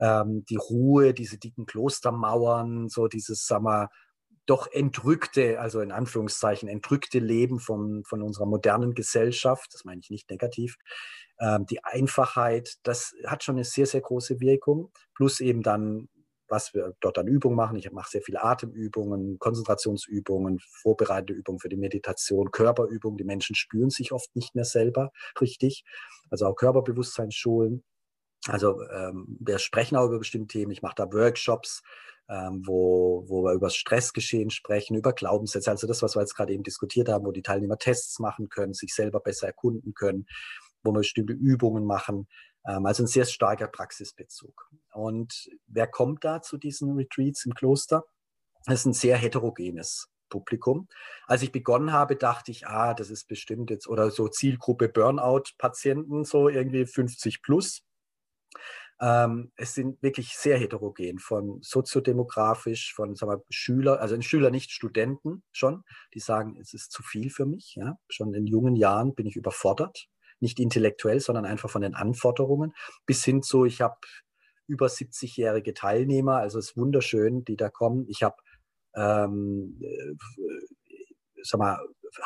Ähm, 0.00 0.44
die 0.48 0.56
Ruhe, 0.56 1.14
diese 1.14 1.38
dicken 1.38 1.66
Klostermauern, 1.66 2.88
so 2.88 3.06
dieses, 3.06 3.46
sag 3.46 3.62
mal, 3.62 3.88
doch 4.46 4.66
entrückte, 4.66 5.60
also 5.60 5.80
in 5.80 5.92
Anführungszeichen 5.92 6.68
entrückte 6.68 7.20
Leben 7.20 7.60
von, 7.60 8.02
von 8.04 8.22
unserer 8.22 8.46
modernen 8.46 8.94
Gesellschaft, 8.94 9.72
das 9.72 9.84
meine 9.84 10.00
ich 10.00 10.10
nicht 10.10 10.30
negativ, 10.30 10.76
ähm, 11.42 11.66
die 11.66 11.82
Einfachheit, 11.84 12.76
das 12.84 13.14
hat 13.26 13.42
schon 13.42 13.56
eine 13.56 13.64
sehr, 13.64 13.86
sehr 13.86 14.00
große 14.00 14.40
Wirkung. 14.40 14.92
Plus 15.14 15.40
eben 15.40 15.62
dann, 15.62 16.08
was 16.48 16.72
wir 16.72 16.94
dort 17.00 17.18
an 17.18 17.26
Übungen 17.26 17.56
machen. 17.56 17.76
Ich 17.76 17.90
mache 17.90 18.10
sehr 18.10 18.22
viele 18.22 18.44
Atemübungen, 18.44 19.38
Konzentrationsübungen, 19.40 20.60
vorbereitende 20.60 21.32
Übungen 21.32 21.58
für 21.58 21.68
die 21.68 21.76
Meditation, 21.76 22.52
Körperübungen. 22.52 23.18
Die 23.18 23.24
Menschen 23.24 23.56
spüren 23.56 23.90
sich 23.90 24.12
oft 24.12 24.34
nicht 24.36 24.54
mehr 24.54 24.64
selber 24.64 25.10
richtig. 25.40 25.84
Also 26.30 26.46
auch 26.46 26.54
Körperbewusstseinsschulen. 26.54 27.82
Also 28.46 28.80
ähm, 28.90 29.36
wir 29.40 29.58
sprechen 29.58 29.96
auch 29.96 30.06
über 30.06 30.18
bestimmte 30.18 30.58
Themen. 30.58 30.72
Ich 30.72 30.82
mache 30.82 30.94
da 30.96 31.12
Workshops, 31.12 31.82
ähm, 32.28 32.62
wo, 32.66 33.24
wo 33.26 33.44
wir 33.44 33.52
über 33.52 33.70
Stressgeschehen 33.70 34.50
sprechen, 34.50 34.96
über 34.96 35.12
Glaubenssätze, 35.12 35.70
also 35.70 35.86
das, 35.86 36.02
was 36.02 36.16
wir 36.16 36.22
jetzt 36.22 36.34
gerade 36.34 36.52
eben 36.52 36.62
diskutiert 36.62 37.08
haben, 37.08 37.24
wo 37.24 37.32
die 37.32 37.42
Teilnehmer 37.42 37.78
Tests 37.78 38.18
machen 38.18 38.48
können, 38.48 38.74
sich 38.74 38.94
selber 38.94 39.20
besser 39.20 39.48
erkunden 39.48 39.94
können, 39.94 40.26
wo 40.82 40.92
wir 40.92 41.00
bestimmte 41.00 41.32
Übungen 41.32 41.84
machen. 41.84 42.28
Ähm, 42.66 42.86
also 42.86 43.02
ein 43.02 43.08
sehr 43.08 43.24
starker 43.24 43.66
Praxisbezug. 43.66 44.70
Und 44.92 45.48
wer 45.66 45.86
kommt 45.86 46.24
da 46.24 46.42
zu 46.42 46.58
diesen 46.58 46.96
Retreats 46.96 47.44
im 47.44 47.54
Kloster? 47.54 48.04
Das 48.66 48.80
ist 48.80 48.86
ein 48.86 48.92
sehr 48.92 49.16
heterogenes 49.16 50.08
Publikum. 50.28 50.88
Als 51.26 51.42
ich 51.42 51.52
begonnen 51.52 51.92
habe, 51.92 52.16
dachte 52.16 52.50
ich, 52.50 52.66
ah, 52.66 52.94
das 52.94 53.10
ist 53.10 53.28
bestimmt 53.28 53.70
jetzt 53.70 53.86
oder 53.86 54.10
so 54.10 54.28
Zielgruppe 54.28 54.88
Burnout-Patienten, 54.88 56.24
so 56.24 56.48
irgendwie 56.48 56.86
50 56.86 57.42
plus. 57.42 57.82
Ähm, 59.00 59.50
es 59.56 59.74
sind 59.74 60.00
wirklich 60.02 60.36
sehr 60.36 60.58
heterogen, 60.58 61.18
von 61.18 61.58
soziodemografisch, 61.60 62.94
von 62.94 63.16
sagen 63.16 63.32
wir, 63.32 63.44
Schüler, 63.50 64.00
also 64.00 64.20
Schüler 64.22 64.50
nicht 64.50 64.70
Studenten 64.70 65.42
schon, 65.50 65.82
die 66.14 66.20
sagen, 66.20 66.56
es 66.60 66.72
ist 66.72 66.92
zu 66.92 67.02
viel 67.02 67.28
für 67.28 67.44
mich. 67.44 67.74
Ja? 67.74 67.98
Schon 68.08 68.32
in 68.32 68.46
jungen 68.46 68.76
Jahren 68.76 69.14
bin 69.14 69.26
ich 69.26 69.34
überfordert, 69.34 70.06
nicht 70.42 70.60
intellektuell, 70.60 71.20
sondern 71.20 71.46
einfach 71.46 71.70
von 71.70 71.82
den 71.82 71.94
Anforderungen, 71.94 72.74
bis 73.06 73.24
hin 73.24 73.42
zu, 73.42 73.64
ich 73.64 73.80
habe 73.80 73.96
über 74.66 74.86
70-jährige 74.86 75.74
Teilnehmer, 75.74 76.36
also 76.36 76.58
es 76.58 76.70
ist 76.70 76.76
wunderschön, 76.76 77.44
die 77.44 77.56
da 77.56 77.68
kommen. 77.68 78.06
Ich 78.08 78.22
habe 78.22 78.36
ähm, 78.94 79.78
äh, 79.80 80.14
sag 81.42 81.58
mal, 81.58 81.78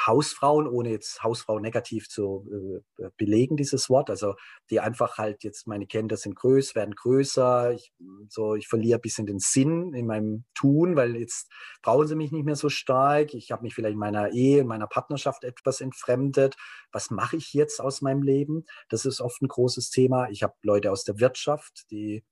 Hausfrauen, 0.06 0.66
ohne 0.66 0.90
jetzt 0.90 1.22
Hausfrau 1.22 1.58
negativ 1.58 2.08
zu 2.08 2.82
äh, 2.98 3.08
belegen, 3.16 3.56
dieses 3.56 3.88
Wort. 3.88 4.10
Also 4.10 4.34
die 4.70 4.80
einfach 4.80 5.18
halt 5.18 5.44
jetzt, 5.44 5.66
meine 5.66 5.86
Kinder 5.86 6.16
sind 6.16 6.34
größer, 6.34 6.74
werden 6.74 6.94
größer. 6.94 7.72
Ich, 7.72 7.92
so, 8.28 8.54
ich 8.54 8.68
verliere 8.68 8.98
ein 8.98 9.02
bisschen 9.02 9.26
den 9.26 9.38
Sinn 9.38 9.94
in 9.94 10.06
meinem 10.06 10.44
Tun, 10.54 10.96
weil 10.96 11.16
jetzt 11.16 11.50
brauchen 11.82 12.08
sie 12.08 12.16
mich 12.16 12.32
nicht 12.32 12.44
mehr 12.44 12.56
so 12.56 12.68
stark. 12.68 13.34
Ich 13.34 13.50
habe 13.50 13.62
mich 13.62 13.74
vielleicht 13.74 13.94
in 13.94 14.00
meiner 14.00 14.32
Ehe, 14.32 14.60
in 14.60 14.66
meiner 14.66 14.86
Partnerschaft 14.86 15.44
etwas 15.44 15.80
entfremdet. 15.80 16.56
Was 16.92 17.10
mache 17.10 17.36
ich 17.36 17.52
jetzt 17.52 17.80
aus 17.80 18.02
meinem 18.02 18.22
Leben? 18.22 18.64
Das 18.88 19.04
ist 19.04 19.20
oft 19.20 19.40
ein 19.42 19.48
großes 19.48 19.90
Thema. 19.90 20.28
Ich 20.30 20.42
habe 20.42 20.54
Leute 20.62 20.90
aus 20.90 21.04
der 21.04 21.20
Wirtschaft, 21.20 21.86
die 21.90 22.24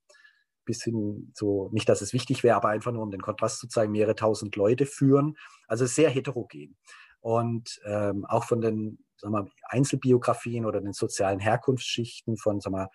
bisschen 0.64 1.30
so, 1.34 1.68
nicht, 1.72 1.88
dass 1.88 2.00
es 2.00 2.12
wichtig 2.12 2.42
wäre, 2.42 2.56
aber 2.56 2.68
einfach 2.68 2.92
nur 2.92 3.02
um 3.02 3.10
den 3.10 3.20
Kontrast 3.20 3.58
zu 3.58 3.68
zeigen, 3.68 3.92
mehrere 3.92 4.14
tausend 4.14 4.56
Leute 4.56 4.86
führen. 4.86 5.36
Also 5.68 5.86
sehr 5.86 6.10
heterogen 6.10 6.76
und 7.24 7.80
ähm, 7.86 8.26
auch 8.26 8.44
von 8.44 8.60
den 8.60 8.98
sagen 9.16 9.32
wir, 9.32 9.50
Einzelbiografien 9.70 10.66
oder 10.66 10.82
den 10.82 10.92
sozialen 10.92 11.40
Herkunftsschichten 11.40 12.36
von 12.36 12.60
sagen 12.60 12.76
wir, 12.76 12.90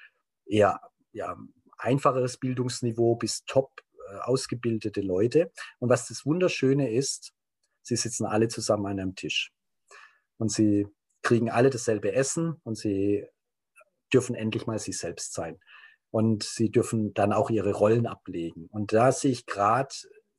eher 0.46 0.80
ja, 1.14 1.36
einfacheres 1.80 2.38
Bildungsniveau 2.38 3.16
bis 3.16 3.44
top 3.46 3.72
äh, 4.08 4.18
ausgebildete 4.20 5.02
Leute. 5.02 5.52
Und 5.80 5.90
was 5.90 6.08
das 6.08 6.28
Wunderschöne 6.28 6.92
ist, 6.92 7.34
sie 7.82 7.96
sitzen 7.96 8.28
alle 8.28 8.50
zusammen 8.50 8.86
an 8.86 9.00
einem 9.00 9.16
Tisch 9.16 9.52
und 10.38 10.52
sie 10.52 10.86
kriegen 11.24 11.50
alle 11.50 11.72
dasselbe 11.72 12.12
Essen 12.12 12.62
und 12.64 12.78
sie 12.78 13.26
dürfen 14.14 14.36
endlich 14.36 14.68
mal 14.68 14.78
sich 14.78 15.00
selbst 15.00 15.34
sein. 15.34 15.60
Und 16.12 16.44
sie 16.44 16.70
dürfen 16.70 17.16
dann 17.16 17.34
auch 17.34 17.50
ihre 17.50 17.74
Rollen 17.74 18.06
ablegen. 18.06 18.68
Und 18.70 18.94
da 18.94 19.12
sehe 19.12 19.32
ich 19.32 19.48
gerade, 19.48 19.96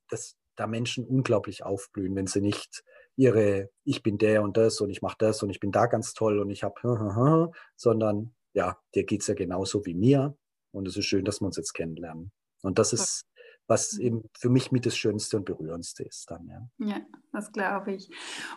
dass 0.09 0.37
da 0.55 0.69
Menschen 0.69 1.05
unglaublich 1.05 1.65
aufblühen, 1.65 2.15
wenn 2.15 2.29
sie 2.29 2.41
nicht 2.41 2.85
ihre, 3.21 3.69
ich 3.85 4.03
bin 4.03 4.17
der 4.17 4.43
und 4.43 4.57
das 4.57 4.81
und 4.81 4.89
ich 4.89 5.03
mache 5.03 5.17
das 5.19 5.43
und 5.43 5.51
ich 5.51 5.61
bin 5.61 5.73
da 5.73 5.87
ganz 5.87 6.15
toll 6.15 6.39
und 6.39 6.49
ich 6.49 6.63
habe, 6.63 7.53
sondern 7.77 8.35
ja, 8.55 8.79
dir 8.95 9.05
geht 9.05 9.21
es 9.21 9.27
ja 9.27 9.35
genauso 9.35 9.85
wie 9.85 9.93
mir 9.93 10.35
und 10.73 10.89
es 10.89 10.97
ist 10.97 11.05
schön, 11.05 11.27
dass 11.27 11.43
wir 11.43 11.47
uns 11.47 11.59
jetzt 11.59 11.75
kennenlernen. 11.75 12.33
Und 12.63 12.79
das 12.79 12.95
ist, 12.95 13.27
was 13.67 13.99
eben 13.99 14.25
für 14.39 14.49
mich 14.49 14.73
mit 14.73 14.87
das 14.87 14.97
Schönste 14.97 15.37
und 15.37 15.45
Berührendste 15.45 16.03
ist 16.03 16.31
dann, 16.31 16.49
ja. 16.49 16.67
Ja, 16.79 17.01
das 17.33 17.53
glaube 17.53 17.93
ich. 17.93 18.11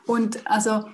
Und 0.07 0.49
also, 0.49 0.85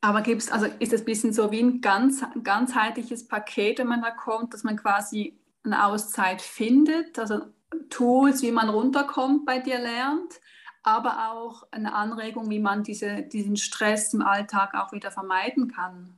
aber 0.00 0.22
gibt 0.22 0.42
es, 0.42 0.50
also 0.50 0.66
ist 0.80 0.92
es 0.92 1.02
ein 1.02 1.06
bisschen 1.06 1.32
so 1.32 1.52
wie 1.52 1.62
ein 1.62 1.80
ganz, 1.80 2.24
ganzheitliches 2.42 3.28
Paket, 3.28 3.78
wenn 3.78 3.86
man 3.86 4.02
da 4.02 4.10
kommt, 4.10 4.52
dass 4.52 4.64
man 4.64 4.76
quasi 4.76 5.38
eine 5.62 5.86
Auszeit 5.86 6.42
findet, 6.42 7.20
also 7.20 7.42
Tools, 7.88 8.42
wie 8.42 8.50
man 8.50 8.68
runterkommt, 8.68 9.46
bei 9.46 9.60
dir 9.60 9.78
lernt 9.78 10.40
aber 10.82 11.32
auch 11.32 11.64
eine 11.70 11.94
Anregung, 11.94 12.50
wie 12.50 12.58
man 12.58 12.82
diese, 12.82 13.22
diesen 13.22 13.56
Stress 13.56 14.14
im 14.14 14.22
Alltag 14.22 14.74
auch 14.74 14.92
wieder 14.92 15.10
vermeiden 15.10 15.68
kann. 15.72 16.16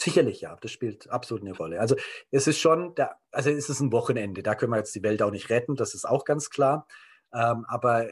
Sicherlich, 0.00 0.42
ja, 0.42 0.56
das 0.60 0.70
spielt 0.70 1.10
absolut 1.10 1.42
eine 1.42 1.56
Rolle. 1.56 1.80
Also 1.80 1.96
es 2.30 2.46
ist 2.46 2.60
schon, 2.60 2.94
der, 2.94 3.16
also 3.32 3.50
es 3.50 3.68
ist 3.68 3.80
ein 3.80 3.90
Wochenende, 3.92 4.42
da 4.42 4.54
können 4.54 4.72
wir 4.72 4.78
jetzt 4.78 4.94
die 4.94 5.02
Welt 5.02 5.22
auch 5.22 5.32
nicht 5.32 5.50
retten, 5.50 5.74
das 5.74 5.94
ist 5.94 6.04
auch 6.04 6.24
ganz 6.24 6.50
klar. 6.50 6.86
Ähm, 7.32 7.64
aber 7.68 8.08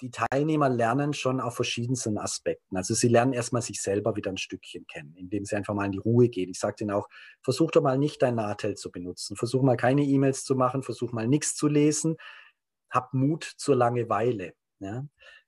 die 0.00 0.10
Teilnehmer 0.10 0.68
lernen 0.68 1.12
schon 1.12 1.40
auf 1.40 1.56
verschiedensten 1.56 2.18
Aspekten. 2.18 2.76
Also 2.76 2.94
sie 2.94 3.08
lernen 3.08 3.32
erstmal 3.32 3.62
sich 3.62 3.82
selber 3.82 4.16
wieder 4.16 4.30
ein 4.30 4.38
Stückchen 4.38 4.86
kennen, 4.86 5.14
indem 5.16 5.44
sie 5.44 5.56
einfach 5.56 5.74
mal 5.74 5.86
in 5.86 5.92
die 5.92 5.98
Ruhe 5.98 6.28
gehen. 6.28 6.50
Ich 6.50 6.58
sage 6.58 6.76
ihnen 6.80 6.90
auch, 6.90 7.08
versuch 7.42 7.70
doch 7.70 7.82
mal 7.82 7.98
nicht 7.98 8.22
dein 8.22 8.36
Natel 8.36 8.76
zu 8.76 8.90
benutzen, 8.90 9.36
versuch 9.36 9.62
mal 9.62 9.76
keine 9.76 10.02
E-Mails 10.02 10.44
zu 10.44 10.54
machen, 10.54 10.82
versuch 10.82 11.12
mal 11.12 11.28
nichts 11.28 11.54
zu 11.54 11.68
lesen, 11.68 12.16
hab 12.90 13.12
Mut 13.12 13.44
zur 13.44 13.76
Langeweile. 13.76 14.54
Ja? 14.80 15.06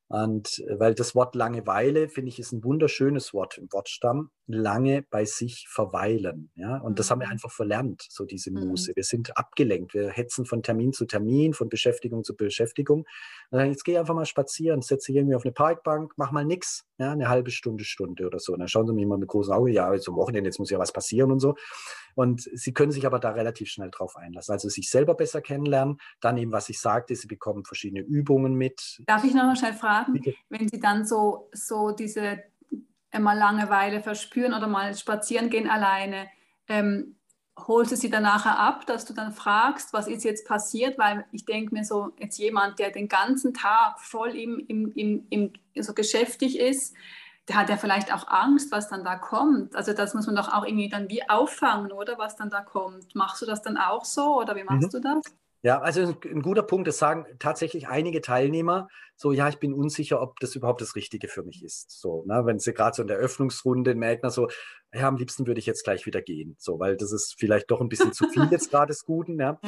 Und 0.08 0.58
äh, 0.68 0.78
weil 0.78 0.94
das 0.94 1.14
Wort 1.14 1.34
Langeweile, 1.34 2.08
finde 2.08 2.28
ich, 2.28 2.38
ist 2.38 2.52
ein 2.52 2.64
wunderschönes 2.64 3.32
Wort 3.34 3.58
im 3.58 3.72
Wortstamm. 3.72 4.30
Lange 4.52 5.02
bei 5.02 5.24
sich 5.24 5.66
verweilen. 5.68 6.50
Ja? 6.54 6.78
Und 6.78 6.98
das 6.98 7.10
haben 7.10 7.20
wir 7.20 7.26
mhm. 7.26 7.32
einfach 7.32 7.50
verlernt, 7.50 8.06
so 8.08 8.24
diese 8.24 8.50
Muse. 8.50 8.92
Mhm. 8.92 8.96
Wir 8.96 9.04
sind 9.04 9.36
abgelenkt. 9.36 9.94
Wir 9.94 10.10
hetzen 10.10 10.44
von 10.44 10.62
Termin 10.62 10.92
zu 10.92 11.06
Termin, 11.06 11.54
von 11.54 11.68
Beschäftigung 11.68 12.24
zu 12.24 12.36
Beschäftigung. 12.36 13.06
Und 13.50 13.58
dann, 13.58 13.68
jetzt 13.68 13.84
geh 13.84 13.98
einfach 13.98 14.14
mal 14.14 14.26
spazieren, 14.26 14.82
setze 14.82 15.12
dich 15.12 15.16
irgendwie 15.16 15.34
auf 15.34 15.44
eine 15.44 15.52
Parkbank, 15.52 16.12
mach 16.16 16.32
mal 16.32 16.44
nichts. 16.44 16.84
Ja? 16.98 17.12
Eine 17.12 17.28
halbe 17.28 17.50
Stunde, 17.50 17.84
Stunde 17.84 18.26
oder 18.26 18.38
so. 18.38 18.52
Und 18.52 18.60
dann 18.60 18.68
schauen 18.68 18.86
sie 18.86 18.92
mich 18.92 19.06
mal 19.06 19.18
mit 19.18 19.28
großen 19.28 19.52
Augen, 19.52 19.72
ja, 19.72 19.92
zum 19.98 20.16
Wochenende, 20.16 20.48
jetzt 20.48 20.58
muss 20.58 20.70
ja 20.70 20.78
was 20.78 20.92
passieren 20.92 21.32
und 21.32 21.40
so. 21.40 21.54
Und 22.14 22.42
sie 22.42 22.72
können 22.72 22.92
sich 22.92 23.06
aber 23.06 23.18
da 23.18 23.30
relativ 23.30 23.68
schnell 23.68 23.90
drauf 23.90 24.16
einlassen. 24.16 24.52
Also 24.52 24.68
sich 24.68 24.90
selber 24.90 25.14
besser 25.14 25.40
kennenlernen, 25.40 25.98
dann 26.20 26.36
eben, 26.36 26.52
was 26.52 26.68
ich 26.68 26.80
sagte, 26.80 27.14
sie 27.16 27.26
bekommen 27.26 27.64
verschiedene 27.64 28.02
Übungen 28.02 28.54
mit. 28.54 29.00
Darf 29.06 29.24
ich 29.24 29.34
noch 29.34 29.44
mal 29.44 29.56
schnell 29.56 29.74
fragen, 29.74 30.12
Bitte? 30.12 30.34
wenn 30.48 30.68
Sie 30.68 30.80
dann 30.80 31.06
so, 31.06 31.48
so 31.52 31.92
diese 31.92 32.42
mal 33.20 33.36
Langeweile 33.36 34.00
verspüren 34.00 34.54
oder 34.54 34.66
mal 34.66 34.94
spazieren 34.94 35.50
gehen 35.50 35.68
alleine, 35.68 36.28
ähm, 36.68 37.16
holst 37.58 37.92
du 37.92 37.96
sie 37.96 38.10
dann 38.10 38.22
nachher 38.22 38.58
ab, 38.58 38.86
dass 38.86 39.04
du 39.04 39.12
dann 39.12 39.32
fragst, 39.32 39.92
was 39.92 40.08
ist 40.08 40.24
jetzt 40.24 40.46
passiert? 40.46 40.98
Weil 40.98 41.26
ich 41.32 41.44
denke 41.44 41.74
mir 41.74 41.84
so, 41.84 42.12
jetzt 42.18 42.38
jemand, 42.38 42.78
der 42.78 42.90
den 42.90 43.08
ganzen 43.08 43.52
Tag 43.52 44.00
voll 44.00 44.34
im, 44.36 44.58
im, 44.68 44.92
im, 44.92 45.26
im 45.30 45.52
so 45.82 45.92
geschäftig 45.92 46.58
ist, 46.58 46.94
der 47.48 47.56
hat 47.56 47.68
ja 47.68 47.76
vielleicht 47.76 48.12
auch 48.14 48.28
Angst, 48.28 48.70
was 48.70 48.88
dann 48.88 49.04
da 49.04 49.16
kommt. 49.16 49.74
Also 49.74 49.92
das 49.92 50.14
muss 50.14 50.26
man 50.26 50.36
doch 50.36 50.52
auch 50.52 50.64
irgendwie 50.64 50.88
dann 50.88 51.08
wie 51.08 51.28
auffangen, 51.28 51.92
oder 51.92 52.16
was 52.16 52.36
dann 52.36 52.50
da 52.50 52.62
kommt. 52.62 53.14
Machst 53.14 53.42
du 53.42 53.46
das 53.46 53.62
dann 53.62 53.76
auch 53.76 54.04
so 54.04 54.38
oder 54.40 54.54
wie 54.56 54.64
machst 54.64 54.86
mhm. 54.86 54.90
du 54.90 55.00
das? 55.00 55.41
Ja, 55.64 55.80
also 55.80 56.16
ein 56.24 56.42
guter 56.42 56.64
Punkt, 56.64 56.88
das 56.88 56.98
sagen 56.98 57.24
tatsächlich 57.38 57.86
einige 57.86 58.20
Teilnehmer, 58.20 58.88
so 59.14 59.30
ja, 59.30 59.48
ich 59.48 59.58
bin 59.58 59.72
unsicher, 59.72 60.20
ob 60.20 60.40
das 60.40 60.56
überhaupt 60.56 60.80
das 60.80 60.96
Richtige 60.96 61.28
für 61.28 61.44
mich 61.44 61.62
ist. 61.62 62.00
So, 62.00 62.24
ne, 62.26 62.42
wenn 62.44 62.58
sie 62.58 62.74
gerade 62.74 62.96
so 62.96 63.02
in 63.02 63.08
der 63.08 63.18
Öffnungsrunde 63.18 63.94
merken, 63.94 64.28
so, 64.30 64.48
ja, 64.92 65.06
am 65.06 65.16
liebsten 65.16 65.46
würde 65.46 65.60
ich 65.60 65.66
jetzt 65.66 65.84
gleich 65.84 66.04
wieder 66.04 66.20
gehen, 66.20 66.56
so, 66.58 66.80
weil 66.80 66.96
das 66.96 67.12
ist 67.12 67.36
vielleicht 67.38 67.70
doch 67.70 67.80
ein 67.80 67.88
bisschen 67.88 68.12
zu 68.12 68.28
viel 68.28 68.48
jetzt 68.50 68.70
gerade 68.70 68.88
des 68.88 69.04
Guten. 69.04 69.38
Ja. 69.38 69.60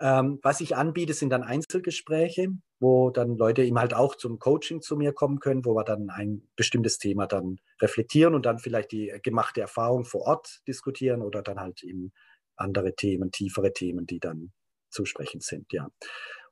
Ähm, 0.00 0.38
was 0.42 0.60
ich 0.60 0.76
anbiete, 0.76 1.14
sind 1.14 1.30
dann 1.30 1.42
Einzelgespräche, 1.42 2.50
wo 2.78 3.10
dann 3.10 3.36
Leute 3.36 3.64
eben 3.64 3.78
halt 3.78 3.92
auch 3.92 4.14
zum 4.14 4.38
Coaching 4.38 4.80
zu 4.80 4.96
mir 4.96 5.12
kommen 5.12 5.40
können, 5.40 5.64
wo 5.64 5.74
wir 5.74 5.84
dann 5.84 6.10
ein 6.10 6.48
bestimmtes 6.54 6.98
Thema 6.98 7.26
dann 7.26 7.58
reflektieren 7.82 8.36
und 8.36 8.46
dann 8.46 8.60
vielleicht 8.60 8.92
die 8.92 9.12
gemachte 9.24 9.60
Erfahrung 9.60 10.04
vor 10.04 10.22
Ort 10.22 10.60
diskutieren 10.68 11.22
oder 11.22 11.42
dann 11.42 11.58
halt 11.58 11.82
eben 11.82 12.12
andere 12.54 12.94
Themen, 12.94 13.32
tiefere 13.32 13.72
Themen, 13.72 14.06
die 14.06 14.20
dann 14.20 14.52
zu 14.90 15.04
sprechen 15.04 15.40
sind, 15.40 15.72
ja. 15.72 15.88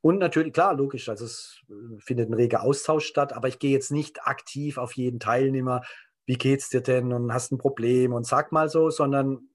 Und 0.01 0.17
natürlich, 0.17 0.53
klar, 0.53 0.73
logisch, 0.75 1.09
also 1.09 1.25
es 1.25 1.61
äh, 1.69 1.73
findet 1.99 2.29
ein 2.29 2.33
reger 2.33 2.63
Austausch 2.63 3.05
statt, 3.05 3.33
aber 3.33 3.47
ich 3.47 3.59
gehe 3.59 3.71
jetzt 3.71 3.91
nicht 3.91 4.23
aktiv 4.23 4.77
auf 4.77 4.93
jeden 4.93 5.19
Teilnehmer, 5.19 5.81
wie 6.25 6.37
geht's 6.37 6.69
dir 6.69 6.81
denn 6.81 7.11
und 7.11 7.33
hast 7.33 7.51
ein 7.51 7.57
Problem 7.57 8.13
und 8.13 8.25
sag 8.25 8.51
mal 8.51 8.69
so, 8.69 8.89
sondern 8.89 9.49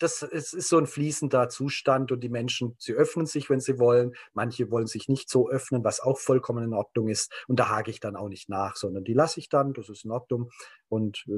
das 0.00 0.22
es 0.22 0.52
ist 0.52 0.68
so 0.68 0.78
ein 0.78 0.86
fließender 0.86 1.48
Zustand 1.48 2.10
und 2.10 2.20
die 2.20 2.28
Menschen, 2.28 2.74
sie 2.78 2.92
öffnen 2.92 3.26
sich, 3.26 3.50
wenn 3.50 3.60
sie 3.60 3.78
wollen. 3.78 4.12
Manche 4.32 4.70
wollen 4.70 4.86
sich 4.86 5.08
nicht 5.08 5.28
so 5.28 5.48
öffnen, 5.48 5.84
was 5.84 6.00
auch 6.00 6.18
vollkommen 6.18 6.64
in 6.64 6.74
Ordnung 6.74 7.08
ist. 7.08 7.32
Und 7.46 7.60
da 7.60 7.68
hake 7.68 7.90
ich 7.90 8.00
dann 8.00 8.16
auch 8.16 8.28
nicht 8.28 8.48
nach, 8.48 8.76
sondern 8.76 9.04
die 9.04 9.12
lasse 9.12 9.38
ich 9.38 9.48
dann, 9.48 9.74
das 9.74 9.88
ist 9.88 10.04
in 10.04 10.10
Ordnung. 10.10 10.50
Und 10.88 11.24
äh, 11.28 11.32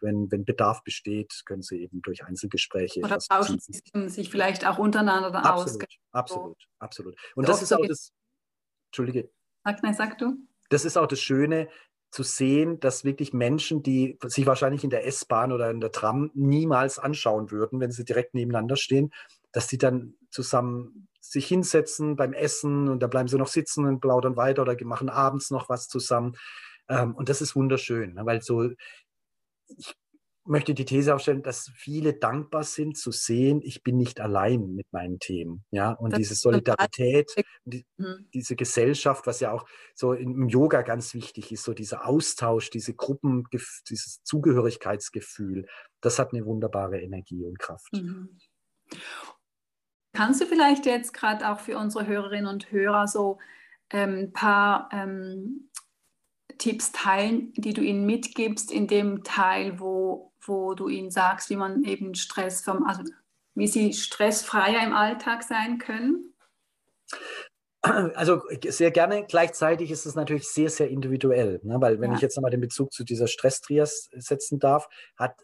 wenn, 0.00 0.30
wenn 0.30 0.44
Bedarf 0.44 0.82
besteht, 0.82 1.42
können 1.46 1.62
sie 1.62 1.82
eben 1.82 2.02
durch 2.02 2.24
Einzelgespräche. 2.24 3.00
Oder 3.00 3.18
tauschen 3.18 3.58
sie 3.60 3.80
sich 4.08 4.30
vielleicht 4.30 4.66
auch 4.66 4.78
untereinander 4.78 5.44
absolut, 5.44 5.82
aus. 5.82 5.98
Absolut, 6.10 6.58
absolut. 6.78 7.16
Und 7.36 7.48
das 7.48 7.62
ist 7.62 7.72
auch 7.72 7.86
das. 7.86 8.12
Entschuldige. 8.90 9.30
Sag, 9.64 9.82
nein, 9.82 9.94
sag 9.94 10.18
du. 10.18 10.36
Das 10.68 10.84
ist 10.84 10.96
auch 10.96 11.06
das 11.06 11.20
Schöne, 11.20 11.68
zu 12.12 12.22
sehen, 12.22 12.78
dass 12.78 13.04
wirklich 13.04 13.32
Menschen, 13.32 13.82
die 13.82 14.18
sich 14.26 14.46
wahrscheinlich 14.46 14.84
in 14.84 14.90
der 14.90 15.06
S-Bahn 15.06 15.50
oder 15.50 15.70
in 15.70 15.80
der 15.80 15.92
Tram 15.92 16.30
niemals 16.34 16.98
anschauen 16.98 17.50
würden, 17.50 17.80
wenn 17.80 17.90
sie 17.90 18.04
direkt 18.04 18.34
nebeneinander 18.34 18.76
stehen, 18.76 19.12
dass 19.50 19.66
die 19.66 19.78
dann 19.78 20.14
zusammen 20.30 21.08
sich 21.20 21.46
hinsetzen 21.46 22.16
beim 22.16 22.34
Essen 22.34 22.88
und 22.88 23.02
da 23.02 23.06
bleiben 23.06 23.28
sie 23.28 23.38
noch 23.38 23.48
sitzen 23.48 23.86
und 23.86 24.00
plaudern 24.00 24.36
weiter 24.36 24.62
oder 24.62 24.76
machen 24.84 25.08
abends 25.08 25.50
noch 25.50 25.70
was 25.70 25.88
zusammen. 25.88 26.36
Ähm, 26.88 27.14
und 27.14 27.30
das 27.30 27.40
ist 27.40 27.56
wunderschön, 27.56 28.14
ne, 28.14 28.26
weil 28.26 28.42
so, 28.42 28.70
ich 29.68 29.94
möchte 30.44 30.74
die 30.74 30.84
These 30.84 31.14
aufstellen, 31.14 31.42
dass 31.42 31.70
viele 31.74 32.14
dankbar 32.14 32.64
sind 32.64 32.96
zu 32.96 33.12
sehen, 33.12 33.60
ich 33.62 33.82
bin 33.82 33.96
nicht 33.96 34.20
allein 34.20 34.74
mit 34.74 34.92
meinen 34.92 35.18
Themen. 35.18 35.64
Ja, 35.70 35.92
und 35.92 36.12
das 36.12 36.18
diese 36.18 36.34
Solidarität, 36.34 37.32
die, 37.64 37.86
mhm. 37.96 38.28
diese 38.34 38.56
Gesellschaft, 38.56 39.26
was 39.26 39.40
ja 39.40 39.52
auch 39.52 39.66
so 39.94 40.12
im 40.12 40.48
Yoga 40.48 40.82
ganz 40.82 41.14
wichtig 41.14 41.52
ist, 41.52 41.62
so 41.62 41.74
dieser 41.74 42.06
Austausch, 42.06 42.70
diese 42.70 42.94
Gruppen, 42.94 43.44
dieses 43.88 44.22
Zugehörigkeitsgefühl, 44.24 45.66
das 46.00 46.18
hat 46.18 46.32
eine 46.32 46.44
wunderbare 46.44 47.00
Energie 47.00 47.44
und 47.44 47.58
Kraft. 47.58 47.92
Mhm. 47.92 48.38
kannst 50.12 50.40
du 50.40 50.46
vielleicht 50.46 50.86
jetzt 50.86 51.14
gerade 51.14 51.50
auch 51.50 51.60
für 51.60 51.78
unsere 51.78 52.06
Hörerinnen 52.06 52.46
und 52.46 52.72
Hörer 52.72 53.06
so 53.06 53.38
ein 53.90 54.18
ähm, 54.18 54.32
paar 54.32 54.88
ähm, 54.92 55.70
Tipps 56.58 56.92
teilen, 56.92 57.52
die 57.54 57.72
du 57.72 57.80
ihnen 57.82 58.06
mitgibst 58.06 58.70
in 58.70 58.86
dem 58.86 59.22
Teil, 59.24 59.80
wo, 59.80 60.31
wo 60.46 60.74
du 60.74 60.88
ihnen 60.88 61.10
sagst, 61.10 61.50
wie 61.50 61.56
man 61.56 61.84
eben 61.84 62.14
Stress 62.14 62.62
vom, 62.62 62.84
also 62.84 63.02
wie 63.54 63.66
sie 63.66 63.92
stressfreier 63.92 64.84
im 64.84 64.92
Alltag 64.92 65.42
sein 65.42 65.78
können? 65.78 66.34
Also 67.82 68.42
sehr 68.68 68.92
gerne. 68.92 69.26
Gleichzeitig 69.26 69.90
ist 69.90 70.06
es 70.06 70.14
natürlich 70.14 70.48
sehr, 70.48 70.70
sehr 70.70 70.88
individuell, 70.88 71.60
ne? 71.64 71.80
weil 71.80 72.00
wenn 72.00 72.12
ja. 72.12 72.16
ich 72.16 72.22
jetzt 72.22 72.36
nochmal 72.36 72.52
den 72.52 72.60
Bezug 72.60 72.92
zu 72.92 73.02
dieser 73.02 73.26
Stresstrias 73.26 74.08
setzen 74.12 74.60
darf, 74.60 74.88
hat 75.16 75.34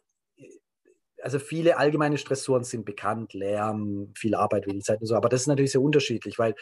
also 1.20 1.40
viele 1.40 1.78
allgemeine 1.78 2.16
Stressoren 2.16 2.62
sind 2.62 2.84
bekannt, 2.84 3.34
Lärm, 3.34 4.12
viel 4.14 4.36
Arbeit, 4.36 4.68
wenig 4.68 4.84
Zeit 4.84 5.00
und 5.00 5.08
so, 5.08 5.16
aber 5.16 5.28
das 5.28 5.42
ist 5.42 5.46
natürlich 5.48 5.72
sehr 5.72 5.82
unterschiedlich, 5.82 6.38
weil 6.38 6.54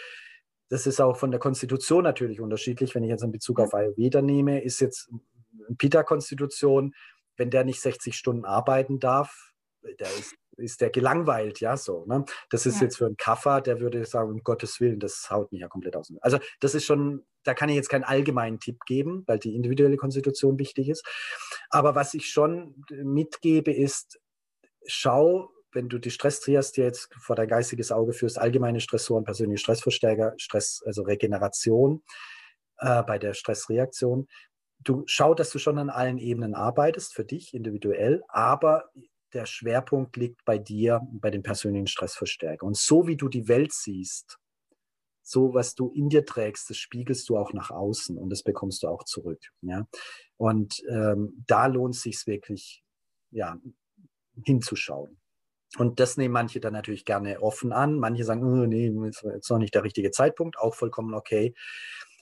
das 0.71 0.87
ist 0.87 1.01
auch 1.01 1.17
von 1.17 1.31
der 1.31 1.41
Konstitution 1.41 2.03
natürlich 2.03 2.41
unterschiedlich. 2.41 2.95
Wenn 2.95 3.05
ich 3.05 3.11
jetzt 3.11 3.23
in 3.23 3.31
Bezug 3.31 3.61
auf 3.61 3.75
Ayurveda 3.75 4.23
nehme, 4.23 4.63
ist 4.63 4.81
jetzt 4.81 5.11
eine 5.11 5.77
Pitta-Konstitution, 5.77 6.95
wenn 7.37 7.51
der 7.51 7.65
nicht 7.65 7.81
60 7.81 8.17
Stunden 8.17 8.45
arbeiten 8.45 8.99
darf, 8.99 9.53
der 9.99 10.09
ist, 10.09 10.35
ist 10.57 10.81
der 10.81 10.91
gelangweilt, 10.91 11.61
ja, 11.61 11.77
so. 11.77 12.05
Ne? 12.07 12.25
Das 12.51 12.67
ist 12.67 12.77
ja. 12.77 12.85
jetzt 12.85 12.97
für 12.97 13.07
einen 13.07 13.17
Kaffer, 13.17 13.61
der 13.61 13.81
würde 13.81 14.05
sagen, 14.05 14.31
um 14.31 14.43
Gottes 14.43 14.81
Willen, 14.81 15.01
das 15.01 15.31
haut 15.31 15.53
mich 15.53 15.61
ja 15.61 15.69
komplett 15.69 15.97
aus. 15.97 16.13
Also 16.21 16.39
das 16.61 16.75
ist 16.75 16.85
schon, 16.85 17.25
da 17.45 17.55
kann 17.55 17.69
ich 17.69 17.77
jetzt 17.77 17.89
keinen 17.89 18.05
allgemeinen 18.05 18.59
Tipp 18.59 18.81
geben, 18.87 19.25
weil 19.27 19.39
die 19.39 19.55
individuelle 19.55 19.97
Konstitution 19.97 20.59
wichtig 20.59 20.89
ist. 20.89 21.07
Aber 21.71 21.95
was 21.95 22.15
ich 22.15 22.31
schon 22.31 22.85
mitgebe, 22.91 23.73
ist, 23.73 24.19
schau, 24.87 25.53
wenn 25.73 25.89
du 25.89 25.99
die 25.99 26.11
Stresstrias 26.11 26.73
dir 26.73 26.85
jetzt 26.85 27.13
vor 27.21 27.37
dein 27.37 27.49
geistiges 27.49 27.93
Auge 27.93 28.13
führst, 28.13 28.39
allgemeine 28.39 28.81
Stressoren, 28.81 29.25
persönliche 29.25 29.59
Stressverstärker, 29.59 30.35
Stress, 30.39 30.83
also 30.87 31.03
Regeneration 31.03 32.03
äh, 32.79 33.03
bei 33.03 33.19
der 33.19 33.35
Stressreaktion, 33.35 34.27
du 34.79 35.03
schau, 35.07 35.35
dass 35.35 35.51
du 35.51 35.59
schon 35.59 35.79
an 35.79 35.91
allen 35.91 36.19
Ebenen 36.19 36.55
arbeitest, 36.55 37.15
für 37.15 37.25
dich 37.25 37.55
individuell, 37.55 38.23
aber 38.29 38.91
der 39.33 39.47
Schwerpunkt 39.47 40.17
liegt 40.17 40.45
bei 40.45 40.59
dir, 40.59 41.01
bei 41.13 41.31
den 41.31 41.43
persönlichen 41.43 41.89
Stressverstärkern. 41.89 42.69
Und 42.69 42.77
so 42.77 43.07
wie 43.07 43.17
du 43.17 43.29
die 43.29 43.49
Welt 43.49 43.73
siehst, 43.73 44.39
so 45.23 45.55
was 45.55 45.75
du 45.75 45.91
in 45.91 46.09
dir 46.09 46.25
trägst, 46.25 46.71
das 46.71 46.77
spiegelst 46.77 47.29
du 47.29 47.37
auch 47.37 47.53
nach 47.53 47.71
außen 47.71 48.17
und 48.17 48.31
das 48.31 48.45
bekommst 48.45 48.83
du 48.83 48.89
auch 48.89 49.05
zurück. 49.05 49.41
Ja? 49.61 49.87
Und 50.37 50.83
ähm, 50.89 51.45
da 51.47 51.67
lohnt 51.67 51.97
es 51.97 52.03
sich 52.03 52.27
wirklich, 52.27 52.85
ja, 53.33 53.59
hinzuschauen. 54.45 55.19
Und 55.79 55.99
das 55.99 56.17
nehmen 56.17 56.33
manche 56.33 56.61
dann 56.61 56.73
natürlich 56.73 57.05
gerne 57.05 57.43
offen 57.43 57.73
an. 57.73 57.99
Manche 57.99 58.25
sagen, 58.25 58.45
oh, 58.45 58.67
nee, 58.67 58.89
ist 59.09 59.23
jetzt 59.23 59.51
noch 59.51 59.59
nicht 59.59 59.75
der 59.75 59.83
richtige 59.83 60.11
Zeitpunkt, 60.11 60.59
auch 60.59 60.75
vollkommen 60.75 61.13
okay. 61.15 61.55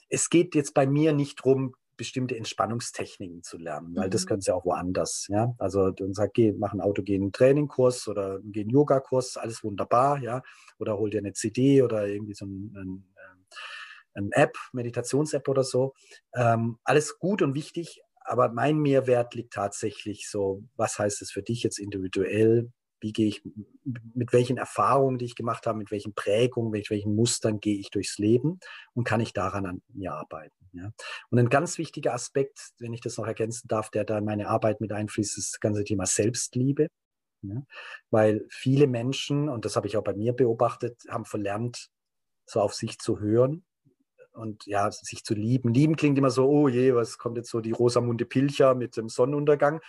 Es 0.09 0.29
geht 0.29 0.55
jetzt 0.55 0.73
bei 0.73 0.87
mir 0.87 1.13
nicht 1.13 1.39
darum, 1.39 1.75
bestimmte 1.97 2.35
Entspannungstechniken 2.35 3.43
zu 3.43 3.57
lernen, 3.57 3.95
weil 3.95 4.07
mhm. 4.07 4.11
das 4.11 4.25
können 4.25 4.41
sie 4.41 4.53
auch 4.53 4.65
woanders. 4.65 5.27
Ja? 5.29 5.53
Also 5.57 5.91
du 5.91 6.11
sagst, 6.13 6.33
geh, 6.33 6.51
mach 6.51 6.71
einen 6.71 6.81
autogenen 6.81 7.31
Trainingkurs 7.31 8.07
oder 8.07 8.39
geh 8.43 8.61
einen 8.61 8.69
Yogakurs, 8.69 9.37
alles 9.37 9.63
wunderbar, 9.63 10.19
ja. 10.19 10.41
Oder 10.79 10.97
hol 10.97 11.09
dir 11.09 11.19
eine 11.19 11.33
CD 11.33 11.81
oder 11.81 12.07
irgendwie 12.07 12.33
so 12.33 12.45
ein, 12.45 12.73
ein, 12.75 13.15
ein 14.15 14.31
App, 14.31 14.57
Meditations-App 14.73 15.47
oder 15.47 15.63
so. 15.63 15.93
Ähm, 16.33 16.77
alles 16.83 17.19
gut 17.19 17.41
und 17.41 17.53
wichtig, 17.53 18.01
aber 18.21 18.49
mein 18.49 18.79
Mehrwert 18.79 19.35
liegt 19.35 19.53
tatsächlich 19.53 20.29
so, 20.29 20.63
was 20.75 20.97
heißt 20.97 21.21
es 21.21 21.31
für 21.31 21.43
dich 21.43 21.63
jetzt 21.63 21.79
individuell? 21.79 22.71
Wie 22.99 23.13
gehe 23.13 23.27
ich, 23.27 23.43
mit 24.13 24.33
welchen 24.33 24.57
Erfahrungen, 24.57 25.17
die 25.17 25.25
ich 25.25 25.35
gemacht 25.35 25.67
habe, 25.67 25.77
mit 25.77 25.91
welchen 25.91 26.13
Prägungen, 26.13 26.71
mit 26.71 26.89
welchen 26.89 27.15
Mustern 27.15 27.59
gehe 27.59 27.77
ich 27.77 27.89
durchs 27.89 28.17
Leben 28.17 28.59
und 28.93 29.03
kann 29.03 29.19
ich 29.19 29.33
daran 29.33 29.65
an 29.65 29.81
mir 29.89 30.13
arbeiten? 30.13 30.55
Ja? 30.73 30.91
Und 31.29 31.39
ein 31.39 31.49
ganz 31.49 31.77
wichtiger 31.77 32.13
Aspekt, 32.13 32.73
wenn 32.79 32.93
ich 32.93 33.01
das 33.01 33.17
noch 33.17 33.27
ergänzen 33.27 33.67
darf, 33.67 33.89
der 33.89 34.05
da 34.05 34.17
in 34.17 34.25
meine 34.25 34.47
Arbeit 34.47 34.81
mit 34.81 34.91
einfließt, 34.91 35.37
ist 35.37 35.53
das 35.53 35.59
ganze 35.59 35.83
Thema 35.83 36.05
Selbstliebe. 36.05 36.87
Ja? 37.41 37.63
Weil 38.11 38.45
viele 38.49 38.87
Menschen, 38.87 39.49
und 39.49 39.65
das 39.65 39.75
habe 39.75 39.87
ich 39.87 39.97
auch 39.97 40.03
bei 40.03 40.13
mir 40.13 40.33
beobachtet, 40.33 41.01
haben 41.09 41.25
verlernt, 41.25 41.89
so 42.45 42.61
auf 42.61 42.73
sich 42.73 42.99
zu 42.99 43.19
hören 43.19 43.65
und 44.35 44.65
ja, 44.65 44.91
sich 44.91 45.23
zu 45.23 45.33
lieben. 45.33 45.73
Lieben 45.73 45.95
klingt 45.95 46.17
immer 46.17 46.29
so, 46.29 46.47
oh 46.47 46.67
je, 46.67 46.93
was 46.93 47.17
kommt 47.17 47.37
jetzt 47.37 47.49
so 47.49 47.61
die 47.61 47.71
Rosamunde 47.71 48.25
Pilcher 48.25 48.75
mit 48.75 48.97
dem 48.97 49.09
Sonnenuntergang, 49.09 49.81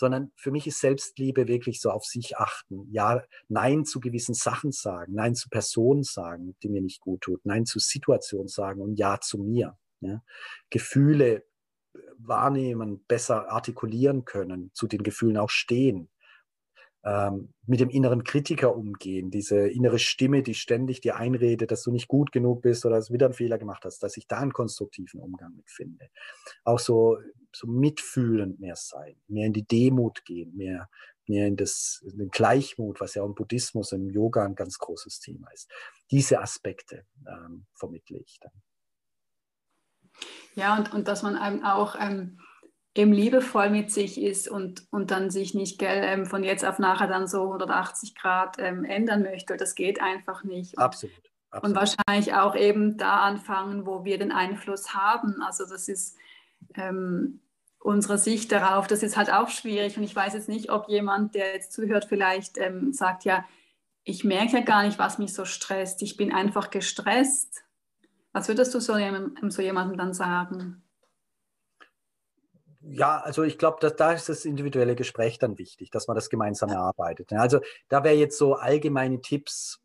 sondern 0.00 0.32
für 0.34 0.50
mich 0.50 0.66
ist 0.66 0.80
Selbstliebe 0.80 1.46
wirklich 1.46 1.80
so 1.80 1.90
auf 1.90 2.04
sich 2.04 2.38
achten. 2.38 2.88
Ja, 2.90 3.22
Nein 3.48 3.84
zu 3.84 4.00
gewissen 4.00 4.34
Sachen 4.34 4.72
sagen, 4.72 5.14
Nein 5.14 5.34
zu 5.34 5.50
Personen 5.50 6.02
sagen, 6.02 6.56
die 6.62 6.70
mir 6.70 6.80
nicht 6.80 7.00
gut 7.00 7.20
tut, 7.20 7.44
Nein 7.44 7.66
zu 7.66 7.78
Situationen 7.78 8.48
sagen 8.48 8.80
und 8.80 8.98
Ja 8.98 9.20
zu 9.20 9.36
mir. 9.38 9.76
Ja. 10.00 10.22
Gefühle 10.70 11.44
wahrnehmen, 12.16 13.04
besser 13.06 13.50
artikulieren 13.50 14.24
können, 14.24 14.70
zu 14.72 14.86
den 14.86 15.02
Gefühlen 15.02 15.36
auch 15.36 15.50
stehen 15.50 16.08
ähm, 17.04 17.54
mit 17.66 17.80
dem 17.80 17.88
inneren 17.88 18.24
Kritiker 18.24 18.76
umgehen, 18.76 19.30
diese 19.30 19.68
innere 19.68 19.98
Stimme, 19.98 20.42
die 20.42 20.54
ständig 20.54 21.00
dir 21.00 21.16
einredet, 21.16 21.70
dass 21.70 21.82
du 21.82 21.90
nicht 21.90 22.08
gut 22.08 22.30
genug 22.32 22.62
bist 22.62 22.84
oder 22.84 22.96
dass 22.96 23.06
du 23.06 23.14
wieder 23.14 23.26
einen 23.26 23.34
Fehler 23.34 23.58
gemacht 23.58 23.84
hast, 23.84 24.02
dass 24.02 24.16
ich 24.16 24.26
da 24.26 24.38
einen 24.38 24.52
konstruktiven 24.52 25.20
Umgang 25.20 25.54
mit 25.56 25.70
finde. 25.70 26.10
Auch 26.64 26.78
so, 26.78 27.18
so 27.54 27.66
mitfühlend 27.66 28.60
mehr 28.60 28.76
sein, 28.76 29.16
mehr 29.28 29.46
in 29.46 29.52
die 29.52 29.66
Demut 29.66 30.24
gehen, 30.24 30.54
mehr, 30.56 30.90
mehr 31.26 31.46
in, 31.46 31.56
das, 31.56 32.04
in 32.04 32.18
den 32.18 32.28
Gleichmut, 32.28 33.00
was 33.00 33.14
ja 33.14 33.24
im 33.24 33.34
Buddhismus, 33.34 33.92
im 33.92 34.10
Yoga 34.10 34.44
ein 34.44 34.54
ganz 34.54 34.78
großes 34.78 35.20
Thema 35.20 35.48
ist. 35.52 35.70
Diese 36.10 36.40
Aspekte 36.40 37.06
ähm, 37.26 37.66
vermittle 37.74 38.18
ich 38.18 38.38
dann. 38.40 38.52
Ja, 40.54 40.76
und, 40.76 40.92
und 40.92 41.08
dass 41.08 41.22
man 41.22 41.36
einem 41.36 41.64
auch 41.64 41.96
ähm, 41.98 42.40
eben 42.94 43.12
liebevoll 43.12 43.70
mit 43.70 43.92
sich 43.92 44.20
ist 44.20 44.48
und, 44.48 44.84
und 44.90 45.10
dann 45.10 45.30
sich 45.30 45.54
nicht 45.54 45.78
gell, 45.78 46.02
ähm, 46.04 46.26
von 46.26 46.42
jetzt 46.42 46.64
auf 46.64 46.78
nachher 46.78 47.06
dann 47.06 47.28
so 47.28 47.42
180 47.42 48.14
Grad 48.14 48.56
ähm, 48.58 48.84
ändern 48.84 49.22
möchte. 49.22 49.56
Das 49.56 49.74
geht 49.74 50.02
einfach 50.02 50.42
nicht. 50.42 50.76
Und, 50.76 50.82
absolut, 50.82 51.14
absolut. 51.50 51.64
Und 51.64 51.80
wahrscheinlich 51.80 52.34
auch 52.34 52.56
eben 52.56 52.96
da 52.96 53.20
anfangen, 53.20 53.86
wo 53.86 54.04
wir 54.04 54.18
den 54.18 54.32
Einfluss 54.32 54.92
haben. 54.92 55.40
Also 55.42 55.64
das 55.66 55.88
ist 55.88 56.16
ähm, 56.74 57.40
unsere 57.78 58.18
Sicht 58.18 58.50
darauf. 58.50 58.88
Das 58.88 59.04
ist 59.04 59.16
halt 59.16 59.32
auch 59.32 59.50
schwierig. 59.50 59.96
Und 59.96 60.02
ich 60.02 60.16
weiß 60.16 60.34
jetzt 60.34 60.48
nicht, 60.48 60.70
ob 60.70 60.88
jemand, 60.88 61.36
der 61.36 61.54
jetzt 61.54 61.72
zuhört, 61.72 62.06
vielleicht 62.06 62.58
ähm, 62.58 62.92
sagt, 62.92 63.24
ja, 63.24 63.44
ich 64.02 64.24
merke 64.24 64.58
ja 64.58 64.60
gar 64.62 64.82
nicht, 64.82 64.98
was 64.98 65.18
mich 65.18 65.32
so 65.32 65.44
stresst. 65.44 66.02
Ich 66.02 66.16
bin 66.16 66.32
einfach 66.32 66.70
gestresst. 66.70 67.62
Was 68.32 68.48
würdest 68.48 68.74
du 68.74 68.80
so 68.80 68.96
jemandem, 68.96 69.50
so 69.50 69.62
jemandem 69.62 69.96
dann 69.96 70.14
sagen? 70.14 70.82
Ja, 72.82 73.20
also 73.20 73.42
ich 73.42 73.58
glaube, 73.58 73.90
da 73.90 74.12
ist 74.12 74.28
das 74.28 74.44
individuelle 74.44 74.96
Gespräch 74.96 75.38
dann 75.38 75.58
wichtig, 75.58 75.90
dass 75.90 76.08
man 76.08 76.14
das 76.14 76.30
gemeinsam 76.30 76.70
erarbeitet. 76.70 77.32
Also 77.32 77.60
da 77.88 78.04
wäre 78.04 78.14
jetzt 78.14 78.38
so 78.38 78.54
allgemeine 78.54 79.20
Tipps, 79.20 79.80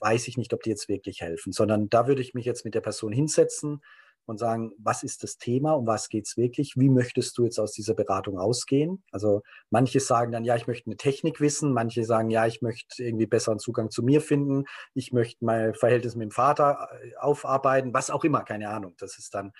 weiß 0.00 0.28
ich 0.28 0.36
nicht, 0.36 0.52
ob 0.54 0.62
die 0.62 0.70
jetzt 0.70 0.88
wirklich 0.88 1.20
helfen, 1.20 1.52
sondern 1.52 1.88
da 1.88 2.06
würde 2.06 2.22
ich 2.22 2.34
mich 2.34 2.44
jetzt 2.44 2.64
mit 2.64 2.74
der 2.74 2.80
Person 2.80 3.12
hinsetzen 3.12 3.80
und 4.28 4.38
sagen, 4.38 4.72
was 4.78 5.02
ist 5.02 5.22
das 5.22 5.38
Thema, 5.38 5.72
um 5.72 5.86
was 5.86 6.10
geht 6.10 6.26
es 6.26 6.36
wirklich, 6.36 6.74
wie 6.76 6.90
möchtest 6.90 7.38
du 7.38 7.44
jetzt 7.44 7.58
aus 7.58 7.72
dieser 7.72 7.94
Beratung 7.94 8.38
ausgehen? 8.38 9.02
Also 9.10 9.42
manche 9.70 10.00
sagen 10.00 10.32
dann, 10.32 10.44
ja, 10.44 10.54
ich 10.54 10.66
möchte 10.66 10.90
eine 10.90 10.98
Technik 10.98 11.40
wissen, 11.40 11.72
manche 11.72 12.04
sagen, 12.04 12.28
ja, 12.28 12.46
ich 12.46 12.60
möchte 12.60 13.02
irgendwie 13.02 13.26
besseren 13.26 13.58
Zugang 13.58 13.90
zu 13.90 14.02
mir 14.02 14.20
finden, 14.20 14.64
ich 14.92 15.12
möchte 15.12 15.44
mein 15.44 15.74
Verhältnis 15.74 16.14
mit 16.14 16.28
dem 16.28 16.30
Vater 16.30 16.88
äh, 17.02 17.16
aufarbeiten, 17.16 17.94
was 17.94 18.10
auch 18.10 18.22
immer, 18.22 18.42
keine 18.42 18.68
Ahnung. 18.68 18.94
Das 18.98 19.16
ist 19.16 19.34
dann, 19.34 19.52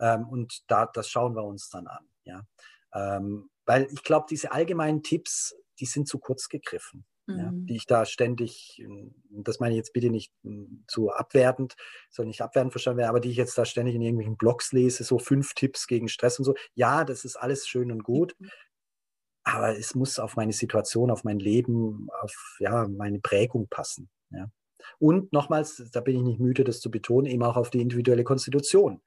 ähm, 0.00 0.28
und 0.28 0.62
da, 0.68 0.86
das 0.86 1.08
schauen 1.08 1.34
wir 1.34 1.44
uns 1.44 1.68
dann 1.68 1.86
an. 1.86 2.08
Ja? 2.24 2.46
Ähm, 2.94 3.50
weil 3.64 3.88
ich 3.92 4.02
glaube, 4.02 4.26
diese 4.30 4.52
allgemeinen 4.52 5.02
Tipps, 5.02 5.56
die 5.80 5.86
sind 5.86 6.08
zu 6.08 6.18
kurz 6.18 6.48
gegriffen. 6.48 7.04
Mhm. 7.26 7.38
Ja, 7.38 7.50
die 7.52 7.76
ich 7.76 7.86
da 7.86 8.04
ständig, 8.04 8.80
das 9.30 9.58
meine 9.58 9.74
ich 9.74 9.78
jetzt 9.78 9.92
bitte 9.92 10.10
nicht 10.10 10.32
hm, 10.44 10.84
zu 10.86 11.10
abwertend, 11.10 11.74
soll 12.08 12.26
nicht 12.26 12.40
abwertend 12.40 12.72
verstanden 12.72 12.98
werden, 12.98 13.10
aber 13.10 13.20
die 13.20 13.30
ich 13.30 13.36
jetzt 13.36 13.58
da 13.58 13.64
ständig 13.64 13.96
in 13.96 14.02
irgendwelchen 14.02 14.36
Blogs 14.36 14.72
lese, 14.72 15.02
so 15.02 15.18
fünf 15.18 15.54
Tipps 15.54 15.88
gegen 15.88 16.08
Stress 16.08 16.38
und 16.38 16.44
so. 16.44 16.54
Ja, 16.74 17.04
das 17.04 17.24
ist 17.24 17.36
alles 17.36 17.66
schön 17.66 17.90
und 17.90 18.04
gut, 18.04 18.36
mhm. 18.38 18.50
aber 19.42 19.76
es 19.76 19.96
muss 19.96 20.20
auf 20.20 20.36
meine 20.36 20.52
Situation, 20.52 21.10
auf 21.10 21.24
mein 21.24 21.40
Leben, 21.40 22.06
auf 22.20 22.56
ja, 22.60 22.86
meine 22.86 23.18
Prägung 23.18 23.66
passen. 23.68 24.08
Ja. 24.30 24.48
Und 24.98 25.32
nochmals, 25.32 25.82
da 25.92 26.00
bin 26.00 26.16
ich 26.16 26.22
nicht 26.22 26.38
müde, 26.38 26.62
das 26.62 26.80
zu 26.80 26.92
betonen, 26.92 27.26
eben 27.26 27.42
auch 27.42 27.56
auf 27.56 27.70
die 27.70 27.80
individuelle 27.80 28.22
Konstitution 28.22 29.02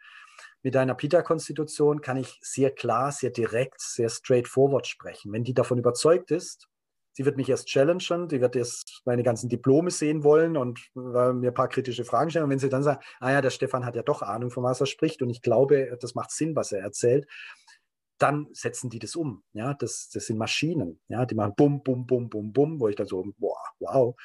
mit 0.62 0.76
einer 0.76 0.96
Pita-Konstitution 0.96 2.02
kann 2.02 2.18
ich 2.18 2.40
sehr 2.42 2.72
klar, 2.72 3.12
sehr 3.12 3.32
direkt, 3.32 3.82
sehr 3.82 4.10
straightforward 4.10 4.88
sprechen. 4.88 5.32
Wenn 5.32 5.44
die 5.44 5.54
davon 5.54 5.78
überzeugt 5.78 6.32
ist, 6.32 6.68
sie 7.14 7.26
wird 7.26 7.38
mich 7.38 7.50
erst 7.50 7.68
challengen, 7.68 8.30
sie 8.30 8.42
wird 8.42 8.56
erst 8.56 9.02
meine 9.06 9.24
ganzen 9.24 9.50
Diplome 9.50 9.92
sehen 9.92 10.24
wollen 10.24 10.58
und 10.58 10.80
äh, 10.96 11.34
mir 11.34 11.52
ein 11.52 11.54
paar 11.54 11.70
kritische 11.70 12.06
Fragen 12.06 12.30
stellen. 12.30 12.46
Und 12.46 12.52
wenn 12.52 12.60
sie 12.60 12.70
dann 12.70 12.84
sagt, 12.84 13.04
ah 13.20 13.32
ja, 13.32 13.42
der 13.42 13.50
Stefan 13.50 13.86
hat 13.86 13.96
ja 13.96 14.04
doch 14.04 14.22
Ahnung, 14.22 14.52
von 14.52 14.64
was 14.64 14.82
er 14.82 14.86
spricht 14.86 15.22
und 15.22 15.30
ich 15.30 15.42
glaube, 15.42 15.98
das 16.00 16.16
macht 16.16 16.32
Sinn, 16.32 16.56
was 16.56 16.72
er 16.72 16.82
erzählt, 16.82 17.28
dann 18.20 18.48
setzen 18.52 18.90
die 18.90 19.00
das 19.00 19.16
um. 19.16 19.44
Ja, 19.54 19.74
das, 19.74 20.10
das 20.14 20.26
sind 20.26 20.38
Maschinen. 20.38 21.00
Ja, 21.08 21.26
die 21.26 21.36
machen 21.36 21.54
bum, 21.56 21.82
bum, 21.84 22.06
bum, 22.06 22.30
bum, 22.30 22.52
bum, 22.52 22.80
wo 22.80 22.90
ich 22.90 22.96
dann 22.96 23.08
so, 23.08 23.26
boah, 23.38 23.64
wow. 23.80 24.16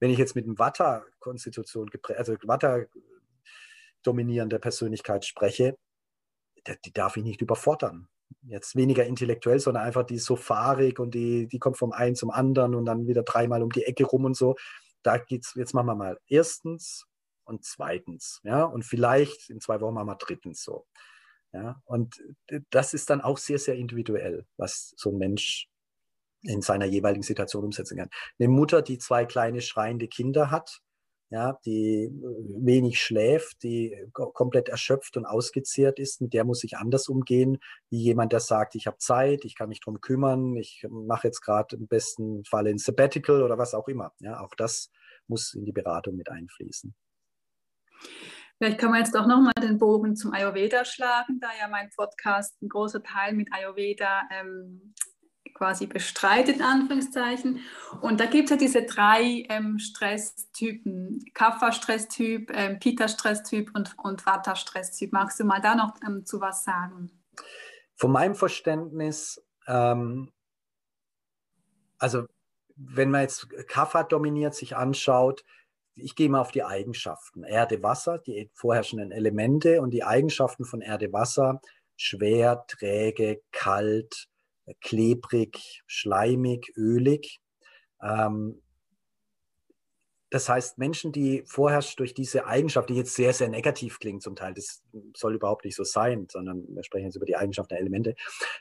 Wenn 0.00 0.10
ich 0.10 0.18
jetzt 0.18 0.34
mit 0.34 0.46
einem 0.46 0.58
Vata-Konstitution, 0.58 1.90
also 2.16 2.34
Vata-dominierender 4.02 4.58
Persönlichkeit 4.58 5.24
spreche, 5.24 5.76
die 6.84 6.92
darf 6.92 7.16
ich 7.16 7.24
nicht 7.24 7.40
überfordern. 7.40 8.08
Jetzt 8.42 8.76
weniger 8.76 9.04
intellektuell, 9.04 9.60
sondern 9.60 9.84
einfach 9.84 10.04
die 10.04 10.14
ist 10.14 10.24
so 10.24 10.36
fahrig 10.36 10.98
und 10.98 11.14
die, 11.14 11.46
die 11.48 11.58
kommt 11.58 11.76
vom 11.76 11.92
einen 11.92 12.16
zum 12.16 12.30
anderen 12.30 12.74
und 12.74 12.86
dann 12.86 13.06
wieder 13.06 13.22
dreimal 13.22 13.62
um 13.62 13.70
die 13.70 13.84
Ecke 13.84 14.04
rum 14.04 14.24
und 14.24 14.36
so. 14.36 14.56
Da 15.02 15.18
geht's, 15.18 15.54
jetzt 15.54 15.74
machen 15.74 15.86
wir 15.86 15.94
mal 15.94 16.18
erstens 16.28 17.06
und 17.44 17.64
zweitens, 17.64 18.40
ja, 18.44 18.64
und 18.64 18.84
vielleicht 18.84 19.50
in 19.50 19.60
zwei 19.60 19.80
Wochen 19.80 19.94
machen 19.94 20.06
wir 20.06 20.16
drittens 20.16 20.62
so. 20.62 20.86
Ja, 21.52 21.82
und 21.84 22.22
das 22.70 22.94
ist 22.94 23.10
dann 23.10 23.20
auch 23.20 23.36
sehr, 23.36 23.58
sehr 23.58 23.74
individuell, 23.74 24.46
was 24.56 24.94
so 24.96 25.10
ein 25.10 25.18
Mensch 25.18 25.68
in 26.42 26.62
seiner 26.62 26.86
jeweiligen 26.86 27.22
Situation 27.22 27.64
umsetzen 27.64 27.98
kann. 27.98 28.08
Eine 28.38 28.48
Mutter, 28.48 28.80
die 28.80 28.98
zwei 28.98 29.26
kleine 29.26 29.60
schreiende 29.60 30.08
Kinder 30.08 30.50
hat, 30.50 30.80
ja, 31.32 31.58
die 31.64 32.10
wenig 32.12 33.00
schläft, 33.00 33.62
die 33.62 33.96
komplett 34.12 34.68
erschöpft 34.68 35.16
und 35.16 35.24
ausgezehrt 35.24 35.98
ist, 35.98 36.20
mit 36.20 36.34
der 36.34 36.44
muss 36.44 36.62
ich 36.62 36.76
anders 36.76 37.08
umgehen, 37.08 37.58
wie 37.88 38.02
jemand, 38.02 38.34
der 38.34 38.40
sagt, 38.40 38.74
ich 38.74 38.86
habe 38.86 38.98
Zeit, 38.98 39.46
ich 39.46 39.56
kann 39.56 39.70
mich 39.70 39.80
drum 39.80 40.02
kümmern, 40.02 40.56
ich 40.56 40.86
mache 40.90 41.28
jetzt 41.28 41.40
gerade 41.40 41.76
im 41.76 41.86
besten 41.86 42.44
Fall 42.44 42.66
ein 42.66 42.76
Sabbatical 42.76 43.42
oder 43.42 43.56
was 43.56 43.72
auch 43.72 43.88
immer. 43.88 44.12
Ja, 44.18 44.40
auch 44.40 44.54
das 44.54 44.90
muss 45.26 45.54
in 45.54 45.64
die 45.64 45.72
Beratung 45.72 46.16
mit 46.16 46.28
einfließen. 46.30 46.94
Vielleicht 48.58 48.78
kann 48.78 48.90
man 48.90 49.00
jetzt 49.00 49.14
doch 49.14 49.26
nochmal 49.26 49.54
den 49.60 49.78
Bogen 49.78 50.14
zum 50.14 50.34
Ayurveda 50.34 50.84
schlagen, 50.84 51.40
da 51.40 51.48
ja 51.58 51.66
mein 51.66 51.88
Podcast 51.96 52.60
ein 52.60 52.68
großer 52.68 53.02
Teil 53.02 53.32
mit 53.32 53.48
Ayurveda 53.52 54.28
ähm, 54.30 54.94
quasi 55.62 55.86
bestreitet, 55.86 56.56
in 56.56 56.62
Anführungszeichen. 56.62 57.60
Und 58.00 58.18
da 58.18 58.26
gibt 58.26 58.46
es 58.46 58.50
ja 58.50 58.56
diese 58.56 58.82
drei 58.82 59.46
ähm, 59.48 59.78
Stresstypen, 59.78 61.24
Kapha-Stresstyp, 61.34 62.50
ähm, 62.52 62.80
Pitta-Stresstyp 62.80 63.70
und, 63.72 63.96
und 64.02 64.26
Vata-Stresstyp. 64.26 65.12
Magst 65.12 65.38
du 65.38 65.44
mal 65.44 65.60
da 65.60 65.76
noch 65.76 65.94
ähm, 66.04 66.26
zu 66.26 66.40
was 66.40 66.64
sagen? 66.64 67.12
Von 67.94 68.10
meinem 68.10 68.34
Verständnis, 68.34 69.40
ähm, 69.68 70.32
also 71.98 72.24
wenn 72.74 73.12
man 73.12 73.20
jetzt 73.20 73.48
Kapha 73.68 74.02
dominiert 74.02 74.56
sich 74.56 74.74
anschaut, 74.74 75.44
ich 75.94 76.16
gehe 76.16 76.28
mal 76.28 76.40
auf 76.40 76.50
die 76.50 76.64
Eigenschaften. 76.64 77.44
Erde, 77.44 77.84
Wasser, 77.84 78.18
die 78.18 78.50
vorherrschenden 78.52 79.12
Elemente 79.12 79.80
und 79.80 79.90
die 79.90 80.02
Eigenschaften 80.02 80.64
von 80.64 80.80
Erde, 80.80 81.12
Wasser, 81.12 81.60
schwer, 81.94 82.64
träge, 82.66 83.42
kalt, 83.52 84.28
klebrig, 84.80 85.82
schleimig, 85.86 86.72
ölig. 86.76 87.40
Ähm, 88.02 88.62
das 90.32 90.48
heißt, 90.48 90.78
Menschen, 90.78 91.12
die 91.12 91.42
vorherrscht 91.46 92.00
durch 92.00 92.14
diese 92.14 92.46
Eigenschaft, 92.46 92.88
die 92.88 92.94
jetzt 92.94 93.14
sehr, 93.14 93.34
sehr 93.34 93.48
negativ 93.48 93.98
klingt 93.98 94.22
zum 94.22 94.34
Teil, 94.34 94.54
das 94.54 94.82
soll 95.14 95.34
überhaupt 95.34 95.66
nicht 95.66 95.76
so 95.76 95.84
sein, 95.84 96.26
sondern 96.30 96.64
wir 96.74 96.82
sprechen 96.84 97.04
jetzt 97.04 97.16
über 97.16 97.26
die 97.26 97.36
Eigenschaften 97.36 97.74
der 97.74 97.80
Elemente, 97.80 98.14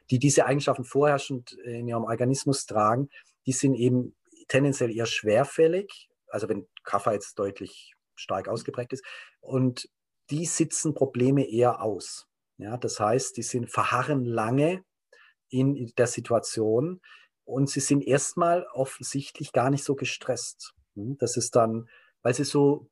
die 0.09 0.19
diese 0.19 0.45
Eigenschaften 0.45 0.83
vorherrschend 0.83 1.53
in 1.63 1.87
ihrem 1.87 2.03
Organismus 2.03 2.65
tragen, 2.65 3.09
die 3.45 3.53
sind 3.53 3.75
eben 3.75 4.17
tendenziell 4.49 4.91
eher 4.93 5.05
schwerfällig, 5.05 6.09
also 6.27 6.49
wenn 6.49 6.67
Kaffer 6.83 7.13
jetzt 7.13 7.39
deutlich 7.39 7.93
stark 8.15 8.49
ausgeprägt 8.49 8.91
ist, 8.91 9.05
und 9.39 9.89
die 10.29 10.45
sitzen 10.45 10.93
Probleme 10.93 11.49
eher 11.49 11.81
aus. 11.81 12.27
Ja, 12.57 12.75
das 12.75 12.99
heißt, 12.99 13.37
die 13.37 13.43
sind 13.43 13.71
verharren 13.71 14.25
lange 14.25 14.83
in 15.51 15.91
der 15.97 16.07
Situation 16.07 17.01
und 17.43 17.69
sie 17.69 17.81
sind 17.81 18.05
erstmal 18.05 18.65
offensichtlich 18.73 19.51
gar 19.51 19.69
nicht 19.69 19.83
so 19.83 19.95
gestresst. 19.95 20.73
Hm, 20.95 21.17
das 21.19 21.37
ist 21.37 21.55
dann, 21.55 21.89
weil 22.23 22.33
sie 22.33 22.43
so 22.43 22.89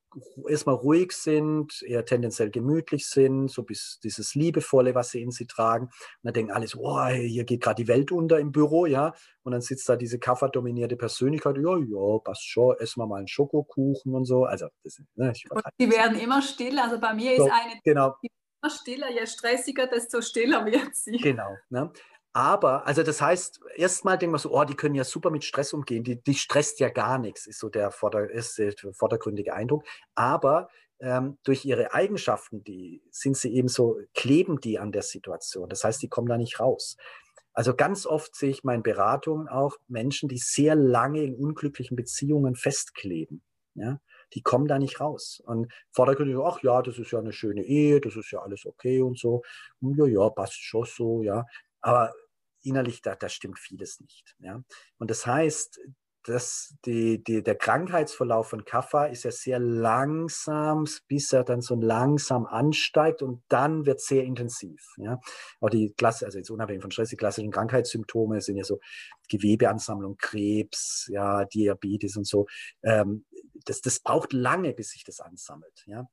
erstmal 0.48 0.76
ruhig 0.76 1.12
sind, 1.12 1.82
eher 1.84 2.04
tendenziell 2.04 2.50
gemütlich 2.50 3.08
sind, 3.08 3.50
so 3.50 3.64
bis 3.64 4.00
dieses 4.04 4.34
Liebevolle, 4.34 4.96
was 4.96 5.12
sie 5.12 5.22
in 5.22 5.32
sie 5.32 5.46
tragen. 5.46 5.86
Und 5.86 5.94
dann 6.24 6.34
denken 6.34 6.52
alle 6.52 6.68
so, 6.68 6.80
oh, 6.82 7.06
hier 7.06 7.44
geht 7.44 7.62
gerade 7.62 7.84
die 7.84 7.88
Welt 7.88 8.12
unter 8.12 8.40
im 8.40 8.52
Büro, 8.52 8.86
ja. 8.86 9.14
Und 9.44 9.52
dann 9.52 9.62
sitzt 9.62 9.88
da 9.88 9.96
diese 9.96 10.20
kafferdominierte 10.20 10.98
Persönlichkeit, 10.98 11.58
ja, 11.58 11.78
ja, 11.78 12.18
passt 12.24 12.48
schon, 12.48 12.76
essen 12.80 13.02
wir 13.02 13.08
mal 13.08 13.18
einen 13.18 13.28
Schokokuchen 13.28 14.14
und 14.14 14.26
so. 14.26 14.46
Also, 14.46 14.68
das, 14.84 15.00
ne, 15.16 15.32
die 15.80 15.92
werden 15.92 16.20
immer 16.20 16.42
stiller. 16.42 16.86
Also 16.86 17.00
bei 17.00 17.14
mir 17.14 17.38
so, 17.38 17.46
ist 17.46 17.52
eine, 17.52 17.80
genau. 17.84 18.16
immer 18.22 18.72
stiller, 18.72 19.12
je 19.12 19.26
stressiger, 19.28 19.88
desto 19.88 20.22
stiller 20.22 20.66
wird 20.66 20.96
sie. 20.96 21.18
Genau. 21.18 21.56
Ne? 21.70 21.92
Aber, 22.34 22.86
also 22.86 23.02
das 23.02 23.22
heißt, 23.22 23.60
erstmal 23.76 24.18
denken 24.18 24.36
wir 24.36 24.40
so, 24.40 24.52
oh, 24.54 24.64
die 24.64 24.76
können 24.76 24.96
ja 24.96 25.04
super 25.04 25.32
mit 25.32 25.44
Stress 25.44 25.74
umgehen, 25.74 26.04
die, 26.04 26.22
die 26.22 26.36
stresst 26.36 26.80
ja 26.80 26.90
gar 26.90 27.18
nichts, 27.18 27.48
ist 27.48 27.60
so 27.60 27.70
der 27.70 27.92
vorder, 27.92 28.30
erste 28.30 28.74
vordergründige 28.94 29.54
Eindruck. 29.54 29.84
Aber 30.14 30.70
ähm, 31.00 31.38
durch 31.44 31.66
ihre 31.66 31.94
Eigenschaften, 31.94 32.64
die 32.64 33.02
sind 33.10 33.36
sie 33.38 33.54
eben 33.54 33.68
so, 33.68 34.00
kleben 34.14 34.60
die 34.60 34.78
an 34.80 34.92
der 34.92 35.02
Situation. 35.02 35.70
Das 35.70 35.84
heißt, 35.84 36.02
die 36.02 36.10
kommen 36.10 36.28
da 36.28 36.38
nicht 36.38 36.60
raus. 36.60 36.98
Also 37.54 37.76
ganz 37.76 38.06
oft 38.06 38.36
sehe 38.36 38.52
ich 38.52 38.64
meinen 38.64 38.84
Beratungen 38.84 39.48
auch 39.48 39.76
Menschen, 39.88 40.30
die 40.30 40.38
sehr 40.38 40.76
lange 40.76 41.24
in 41.24 41.36
unglücklichen 41.36 41.98
Beziehungen 41.98 42.56
festkleben. 42.56 43.42
Ja? 43.74 44.00
Die 44.34 44.42
kommen 44.42 44.68
da 44.68 44.78
nicht 44.78 45.02
raus. 45.02 45.42
Und 45.46 45.72
vordergründig, 45.92 46.38
ach 46.38 46.62
ja, 46.62 46.82
das 46.82 47.00
ist 47.00 47.12
ja 47.12 47.20
eine 47.20 47.34
schöne 47.34 47.64
Ehe, 47.64 48.00
das 48.02 48.16
ist 48.16 48.32
ja 48.32 48.40
alles 48.40 48.66
okay 48.66 49.02
und 49.02 49.18
so. 49.18 49.42
Und 49.82 49.98
ja, 49.98 50.06
ja, 50.06 50.30
passt 50.30 50.62
schon 50.62 50.86
so, 50.86 51.24
ja. 51.24 51.46
Aber 51.82 52.14
innerlich, 52.64 53.02
da, 53.02 53.16
da 53.16 53.30
stimmt 53.30 53.60
vieles 53.60 54.00
nicht. 54.00 54.36
Ja? 54.40 54.62
Und 54.98 55.10
das 55.12 55.26
heißt, 55.26 55.80
dass 56.24 56.76
die, 56.86 57.24
die, 57.24 57.42
der 57.42 57.56
Krankheitsverlauf 57.56 58.50
von 58.50 58.66
Kaffa 58.66 59.06
ist 59.06 59.24
ja 59.24 59.32
sehr 59.32 59.58
langsam, 59.58 60.86
bis 61.08 61.32
er 61.32 61.44
dann 61.44 61.62
so 61.62 61.76
langsam 61.76 62.46
ansteigt 62.46 63.22
und 63.22 63.42
dann 63.48 63.86
wird 63.86 64.02
sehr 64.02 64.24
intensiv. 64.24 64.82
Ja? 64.98 65.20
Auch 65.62 65.70
die 65.70 65.94
Klasse, 65.98 66.26
also 66.26 66.38
jetzt 66.38 66.52
unabhängig 66.52 66.82
von 66.82 66.92
Stress, 66.92 67.10
die 67.10 67.16
klassischen 67.16 67.52
Krankheitssymptome 67.52 68.42
sind 68.42 68.58
ja 68.58 68.64
so 68.64 68.80
Gewebeansammlung, 69.30 70.18
Krebs, 70.18 71.08
ja, 71.10 71.46
Diabetes 71.46 72.18
und 72.18 72.28
so. 72.28 72.48
Ähm, 72.84 73.26
das, 73.66 73.82
das 73.82 74.00
braucht 74.00 74.34
lange, 74.34 74.74
bis 74.74 74.90
sich 74.90 75.04
das 75.04 75.22
ansammelt. 75.22 75.84
Ja? 75.86 76.06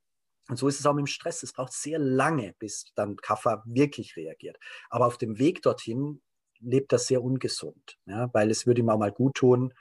Und 0.48 0.56
so 0.56 0.68
ist 0.68 0.78
es 0.78 0.86
auch 0.86 0.94
mit 0.94 1.04
dem 1.04 1.06
Stress. 1.06 1.42
Es 1.42 1.52
braucht 1.52 1.72
sehr 1.72 1.98
lange, 1.98 2.54
bis 2.58 2.92
dann 2.94 3.16
Kaffer 3.16 3.62
wirklich 3.66 4.16
reagiert. 4.16 4.58
Aber 4.90 5.06
auf 5.06 5.18
dem 5.18 5.38
Weg 5.38 5.62
dorthin 5.62 6.20
lebt 6.60 6.92
das 6.92 7.06
sehr 7.06 7.22
ungesund, 7.22 7.98
ja, 8.06 8.30
weil 8.32 8.50
es 8.50 8.66
würde 8.66 8.80
ihm 8.80 8.88
auch 8.88 8.98
mal 8.98 9.12
gut 9.12 9.34
tun, 9.34 9.74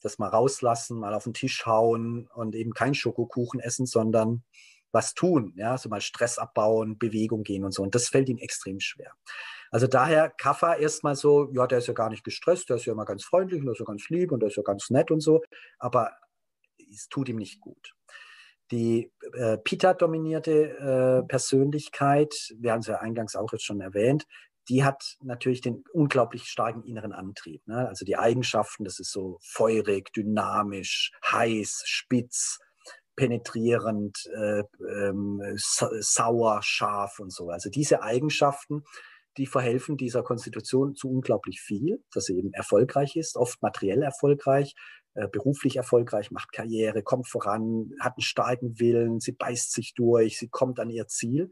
das 0.00 0.18
mal 0.18 0.28
rauslassen, 0.28 0.98
mal 0.98 1.14
auf 1.14 1.24
den 1.24 1.34
Tisch 1.34 1.64
hauen 1.66 2.28
und 2.34 2.54
eben 2.54 2.72
kein 2.72 2.94
Schokokuchen 2.94 3.60
essen, 3.60 3.86
sondern 3.86 4.44
was 4.92 5.14
tun, 5.14 5.52
ja, 5.56 5.76
so 5.76 5.88
mal 5.88 6.00
Stress 6.00 6.38
abbauen, 6.38 6.98
Bewegung 6.98 7.42
gehen 7.42 7.64
und 7.64 7.72
so. 7.72 7.82
Und 7.82 7.94
das 7.94 8.08
fällt 8.08 8.28
ihm 8.28 8.38
extrem 8.38 8.80
schwer. 8.80 9.12
Also 9.70 9.86
daher 9.86 10.30
Kaffa 10.30 10.74
erstmal 10.74 11.14
so, 11.14 11.50
ja, 11.52 11.66
der 11.66 11.78
ist 11.78 11.88
ja 11.88 11.94
gar 11.94 12.08
nicht 12.08 12.24
gestresst, 12.24 12.70
der 12.70 12.76
ist 12.76 12.86
ja 12.86 12.92
immer 12.92 13.04
ganz 13.04 13.24
freundlich 13.24 13.60
und 13.60 13.66
der 13.66 13.72
ist 13.72 13.80
ja 13.80 13.84
ganz 13.84 14.08
lieb 14.08 14.32
und 14.32 14.40
der 14.40 14.48
ist 14.48 14.56
ja 14.56 14.62
ganz 14.62 14.88
nett 14.90 15.10
und 15.10 15.20
so, 15.20 15.42
aber 15.78 16.12
es 16.90 17.08
tut 17.08 17.28
ihm 17.28 17.36
nicht 17.36 17.60
gut 17.60 17.94
die 18.70 19.12
äh, 19.34 19.58
Pita-dominierte 19.58 21.22
äh, 21.22 21.26
Persönlichkeit, 21.26 22.34
wir 22.58 22.72
haben 22.72 22.80
es 22.80 22.86
ja 22.86 22.96
eingangs 22.96 23.36
auch 23.36 23.52
jetzt 23.52 23.64
schon 23.64 23.80
erwähnt, 23.80 24.26
die 24.68 24.84
hat 24.84 25.16
natürlich 25.22 25.62
den 25.62 25.82
unglaublich 25.92 26.44
starken 26.44 26.82
inneren 26.82 27.12
Antrieb. 27.12 27.66
Ne? 27.66 27.88
Also 27.88 28.04
die 28.04 28.16
Eigenschaften, 28.16 28.84
das 28.84 29.00
ist 29.00 29.10
so 29.10 29.38
feurig, 29.42 30.12
dynamisch, 30.12 31.12
heiß, 31.30 31.84
spitz, 31.86 32.58
penetrierend, 33.16 34.16
äh, 34.34 34.62
ähm, 35.06 35.40
sauer, 35.56 36.60
scharf 36.62 37.18
und 37.18 37.32
so. 37.32 37.48
Also 37.48 37.70
diese 37.70 38.02
Eigenschaften, 38.02 38.84
die 39.38 39.46
verhelfen 39.46 39.96
dieser 39.96 40.22
Konstitution 40.22 40.94
zu 40.94 41.08
unglaublich 41.08 41.60
viel, 41.60 42.02
dass 42.12 42.24
sie 42.24 42.36
eben 42.36 42.52
erfolgreich 42.52 43.16
ist, 43.16 43.36
oft 43.36 43.62
materiell 43.62 44.02
erfolgreich, 44.02 44.74
äh, 45.18 45.26
beruflich 45.26 45.76
erfolgreich, 45.76 46.30
macht 46.30 46.52
Karriere, 46.52 47.02
kommt 47.02 47.26
voran, 47.26 47.90
hat 47.98 48.12
einen 48.16 48.22
starken 48.22 48.78
Willen, 48.78 49.18
sie 49.18 49.32
beißt 49.32 49.72
sich 49.72 49.94
durch, 49.94 50.38
sie 50.38 50.48
kommt 50.48 50.78
an 50.78 50.90
ihr 50.90 51.08
Ziel. 51.08 51.50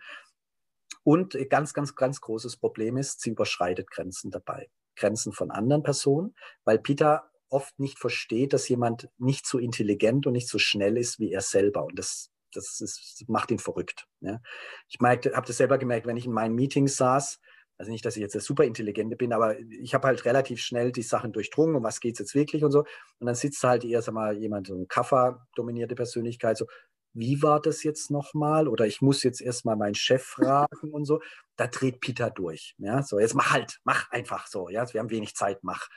Und 1.02 1.36
ganz, 1.50 1.74
ganz, 1.74 1.96
ganz 1.96 2.20
großes 2.20 2.58
Problem 2.58 2.96
ist, 2.96 3.22
sie 3.22 3.30
überschreitet 3.30 3.90
Grenzen 3.90 4.30
dabei. 4.30 4.70
Grenzen 4.94 5.32
von 5.32 5.50
anderen 5.50 5.82
Personen, 5.82 6.36
weil 6.64 6.78
Peter 6.78 7.28
oft 7.48 7.76
nicht 7.80 7.98
versteht, 7.98 8.52
dass 8.52 8.68
jemand 8.68 9.08
nicht 9.18 9.46
so 9.46 9.58
intelligent 9.58 10.28
und 10.28 10.34
nicht 10.34 10.48
so 10.48 10.58
schnell 10.58 10.96
ist 10.96 11.18
wie 11.18 11.32
er 11.32 11.40
selber. 11.40 11.84
Und 11.86 11.98
das, 11.98 12.30
das, 12.52 12.80
ist, 12.80 13.20
das 13.20 13.28
macht 13.28 13.50
ihn 13.50 13.58
verrückt. 13.58 14.06
Ja. 14.20 14.40
Ich 14.88 14.98
habe 15.00 15.46
das 15.46 15.56
selber 15.56 15.78
gemerkt, 15.78 16.06
wenn 16.06 16.16
ich 16.16 16.26
in 16.26 16.32
meinen 16.32 16.54
Meetings 16.54 16.96
saß, 16.96 17.40
also 17.78 17.92
nicht, 17.92 18.04
dass 18.04 18.16
ich 18.16 18.22
jetzt 18.22 18.34
der 18.34 18.40
Superintelligente 18.40 19.16
bin, 19.16 19.32
aber 19.32 19.58
ich 19.58 19.94
habe 19.94 20.08
halt 20.08 20.24
relativ 20.24 20.60
schnell 20.60 20.92
die 20.92 21.02
Sachen 21.02 21.32
durchdrungen, 21.32 21.76
um 21.76 21.82
was 21.82 22.00
geht 22.00 22.14
es 22.14 22.20
jetzt 22.20 22.34
wirklich 22.34 22.64
und 22.64 22.72
so. 22.72 22.80
Und 23.18 23.26
dann 23.26 23.34
sitzt 23.34 23.62
halt 23.62 23.84
eher, 23.84 24.02
sag 24.02 24.14
mal, 24.14 24.36
jemand, 24.36 24.68
so 24.68 24.74
ein 24.74 24.88
Kaffer-dominierte 24.88 25.94
Persönlichkeit, 25.94 26.56
so, 26.56 26.66
wie 27.12 27.42
war 27.42 27.60
das 27.60 27.82
jetzt 27.82 28.10
nochmal? 28.10 28.68
Oder 28.68 28.86
ich 28.86 29.00
muss 29.00 29.22
jetzt 29.22 29.40
erstmal 29.40 29.76
meinen 29.76 29.94
Chef 29.94 30.22
fragen 30.26 30.90
und 30.92 31.06
so. 31.06 31.20
Da 31.56 31.66
dreht 31.66 32.00
Peter 32.00 32.30
durch. 32.30 32.74
Ja, 32.78 33.02
so, 33.02 33.18
jetzt 33.18 33.34
mach 33.34 33.52
halt, 33.52 33.80
mach 33.84 34.10
einfach 34.10 34.46
so. 34.46 34.68
Ja, 34.68 34.92
wir 34.92 35.00
haben 35.00 35.10
wenig 35.10 35.34
Zeit, 35.34 35.62
mach. 35.62 35.88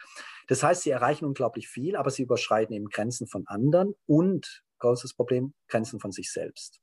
Das 0.47 0.63
heißt, 0.63 0.83
sie 0.83 0.89
erreichen 0.89 1.25
unglaublich 1.25 1.67
viel, 1.67 1.95
aber 1.95 2.09
sie 2.09 2.23
überschreiten 2.23 2.73
eben 2.73 2.87
Grenzen 2.87 3.27
von 3.27 3.45
anderen 3.47 3.93
und, 4.07 4.63
großes 4.79 5.13
Problem, 5.13 5.53
Grenzen 5.67 5.99
von 5.99 6.11
sich 6.11 6.31
selbst. 6.31 6.79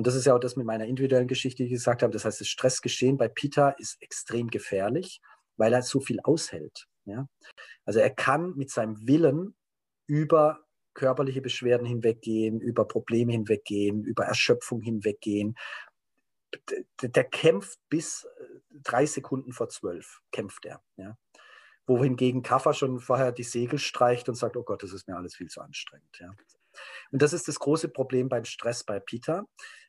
Und 0.00 0.06
das 0.06 0.14
ist 0.14 0.24
ja 0.24 0.34
auch 0.34 0.38
das 0.38 0.56
mit 0.56 0.64
meiner 0.64 0.86
individuellen 0.86 1.28
Geschichte, 1.28 1.62
die 1.62 1.66
ich 1.66 1.74
gesagt 1.74 2.02
habe. 2.02 2.10
Das 2.10 2.24
heißt, 2.24 2.40
das 2.40 2.48
Stressgeschehen 2.48 3.18
bei 3.18 3.28
Peter 3.28 3.78
ist 3.78 4.00
extrem 4.00 4.48
gefährlich, 4.48 5.20
weil 5.58 5.74
er 5.74 5.82
so 5.82 6.00
viel 6.00 6.20
aushält. 6.22 6.86
Ja? 7.04 7.28
Also 7.84 8.00
er 8.00 8.08
kann 8.08 8.56
mit 8.56 8.70
seinem 8.70 9.06
Willen 9.06 9.54
über 10.06 10.64
körperliche 10.94 11.42
Beschwerden 11.42 11.86
hinweggehen, 11.86 12.62
über 12.62 12.88
Probleme 12.88 13.32
hinweggehen, 13.32 14.02
über 14.04 14.24
Erschöpfung 14.24 14.80
hinweggehen. 14.80 15.54
Der, 17.02 17.24
kämpft 17.24 17.78
bis 17.90 18.24
äh, 18.24 18.78
drei 18.82 19.04
Sekunden 19.04 19.52
vor 19.52 19.68
zwölf, 19.68 20.22
kämpft 20.32 20.64
er. 20.64 20.82
Ja? 20.96 21.18
Wohingegen 21.86 22.42
Kaffer 22.42 22.72
schon 22.72 23.00
vorher 23.00 23.32
die 23.32 23.42
Segel 23.42 23.78
streicht 23.78 24.30
und 24.30 24.36
sagt, 24.36 24.56
oh 24.56 24.62
Gott, 24.62 24.82
das 24.82 24.94
ist 24.94 25.08
mir 25.08 25.16
alles 25.18 25.36
viel 25.36 25.48
zu 25.48 25.60
anstrengend. 25.60 26.18
Ja? 26.18 26.34
Und 27.10 27.22
das 27.22 27.32
ist 27.32 27.48
das 27.48 27.58
große 27.58 27.88
Problem 27.88 28.28
beim 28.28 28.44
Stress 28.44 28.84
bei 28.84 29.00
Peter. 29.00 29.44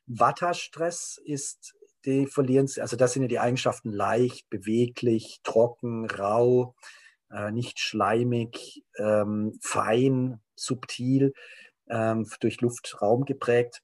Vata-Stress 0.07 1.19
ist, 1.23 1.73
die 2.05 2.25
verlieren, 2.27 2.67
also 2.79 2.95
das 2.95 3.13
sind 3.13 3.23
ja 3.23 3.27
die 3.27 3.39
Eigenschaften 3.39 3.91
leicht, 3.91 4.49
beweglich, 4.49 5.39
trocken, 5.43 6.09
rau, 6.09 6.75
äh, 7.31 7.51
nicht 7.51 7.79
schleimig, 7.79 8.83
ähm, 8.97 9.57
fein, 9.61 10.41
subtil, 10.55 11.33
ähm, 11.89 12.27
durch 12.39 12.61
Luftraum 12.61 13.25
geprägt. 13.25 13.81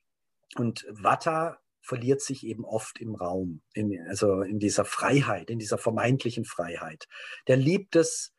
Und 0.56 0.86
Vata 0.90 1.58
verliert 1.82 2.22
sich 2.22 2.46
eben 2.46 2.66
oft 2.66 3.00
im 3.00 3.16
Raum, 3.16 3.62
in, 3.74 3.98
also 4.10 4.42
in 4.42 4.60
dieser 4.60 4.84
Freiheit, 4.84 5.50
in 5.50 5.60
dieser 5.60 5.78
vermeintlichen 5.78 6.44
Freiheit. 6.44 7.08
Der 7.48 7.58
liebt 7.58 7.96
es, 7.96 8.34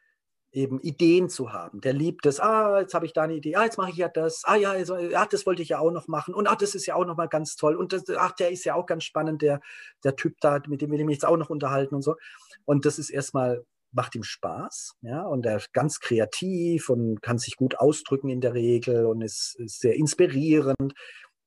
eben 0.53 0.80
Ideen 0.80 1.28
zu 1.28 1.53
haben. 1.53 1.80
Der 1.80 1.92
liebt 1.92 2.24
es, 2.26 2.40
ah, 2.40 2.80
jetzt 2.80 2.94
habe 2.94 3.07
ich 3.07 3.12
da 3.12 3.22
eine 3.22 3.34
Idee, 3.34 3.57
ah, 3.57 3.64
jetzt 3.64 3.78
mache 3.78 3.90
ich 3.90 3.96
ja 3.96 4.09
das, 4.09 4.42
ah 4.44 4.57
ja, 4.57 4.70
also, 4.70 4.94
ah, 4.94 5.26
das 5.26 5.46
wollte 5.46 5.62
ich 5.62 5.70
ja 5.70 5.78
auch 5.78 5.90
noch 5.90 6.09
machen 6.09 6.34
und 6.34 6.46
ach, 6.46 6.57
das 6.57 6.74
ist 6.74 6.86
ja 6.86 6.94
auch 6.94 7.05
noch 7.05 7.16
mal 7.16 7.28
ganz 7.28 7.57
toll 7.57 7.76
und 7.76 7.92
das, 7.92 8.05
ach, 8.16 8.32
der 8.32 8.51
ist 8.51 8.64
ja 8.64 8.74
auch 8.74 8.86
ganz 8.86 9.05
spannend, 9.05 9.42
der, 9.42 9.61
der 10.05 10.16
Typ 10.16 10.36
da, 10.40 10.61
mit 10.66 10.80
dem 10.80 10.90
will 10.90 11.01
ich 11.01 11.07
mich 11.07 11.16
jetzt 11.16 11.26
auch 11.26 11.36
noch 11.36 11.51
unterhalten 11.51 11.94
und 11.94 12.03
so. 12.03 12.16
Und 12.64 12.86
das 12.86 12.99
ist 12.99 13.11
erstmal, 13.11 13.64
macht 13.92 14.14
ihm 14.14 14.22
Spaß, 14.22 14.96
ja, 15.03 15.22
und 15.22 15.44
er 15.46 15.57
ist 15.57 15.72
ganz 15.72 16.01
kreativ 16.01 16.88
und 16.88 17.22
kann 17.22 17.38
sich 17.38 17.57
gut 17.57 17.78
ausdrücken 17.78 18.28
in 18.28 18.40
der 18.40 18.55
Regel 18.55 19.07
und 19.07 19.22
ist, 19.22 19.57
ist 19.59 19.80
sehr 19.80 19.94
inspirierend. 19.94 20.94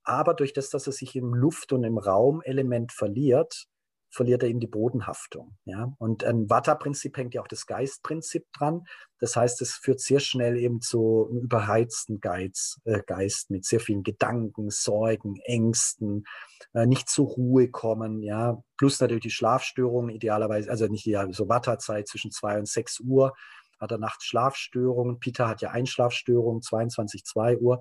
Aber 0.04 0.34
durch 0.34 0.54
das, 0.54 0.70
dass 0.70 0.88
er 0.88 0.94
sich 0.94 1.16
im 1.16 1.34
Luft- 1.34 1.74
und 1.74 1.84
im 1.84 1.98
Raumelement 2.00 2.92
verliert, 2.92 3.68
verliert 4.12 4.44
er 4.44 4.50
eben 4.50 4.60
die 4.60 4.68
Bodenhaftung. 4.68 5.58
Ja? 5.66 5.94
Und 5.98 6.24
ein 6.24 6.50
Vata-Prinzip 6.50 7.18
hängt 7.18 7.34
ja 7.34 7.42
auch 7.42 7.48
das 7.48 7.66
Geistprinzip 7.66 8.46
dran. 8.54 8.86
Das 9.20 9.36
heißt, 9.36 9.62
es 9.62 9.74
führt 9.74 10.02
sehr 10.02 10.20
schnell 10.20 10.58
eben 10.58 10.82
zu 10.82 11.28
einem 11.30 11.42
überheizten 11.42 12.20
Geiz, 12.20 12.80
äh, 12.86 13.02
Geist 13.06 13.50
mit 13.50 13.66
sehr 13.66 13.80
vielen 13.80 14.04
Gedanken, 14.04 14.70
Sorgen, 14.70 15.38
Ängsten, 15.44 16.26
äh, 16.74 16.86
nicht 16.86 17.10
zur 17.10 17.28
Ruhe 17.28 17.70
kommen, 17.70 18.22
ja, 18.22 18.62
plus 18.78 19.00
natürlich 19.00 19.24
die 19.24 19.30
Schlafstörungen 19.30 20.14
idealerweise, 20.14 20.70
also 20.70 20.88
nicht 20.88 21.06
die 21.06 21.18
so 21.32 21.48
Vata-Zeit 21.48 22.08
zwischen 22.08 22.32
zwei 22.32 22.58
und 22.58 22.68
sechs 22.68 23.00
Uhr, 23.00 23.34
hat 23.82 23.92
er 23.92 23.98
nachts 23.98 24.26
Schlafstörungen. 24.26 25.20
Peter 25.20 25.48
hat 25.48 25.62
ja 25.62 25.72
Einschlafstörungen, 25.72 26.62
22, 26.62 27.26
2 27.26 27.58
Uhr, 27.58 27.80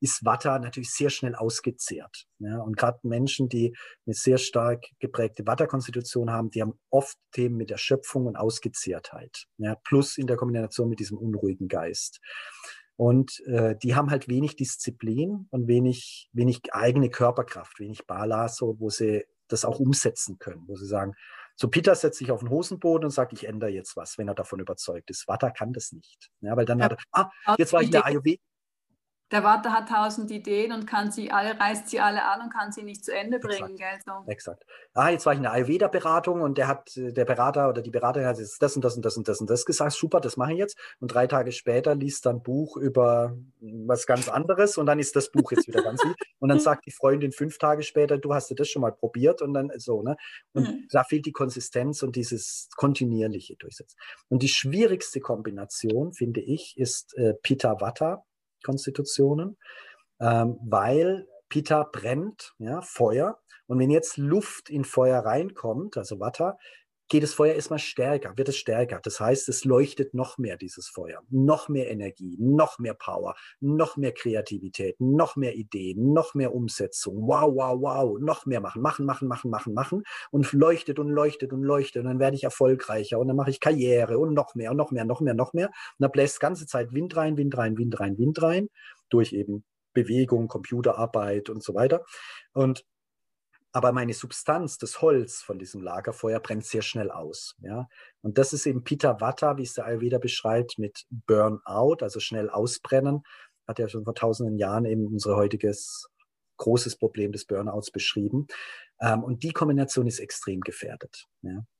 ist 0.00 0.24
Watter 0.24 0.58
natürlich 0.58 0.92
sehr 0.92 1.10
schnell 1.10 1.34
ausgezehrt. 1.34 2.26
Ja, 2.38 2.58
und 2.60 2.76
gerade 2.76 3.00
Menschen, 3.02 3.48
die 3.48 3.76
eine 4.06 4.14
sehr 4.14 4.38
stark 4.38 4.86
geprägte 5.00 5.46
Watterkonstitution 5.46 6.30
haben, 6.30 6.50
die 6.50 6.62
haben 6.62 6.78
oft 6.88 7.18
Themen 7.32 7.56
mit 7.56 7.70
Erschöpfung 7.70 8.26
und 8.26 8.36
Ausgezehrtheit. 8.36 9.46
Ja, 9.58 9.74
plus 9.84 10.16
in 10.16 10.26
der 10.26 10.36
Kombination 10.36 10.88
mit 10.88 11.00
diesem 11.00 11.18
unruhigen 11.18 11.68
Geist. 11.68 12.20
Und 12.96 13.40
äh, 13.46 13.76
die 13.82 13.94
haben 13.94 14.10
halt 14.10 14.28
wenig 14.28 14.56
Disziplin 14.56 15.46
und 15.50 15.68
wenig, 15.68 16.28
wenig 16.32 16.60
eigene 16.72 17.08
Körperkraft, 17.08 17.80
wenig 17.80 18.06
Bala, 18.06 18.48
so, 18.48 18.78
wo 18.78 18.90
sie 18.90 19.24
das 19.48 19.64
auch 19.64 19.80
umsetzen 19.80 20.38
können, 20.38 20.64
wo 20.66 20.76
sie 20.76 20.86
sagen, 20.86 21.14
so 21.56 21.68
Peter 21.68 21.94
setzt 21.94 22.18
sich 22.18 22.30
auf 22.30 22.40
den 22.40 22.50
Hosenboden 22.50 23.06
und 23.06 23.10
sagt, 23.10 23.32
ich 23.32 23.46
ändere 23.46 23.70
jetzt 23.70 23.96
was, 23.96 24.18
wenn 24.18 24.28
er 24.28 24.34
davon 24.34 24.60
überzeugt 24.60 25.10
ist. 25.10 25.28
Vata 25.28 25.50
kann 25.50 25.72
das 25.72 25.92
nicht. 25.92 26.30
Ja, 26.40 26.56
weil 26.56 26.64
dann 26.64 26.78
ja. 26.78 26.86
hat 26.86 26.92
er, 26.92 26.98
ah, 27.12 27.30
jetzt 27.58 27.72
war 27.72 27.80
ich 27.80 27.88
in 27.88 27.92
der 27.92 28.06
Ayurveda. 28.06 28.42
Der 29.32 29.42
Vater 29.42 29.72
hat 29.72 29.88
tausend 29.88 30.30
Ideen 30.30 30.72
und 30.72 30.86
kann 30.86 31.12
sie 31.12 31.30
alle, 31.30 31.58
reißt 31.58 31.88
sie 31.88 32.00
alle 32.00 32.24
an 32.24 32.42
und 32.42 32.52
kann 32.52 32.72
sie 32.72 32.82
nicht 32.82 33.04
zu 33.04 33.14
Ende 33.14 33.38
bringen. 33.38 33.76
Exakt. 33.76 34.04
Gell, 34.04 34.14
so. 34.24 34.30
Exakt. 34.30 34.66
Ah, 34.92 35.10
jetzt 35.10 35.24
war 35.24 35.32
ich 35.32 35.36
in 35.36 35.44
der 35.44 35.52
Ayurveda-Beratung 35.52 36.40
und 36.42 36.58
der 36.58 36.66
hat, 36.66 36.90
der 36.96 37.24
Berater 37.24 37.68
oder 37.68 37.80
die 37.80 37.90
Beraterin 37.90 38.26
hat 38.26 38.38
jetzt 38.38 38.60
das 38.60 38.74
und 38.74 38.84
das 38.84 38.96
und 38.96 39.04
das 39.04 39.16
und 39.16 39.28
das 39.28 39.40
und 39.40 39.48
das 39.48 39.64
gesagt. 39.64 39.92
Super, 39.92 40.20
das 40.20 40.36
mache 40.36 40.52
ich 40.52 40.58
jetzt. 40.58 40.76
Und 40.98 41.14
drei 41.14 41.28
Tage 41.28 41.52
später 41.52 41.94
liest 41.94 42.26
dann 42.26 42.36
ein 42.36 42.42
Buch 42.42 42.76
über 42.76 43.36
was 43.60 44.06
ganz 44.06 44.28
anderes 44.28 44.78
und 44.78 44.86
dann 44.86 44.98
ist 44.98 45.14
das 45.14 45.30
Buch 45.30 45.52
jetzt 45.52 45.68
wieder 45.68 45.82
ganz 45.82 46.02
lieb. 46.02 46.16
Und 46.40 46.48
dann 46.48 46.58
sagt 46.60 46.86
die 46.86 46.90
Freundin 46.92 47.30
fünf 47.30 47.58
Tage 47.58 47.84
später, 47.84 48.18
du 48.18 48.34
hast 48.34 48.52
das 48.58 48.68
schon 48.68 48.82
mal 48.82 48.92
probiert 48.92 49.42
und 49.42 49.54
dann 49.54 49.70
so, 49.76 50.02
ne? 50.02 50.16
Und 50.52 50.64
mhm. 50.64 50.88
da 50.90 51.04
fehlt 51.04 51.24
die 51.26 51.32
Konsistenz 51.32 52.02
und 52.02 52.16
dieses 52.16 52.68
kontinuierliche 52.76 53.54
Durchsetzen. 53.56 53.96
Und 54.28 54.42
die 54.42 54.48
schwierigste 54.48 55.20
Kombination, 55.20 56.12
finde 56.12 56.40
ich, 56.40 56.74
ist 56.76 57.16
äh, 57.16 57.34
Pitta 57.34 57.80
Vata 57.80 58.24
Konstitutionen, 58.62 59.56
ähm, 60.20 60.58
weil 60.62 61.26
Pitta 61.48 61.84
brennt, 61.90 62.54
ja, 62.58 62.80
Feuer. 62.82 63.38
Und 63.66 63.78
wenn 63.78 63.90
jetzt 63.90 64.16
Luft 64.16 64.70
in 64.70 64.84
Feuer 64.84 65.20
reinkommt, 65.20 65.96
also 65.96 66.20
Watter, 66.20 66.58
geht 67.10 67.24
das 67.24 67.34
Feuer 67.34 67.54
erstmal 67.54 67.80
stärker, 67.80 68.32
wird 68.36 68.48
es 68.48 68.56
stärker. 68.56 69.00
Das 69.02 69.18
heißt, 69.18 69.48
es 69.48 69.64
leuchtet 69.64 70.14
noch 70.14 70.38
mehr, 70.38 70.56
dieses 70.56 70.88
Feuer. 70.88 71.22
Noch 71.28 71.68
mehr 71.68 71.90
Energie, 71.90 72.36
noch 72.38 72.78
mehr 72.78 72.94
Power, 72.94 73.34
noch 73.58 73.96
mehr 73.96 74.12
Kreativität, 74.12 74.94
noch 75.00 75.34
mehr 75.34 75.56
Ideen, 75.56 76.12
noch 76.12 76.34
mehr 76.34 76.54
Umsetzung. 76.54 77.16
Wow, 77.26 77.52
wow, 77.56 77.76
wow, 77.80 78.18
noch 78.20 78.46
mehr 78.46 78.60
machen, 78.60 78.80
machen, 78.80 79.04
machen, 79.04 79.26
machen, 79.26 79.50
machen, 79.50 79.74
machen. 79.74 80.04
Und 80.30 80.52
leuchtet 80.52 81.00
und 81.00 81.08
leuchtet 81.08 81.52
und 81.52 81.64
leuchtet. 81.64 82.02
Und 82.02 82.08
dann 82.08 82.20
werde 82.20 82.36
ich 82.36 82.44
erfolgreicher 82.44 83.18
und 83.18 83.26
dann 83.26 83.36
mache 83.36 83.50
ich 83.50 83.58
Karriere 83.58 84.18
und 84.18 84.32
noch 84.32 84.54
mehr 84.54 84.70
und 84.70 84.76
noch 84.76 84.92
mehr, 84.92 85.04
noch 85.04 85.20
mehr, 85.20 85.34
noch 85.34 85.52
mehr. 85.52 85.66
Und 85.66 85.98
da 85.98 86.08
bläst 86.08 86.36
die 86.36 86.40
ganze 86.40 86.66
Zeit 86.66 86.92
Wind 86.94 87.16
rein, 87.16 87.36
Wind 87.36 87.58
rein, 87.58 87.76
Wind 87.76 87.98
rein, 87.98 88.18
Wind 88.18 88.40
rein. 88.40 88.68
Durch 89.08 89.32
eben 89.32 89.64
Bewegung, 89.92 90.46
Computerarbeit 90.46 91.50
und 91.50 91.64
so 91.64 91.74
weiter. 91.74 92.04
Und 92.52 92.84
aber 93.72 93.92
meine 93.92 94.14
Substanz, 94.14 94.78
das 94.78 95.00
Holz 95.00 95.42
von 95.42 95.58
diesem 95.58 95.80
Lagerfeuer 95.80 96.40
brennt 96.40 96.64
sehr 96.64 96.82
schnell 96.82 97.10
aus. 97.10 97.54
Ja? 97.60 97.88
Und 98.22 98.38
das 98.38 98.52
ist 98.52 98.66
eben 98.66 98.82
Pitta 98.82 99.20
Vata, 99.20 99.56
wie 99.58 99.62
es 99.62 99.74
der 99.74 99.86
Ayurveda 99.86 100.18
beschreibt, 100.18 100.78
mit 100.78 101.04
Burnout, 101.10 101.98
also 102.00 102.18
schnell 102.18 102.50
ausbrennen. 102.50 103.22
Hat 103.68 103.78
ja 103.78 103.88
schon 103.88 104.04
vor 104.04 104.14
tausenden 104.14 104.56
Jahren 104.56 104.84
eben 104.84 105.06
unser 105.06 105.36
heutiges 105.36 106.08
großes 106.56 106.98
Problem 106.98 107.32
des 107.32 107.46
Burnouts 107.46 107.90
beschrieben. 107.90 108.46
Ähm, 109.00 109.24
und 109.24 109.42
die 109.42 109.52
Kombination 109.52 110.06
ist 110.06 110.18
extrem 110.18 110.60
gefährdet. 110.60 111.26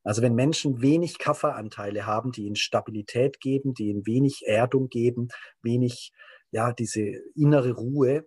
Also 0.05 0.22
wenn 0.22 0.34
Menschen 0.34 0.80
wenig 0.80 1.18
Kafferanteile 1.18 2.07
haben, 2.07 2.32
die 2.32 2.47
ihnen 2.47 2.57
Stabilität 2.57 3.41
geben, 3.41 3.74
die 3.74 3.88
ihnen 3.88 4.07
wenig 4.07 4.43
Erdung 4.47 4.88
geben, 4.88 5.28
wenig, 5.62 6.12
ja, 6.51 6.72
diese 6.72 7.03
innere 7.34 7.72
Ruhe, 7.72 8.24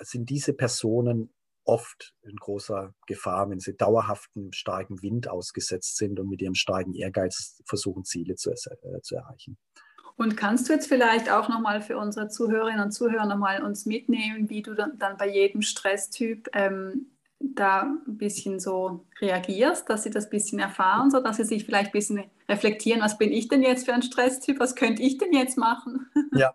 sind 0.00 0.28
diese 0.28 0.52
Personen 0.52 1.32
oft 1.66 2.14
in 2.22 2.36
großer 2.36 2.94
Gefahr, 3.06 3.50
wenn 3.50 3.60
sie 3.60 3.76
dauerhaften 3.76 4.52
starken 4.52 5.02
Wind 5.02 5.28
ausgesetzt 5.28 5.96
sind 5.96 6.18
und 6.18 6.28
mit 6.28 6.40
ihrem 6.40 6.54
starken 6.54 6.94
Ehrgeiz 6.94 7.60
versuchen, 7.66 8.04
Ziele 8.04 8.36
zu, 8.36 8.50
äh, 8.50 9.00
zu 9.02 9.16
erreichen. 9.16 9.58
Und 10.16 10.36
kannst 10.36 10.68
du 10.68 10.72
jetzt 10.72 10.88
vielleicht 10.88 11.30
auch 11.30 11.48
nochmal 11.48 11.82
für 11.82 11.98
unsere 11.98 12.28
Zuhörerinnen 12.28 12.80
und 12.80 12.92
Zuhörer 12.92 13.26
nochmal 13.26 13.62
uns 13.62 13.84
mitnehmen, 13.84 14.48
wie 14.48 14.62
du 14.62 14.74
dann, 14.74 14.96
bei 15.18 15.28
jedem 15.28 15.60
Stresstyp 15.60 16.48
ähm, 16.54 17.10
da 17.38 17.82
ein 17.82 18.16
bisschen 18.16 18.58
so 18.58 19.06
reagierst, 19.20 19.90
dass 19.90 20.04
sie 20.04 20.10
das 20.10 20.24
ein 20.24 20.30
bisschen 20.30 20.58
erfahren, 20.58 21.10
so 21.10 21.20
dass 21.20 21.36
sie 21.36 21.44
sich 21.44 21.66
vielleicht 21.66 21.88
ein 21.88 21.92
bisschen 21.92 22.24
reflektieren, 22.48 23.02
was 23.02 23.18
bin 23.18 23.30
ich 23.30 23.48
denn 23.48 23.60
jetzt 23.60 23.84
für 23.84 23.92
ein 23.92 24.02
Stresstyp, 24.02 24.58
was 24.58 24.74
könnte 24.74 25.02
ich 25.02 25.18
denn 25.18 25.34
jetzt 25.34 25.58
machen? 25.58 26.10
Ja, 26.32 26.54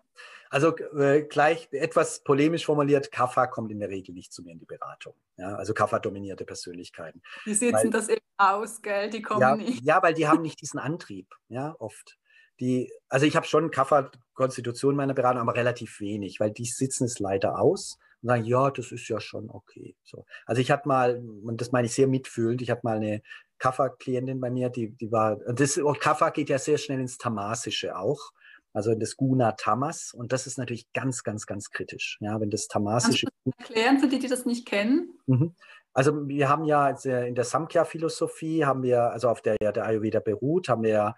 also 0.52 0.76
äh, 0.76 1.22
gleich 1.22 1.68
etwas 1.72 2.22
polemisch 2.22 2.66
formuliert, 2.66 3.10
Kaffa 3.10 3.46
kommt 3.46 3.72
in 3.72 3.80
der 3.80 3.88
Regel 3.88 4.14
nicht 4.14 4.34
zu 4.34 4.42
mir 4.42 4.52
in 4.52 4.58
die 4.58 4.66
Beratung. 4.66 5.14
Ja, 5.38 5.54
also 5.54 5.72
Kaffa-dominierte 5.72 6.44
Persönlichkeiten. 6.44 7.22
Die 7.46 7.54
sitzen 7.54 7.74
weil, 7.74 7.90
das 7.90 8.10
eben 8.10 8.20
aus, 8.36 8.82
gell? 8.82 9.08
Die 9.08 9.22
kommen 9.22 9.40
ja, 9.40 9.56
nicht. 9.56 9.82
Ja, 9.82 10.02
weil 10.02 10.12
die 10.12 10.28
haben 10.28 10.42
nicht 10.42 10.60
diesen 10.60 10.78
Antrieb, 10.78 11.34
ja, 11.48 11.74
oft. 11.78 12.18
Die, 12.60 12.92
also 13.08 13.24
ich 13.24 13.34
habe 13.34 13.46
schon 13.46 13.70
Kaffa-Konstitution 13.70 14.94
meiner 14.94 15.14
Beratung, 15.14 15.40
aber 15.40 15.56
relativ 15.56 16.00
wenig, 16.00 16.38
weil 16.38 16.50
die 16.50 16.66
sitzen 16.66 17.04
es 17.04 17.18
leider 17.18 17.58
aus 17.58 17.98
und 18.20 18.28
sagen, 18.28 18.44
ja, 18.44 18.70
das 18.70 18.92
ist 18.92 19.08
ja 19.08 19.20
schon 19.20 19.48
okay. 19.48 19.96
So. 20.04 20.26
Also 20.44 20.60
ich 20.60 20.70
hatte 20.70 20.86
mal, 20.86 21.24
und 21.44 21.62
das 21.62 21.72
meine 21.72 21.86
ich 21.86 21.94
sehr 21.94 22.08
mitfühlend, 22.08 22.60
ich 22.60 22.70
hatte 22.70 22.82
mal 22.84 22.98
eine 22.98 23.22
Kaffa-Klientin 23.58 24.38
bei 24.38 24.50
mir, 24.50 24.68
die, 24.68 24.90
die 24.90 25.10
war, 25.10 25.36
das 25.36 25.80
Kaffa 25.98 26.28
geht 26.28 26.50
ja 26.50 26.58
sehr 26.58 26.76
schnell 26.76 27.00
ins 27.00 27.16
Tamasische 27.16 27.96
auch 27.96 28.32
also 28.72 28.94
das 28.94 29.16
Guna 29.16 29.52
Tamas. 29.52 30.12
Und 30.14 30.32
das 30.32 30.46
ist 30.46 30.58
natürlich 30.58 30.92
ganz, 30.92 31.22
ganz, 31.22 31.46
ganz 31.46 31.70
kritisch. 31.70 32.18
Ja, 32.20 32.40
wenn 32.40 32.50
das 32.50 32.68
Tamasische. 32.68 33.26
Kannst 33.26 33.58
du 33.58 33.64
erklären 33.74 33.98
für 33.98 34.08
die, 34.08 34.18
die 34.18 34.28
das 34.28 34.46
nicht 34.46 34.66
kennen? 34.66 35.18
Mhm. 35.26 35.54
Also 35.94 36.26
wir 36.26 36.48
haben 36.48 36.64
ja 36.64 36.88
in 36.88 37.34
der 37.34 37.44
Samkhya-Philosophie, 37.44 38.64
haben 38.64 38.82
wir, 38.82 39.10
also 39.10 39.28
auf 39.28 39.42
der 39.42 39.56
ja 39.60 39.72
der 39.72 39.84
Ayurveda 39.84 40.20
beruht, 40.20 40.68
haben 40.68 40.82
wir 40.82 40.90
ja 40.90 41.16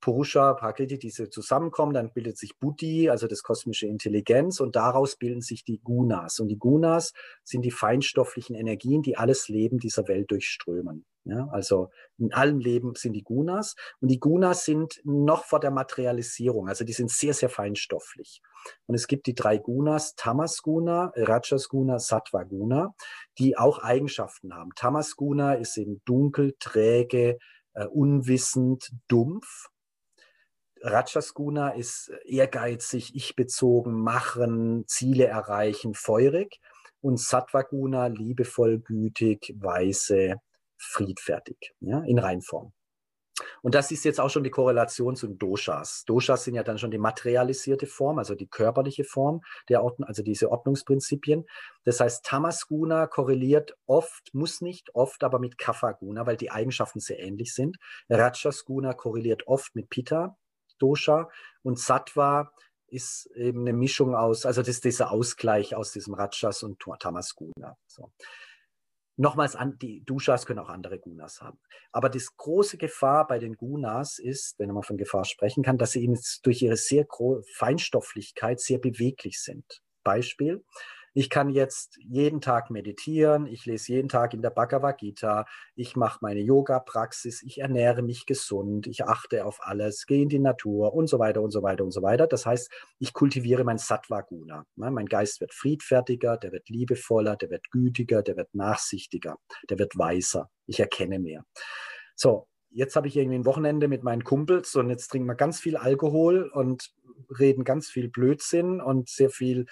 Purusha, 0.00 0.52
Prakriti, 0.54 0.98
diese 0.98 1.30
zusammenkommen, 1.30 1.94
dann 1.94 2.12
bildet 2.12 2.36
sich 2.36 2.58
Buddhi, 2.58 3.08
also 3.08 3.26
das 3.26 3.42
kosmische 3.42 3.86
Intelligenz, 3.86 4.60
und 4.60 4.76
daraus 4.76 5.16
bilden 5.16 5.40
sich 5.40 5.64
die 5.64 5.80
Gunas. 5.82 6.40
Und 6.40 6.48
die 6.48 6.58
Gunas 6.58 7.12
sind 7.42 7.62
die 7.62 7.70
feinstofflichen 7.70 8.54
Energien, 8.54 9.02
die 9.02 9.16
alles 9.16 9.48
Leben 9.48 9.78
dieser 9.78 10.06
Welt 10.06 10.30
durchströmen. 10.30 11.06
Ja, 11.26 11.48
also 11.50 11.88
in 12.18 12.34
allem 12.34 12.58
Leben 12.58 12.94
sind 12.96 13.14
die 13.14 13.22
Gunas 13.22 13.76
und 14.00 14.08
die 14.08 14.20
Gunas 14.20 14.66
sind 14.66 15.00
noch 15.04 15.44
vor 15.44 15.58
der 15.58 15.70
Materialisierung, 15.70 16.68
also 16.68 16.84
die 16.84 16.92
sind 16.92 17.10
sehr, 17.10 17.32
sehr 17.32 17.48
feinstofflich. 17.48 18.42
Und 18.86 18.94
es 18.94 19.06
gibt 19.06 19.26
die 19.26 19.34
drei 19.34 19.56
Gunas, 19.56 20.14
Tamas 20.16 20.60
Guna, 20.60 21.12
Rajas 21.16 21.68
Guna, 21.68 21.98
Sattva 21.98 22.44
Guna, 22.44 22.94
die 23.38 23.56
auch 23.56 23.78
Eigenschaften 23.78 24.54
haben. 24.54 24.70
Tamas 24.76 25.16
Guna 25.16 25.54
ist 25.54 25.78
eben 25.78 26.02
dunkel, 26.04 26.54
träge, 26.60 27.38
äh, 27.74 27.86
unwissend, 27.86 28.90
dumpf. 29.08 29.68
Rajaskuna 30.82 31.70
ist 31.70 32.12
ehrgeizig, 32.26 33.14
ich-bezogen, 33.14 33.94
machen, 33.94 34.84
Ziele 34.86 35.26
erreichen, 35.26 35.94
feurig. 35.94 36.60
Und 37.00 37.18
Sattvaguna 37.18 38.08
liebevoll, 38.08 38.80
gütig, 38.80 39.54
weise, 39.58 40.36
friedfertig, 40.84 41.74
ja, 41.80 42.02
in 42.04 42.18
Reinform. 42.18 42.72
Und 43.62 43.74
das 43.74 43.90
ist 43.90 44.04
jetzt 44.04 44.20
auch 44.20 44.30
schon 44.30 44.44
die 44.44 44.50
Korrelation 44.50 45.16
zu 45.16 45.26
den 45.26 45.38
Doshas. 45.38 46.04
Doshas 46.06 46.44
sind 46.44 46.54
ja 46.54 46.62
dann 46.62 46.78
schon 46.78 46.90
die 46.90 46.98
materialisierte 46.98 47.86
Form, 47.86 48.18
also 48.18 48.34
die 48.34 48.46
körperliche 48.46 49.04
Form 49.04 49.40
der 49.68 49.82
Ordnung, 49.82 50.06
also 50.06 50.22
diese 50.22 50.50
Ordnungsprinzipien. 50.50 51.44
Das 51.84 52.00
heißt, 52.00 52.24
Tamasguna 52.24 53.06
korreliert 53.06 53.76
oft, 53.86 54.32
muss 54.34 54.60
nicht 54.60 54.94
oft, 54.94 55.24
aber 55.24 55.40
mit 55.40 55.58
Kaffaguna, 55.58 56.26
weil 56.26 56.36
die 56.36 56.52
Eigenschaften 56.52 57.00
sehr 57.00 57.18
ähnlich 57.18 57.54
sind. 57.54 57.76
Rajasguna 58.08 58.92
korreliert 58.94 59.46
oft 59.46 59.74
mit 59.74 59.90
Pitta, 59.90 60.36
Dosha 60.78 61.28
und 61.62 61.78
Sattva 61.78 62.52
ist 62.86 63.26
eben 63.34 63.60
eine 63.60 63.72
Mischung 63.72 64.14
aus, 64.14 64.46
also 64.46 64.60
das 64.60 64.68
ist 64.68 64.84
dieser 64.84 65.10
Ausgleich 65.10 65.74
aus 65.74 65.90
diesem 65.90 66.14
Rajas 66.14 66.62
und 66.62 66.80
Tamasguna. 67.00 67.76
So. 67.86 68.12
Nochmals, 69.16 69.54
an, 69.54 69.78
die 69.78 70.04
Dushas 70.04 70.44
können 70.44 70.58
auch 70.58 70.68
andere 70.68 70.98
Gunas 70.98 71.40
haben. 71.40 71.58
Aber 71.92 72.08
das 72.08 72.36
große 72.36 72.78
Gefahr 72.78 73.26
bei 73.26 73.38
den 73.38 73.56
Gunas 73.56 74.18
ist, 74.18 74.58
wenn 74.58 74.70
man 74.70 74.82
von 74.82 74.96
Gefahr 74.96 75.24
sprechen 75.24 75.62
kann, 75.62 75.78
dass 75.78 75.92
sie 75.92 76.02
eben 76.02 76.18
durch 76.42 76.62
ihre 76.62 76.76
sehr 76.76 77.06
Feinstofflichkeit 77.54 78.60
sehr 78.60 78.78
beweglich 78.78 79.40
sind. 79.40 79.82
Beispiel, 80.02 80.64
ich 81.14 81.30
kann 81.30 81.48
jetzt 81.48 81.96
jeden 82.00 82.40
Tag 82.40 82.70
meditieren, 82.70 83.46
ich 83.46 83.64
lese 83.66 83.92
jeden 83.92 84.08
Tag 84.08 84.34
in 84.34 84.42
der 84.42 84.50
Bhagavad 84.50 84.98
Gita, 84.98 85.46
ich 85.76 85.94
mache 85.94 86.18
meine 86.20 86.40
Yoga-Praxis, 86.40 87.42
ich 87.44 87.60
ernähre 87.60 88.02
mich 88.02 88.26
gesund, 88.26 88.88
ich 88.88 89.04
achte 89.04 89.46
auf 89.46 89.60
alles, 89.62 90.06
gehe 90.06 90.22
in 90.22 90.28
die 90.28 90.40
Natur 90.40 90.92
und 90.92 91.06
so 91.06 91.20
weiter 91.20 91.40
und 91.40 91.52
so 91.52 91.62
weiter 91.62 91.84
und 91.84 91.92
so 91.92 92.02
weiter. 92.02 92.26
Das 92.26 92.44
heißt, 92.44 92.68
ich 92.98 93.12
kultiviere 93.12 93.62
mein 93.62 93.78
Sattva-Guna. 93.78 94.66
Mein 94.74 95.06
Geist 95.06 95.40
wird 95.40 95.54
friedfertiger, 95.54 96.36
der 96.36 96.50
wird 96.50 96.68
liebevoller, 96.68 97.36
der 97.36 97.50
wird 97.50 97.70
gütiger, 97.70 98.22
der 98.22 98.36
wird 98.36 98.52
nachsichtiger, 98.52 99.38
der 99.70 99.78
wird 99.78 99.96
weiser. 99.96 100.50
Ich 100.66 100.80
erkenne 100.80 101.20
mehr. 101.20 101.44
So, 102.16 102.48
jetzt 102.70 102.96
habe 102.96 103.06
ich 103.06 103.16
irgendwie 103.16 103.38
ein 103.38 103.46
Wochenende 103.46 103.86
mit 103.86 104.02
meinen 104.02 104.24
Kumpels 104.24 104.74
und 104.74 104.90
jetzt 104.90 105.08
trinken 105.08 105.28
wir 105.28 105.36
ganz 105.36 105.60
viel 105.60 105.76
Alkohol 105.76 106.50
und 106.52 106.92
reden 107.38 107.62
ganz 107.62 107.88
viel 107.88 108.08
Blödsinn 108.08 108.80
und 108.80 109.08
sehr 109.08 109.30
viel 109.30 109.66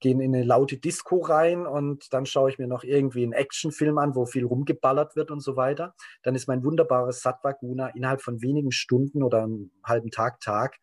gehen 0.00 0.20
in 0.20 0.34
eine 0.34 0.44
laute 0.44 0.78
Disco 0.78 1.18
rein 1.18 1.66
und 1.66 2.12
dann 2.12 2.26
schaue 2.26 2.50
ich 2.50 2.58
mir 2.58 2.66
noch 2.66 2.84
irgendwie 2.84 3.22
einen 3.22 3.32
Actionfilm 3.32 3.98
an, 3.98 4.14
wo 4.14 4.26
viel 4.26 4.44
rumgeballert 4.44 5.16
wird 5.16 5.30
und 5.30 5.40
so 5.40 5.56
weiter. 5.56 5.94
Dann 6.22 6.34
ist 6.34 6.48
mein 6.48 6.64
wunderbares 6.64 7.20
Sattva 7.20 7.52
Guna 7.52 7.88
innerhalb 7.88 8.22
von 8.22 8.40
wenigen 8.42 8.72
Stunden 8.72 9.22
oder 9.22 9.42
einem 9.42 9.70
halben 9.84 10.10
Tag, 10.10 10.40
Tag 10.40 10.78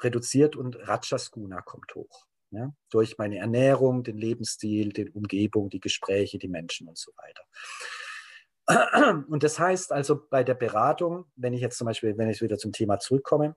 reduziert 0.00 0.56
und 0.56 0.76
Rajas 0.88 1.30
Guna 1.30 1.60
kommt 1.60 1.94
hoch. 1.94 2.26
Ja, 2.50 2.72
durch 2.90 3.18
meine 3.18 3.38
Ernährung, 3.38 4.04
den 4.04 4.16
Lebensstil, 4.16 4.92
die 4.92 5.10
Umgebung, 5.10 5.70
die 5.70 5.80
Gespräche, 5.80 6.38
die 6.38 6.46
Menschen 6.46 6.86
und 6.86 6.96
so 6.96 7.10
weiter. 7.16 7.42
Und 9.28 9.42
das 9.42 9.58
heißt 9.58 9.92
also 9.92 10.26
bei 10.30 10.44
der 10.44 10.54
Beratung, 10.54 11.26
wenn 11.34 11.52
ich 11.52 11.60
jetzt 11.60 11.76
zum 11.76 11.86
Beispiel, 11.86 12.16
wenn 12.16 12.30
ich 12.30 12.40
wieder 12.40 12.56
zum 12.56 12.72
Thema 12.72 12.98
zurückkomme, 12.98 13.56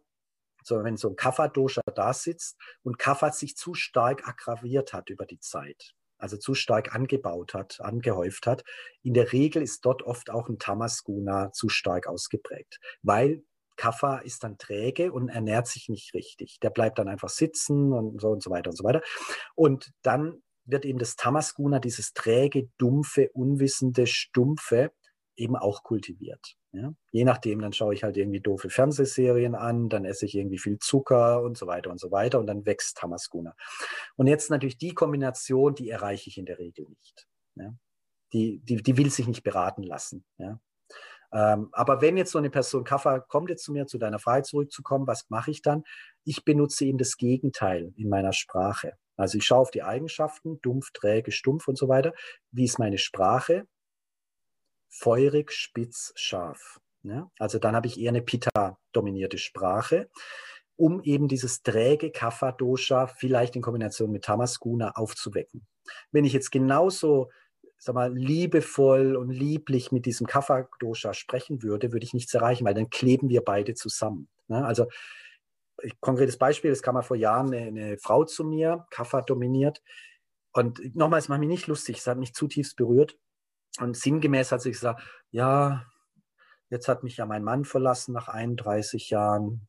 so, 0.67 0.83
wenn 0.83 0.97
so 0.97 1.09
ein 1.09 1.15
Kapha-Dosha 1.15 1.81
da 1.95 2.13
sitzt 2.13 2.57
und 2.83 2.99
Kapha 2.99 3.31
sich 3.31 3.55
zu 3.55 3.73
stark 3.73 4.27
aggraviert 4.27 4.93
hat 4.93 5.09
über 5.09 5.25
die 5.25 5.39
Zeit, 5.39 5.93
also 6.17 6.37
zu 6.37 6.53
stark 6.53 6.93
angebaut 6.93 7.53
hat, 7.53 7.79
angehäuft 7.81 8.47
hat, 8.47 8.63
in 9.01 9.13
der 9.13 9.31
Regel 9.31 9.61
ist 9.61 9.85
dort 9.85 10.03
oft 10.03 10.29
auch 10.29 10.49
ein 10.49 10.59
Tamasguna 10.59 11.51
zu 11.51 11.69
stark 11.69 12.07
ausgeprägt, 12.07 12.79
weil 13.01 13.43
Kapha 13.77 14.17
ist 14.17 14.43
dann 14.43 14.57
träge 14.57 15.11
und 15.11 15.29
ernährt 15.29 15.67
sich 15.67 15.87
nicht 15.87 16.13
richtig. 16.13 16.59
Der 16.61 16.71
bleibt 16.71 16.97
dann 16.99 17.07
einfach 17.07 17.29
sitzen 17.29 17.93
und 17.93 18.19
so 18.19 18.29
und 18.29 18.41
so 18.41 18.49
weiter 18.49 18.71
und 18.71 18.75
so 18.75 18.83
weiter. 18.83 19.01
Und 19.55 19.91
dann 20.01 20.41
wird 20.65 20.83
eben 20.83 20.99
das 20.99 21.15
Tamasguna, 21.15 21.79
dieses 21.79 22.13
träge, 22.13 22.69
dumpfe, 22.77 23.29
unwissende, 23.33 24.07
stumpfe, 24.07 24.91
eben 25.35 25.55
auch 25.55 25.83
kultiviert. 25.83 26.56
Ja? 26.71 26.93
Je 27.11 27.23
nachdem, 27.23 27.61
dann 27.61 27.73
schaue 27.73 27.93
ich 27.93 28.03
halt 28.03 28.17
irgendwie 28.17 28.41
doofe 28.41 28.69
Fernsehserien 28.69 29.55
an, 29.55 29.89
dann 29.89 30.05
esse 30.05 30.25
ich 30.25 30.35
irgendwie 30.35 30.57
viel 30.57 30.77
Zucker 30.79 31.41
und 31.41 31.57
so 31.57 31.67
weiter 31.67 31.89
und 31.89 31.99
so 31.99 32.11
weiter 32.11 32.39
und 32.39 32.47
dann 32.47 32.65
wächst 32.65 32.97
Tamaskuna. 32.97 33.55
Und 34.15 34.27
jetzt 34.27 34.49
natürlich 34.49 34.77
die 34.77 34.93
Kombination, 34.93 35.75
die 35.75 35.89
erreiche 35.89 36.29
ich 36.29 36.37
in 36.37 36.45
der 36.45 36.59
Regel 36.59 36.87
nicht. 36.89 37.27
Ja? 37.55 37.73
Die, 38.33 38.59
die, 38.59 38.83
die 38.83 38.97
will 38.97 39.09
sich 39.09 39.27
nicht 39.27 39.43
beraten 39.43 39.83
lassen. 39.83 40.25
Ja? 40.37 40.59
Ähm, 41.33 41.69
aber 41.71 42.01
wenn 42.01 42.17
jetzt 42.17 42.31
so 42.31 42.37
eine 42.37 42.49
Person, 42.49 42.83
Kaffer, 42.83 43.21
kommt 43.21 43.49
jetzt 43.49 43.63
zu 43.63 43.71
mir, 43.71 43.85
zu 43.85 43.97
deiner 43.97 44.19
Frage 44.19 44.43
zurückzukommen, 44.43 45.07
was 45.07 45.29
mache 45.29 45.51
ich 45.51 45.61
dann? 45.61 45.83
Ich 46.23 46.45
benutze 46.45 46.85
eben 46.85 46.97
das 46.97 47.17
Gegenteil 47.17 47.93
in 47.95 48.09
meiner 48.09 48.33
Sprache. 48.33 48.93
Also 49.17 49.37
ich 49.37 49.45
schaue 49.45 49.59
auf 49.59 49.71
die 49.71 49.83
Eigenschaften, 49.83 50.61
dumpf, 50.61 50.91
träge, 50.93 51.31
stumpf 51.31 51.67
und 51.67 51.77
so 51.77 51.87
weiter. 51.87 52.13
Wie 52.51 52.65
ist 52.65 52.79
meine 52.79 52.97
Sprache? 52.97 53.65
Feurig, 54.89 55.51
spitz, 55.51 56.13
scharf. 56.15 56.79
Ja? 57.03 57.29
Also 57.39 57.59
dann 57.59 57.75
habe 57.75 57.87
ich 57.87 57.99
eher 57.99 58.09
eine 58.09 58.21
Pitta-dominierte 58.21 59.37
Sprache, 59.37 60.09
um 60.75 61.01
eben 61.01 61.27
dieses 61.27 61.63
träge 61.63 62.11
Kapha-Dosha 62.11 63.07
vielleicht 63.07 63.55
in 63.55 63.61
Kombination 63.61 64.11
mit 64.11 64.25
Tamaskuna 64.25 64.91
aufzuwecken. 64.91 65.65
Wenn 66.11 66.25
ich 66.25 66.33
jetzt 66.33 66.51
genauso 66.51 67.29
sag 67.77 67.95
mal, 67.95 68.13
liebevoll 68.13 69.15
und 69.15 69.29
lieblich 69.29 69.91
mit 69.91 70.05
diesem 70.05 70.27
Kapha-Dosha 70.27 71.13
sprechen 71.13 71.61
würde, 71.61 71.91
würde 71.91 72.05
ich 72.05 72.13
nichts 72.13 72.33
erreichen, 72.33 72.65
weil 72.65 72.73
dann 72.73 72.89
kleben 72.89 73.29
wir 73.29 73.41
beide 73.41 73.75
zusammen. 73.75 74.27
Ja? 74.47 74.63
Also 74.63 74.87
konkretes 75.99 76.37
Beispiel, 76.37 76.71
es 76.71 76.81
kam 76.81 76.95
mal 76.95 77.03
vor 77.03 77.17
Jahren 77.17 77.53
eine, 77.53 77.67
eine 77.67 77.97
Frau 77.97 78.23
zu 78.23 78.43
mir, 78.43 78.87
Kapha 78.89 79.21
dominiert. 79.21 79.81
Und 80.53 80.95
nochmals, 80.95 81.29
mache 81.29 81.39
mich 81.39 81.49
nicht 81.49 81.67
lustig, 81.67 81.97
es 81.97 82.07
hat 82.07 82.17
mich 82.17 82.33
zutiefst 82.33 82.75
berührt. 82.77 83.17
Und 83.79 83.95
sinngemäß 83.95 84.51
hat 84.51 84.61
sie 84.61 84.71
gesagt, 84.71 85.01
ja, 85.31 85.85
jetzt 86.69 86.87
hat 86.87 87.03
mich 87.03 87.17
ja 87.17 87.25
mein 87.25 87.43
Mann 87.43 87.65
verlassen 87.65 88.13
nach 88.13 88.27
31 88.27 89.09
Jahren. 89.09 89.67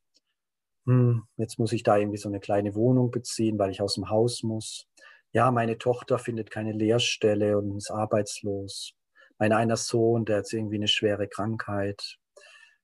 Hm, 0.87 1.25
jetzt 1.37 1.59
muss 1.59 1.73
ich 1.73 1.83
da 1.83 1.97
irgendwie 1.97 2.19
so 2.19 2.29
eine 2.29 2.41
kleine 2.41 2.75
Wohnung 2.75 3.11
beziehen, 3.11 3.59
weil 3.59 3.71
ich 3.71 3.83
aus 3.83 3.95
dem 3.95 4.09
Haus 4.09 4.43
muss. 4.43 4.87
Ja, 5.33 5.51
meine 5.51 5.77
Tochter 5.77 6.19
findet 6.19 6.51
keine 6.51 6.73
Lehrstelle 6.73 7.59
und 7.59 7.77
ist 7.77 7.91
arbeitslos. 7.91 8.95
Mein 9.39 9.53
einer 9.53 9.77
Sohn, 9.77 10.25
der 10.25 10.39
hat 10.39 10.53
irgendwie 10.53 10.77
eine 10.77 10.89
schwere 10.89 11.29
Krankheit. 11.29 12.19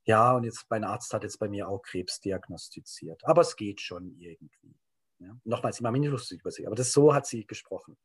Ja, 0.04 0.36
und 0.36 0.44
jetzt 0.44 0.66
mein 0.68 0.84
Arzt 0.84 1.14
hat 1.14 1.22
jetzt 1.22 1.38
bei 1.38 1.48
mir 1.48 1.68
auch 1.68 1.80
Krebs 1.80 2.20
diagnostiziert. 2.20 3.22
Aber 3.24 3.40
es 3.40 3.56
geht 3.56 3.80
schon 3.80 4.14
irgendwie. 4.18 4.76
Ja? 5.18 5.34
Nochmals, 5.44 5.76
ich 5.76 5.82
mache 5.82 5.92
mich 5.92 6.02
nicht 6.02 6.10
lustig 6.10 6.40
über 6.40 6.50
sie, 6.50 6.66
aber 6.66 6.76
das 6.76 6.92
so 6.92 7.14
hat 7.14 7.26
sie 7.26 7.46
gesprochen. 7.46 7.96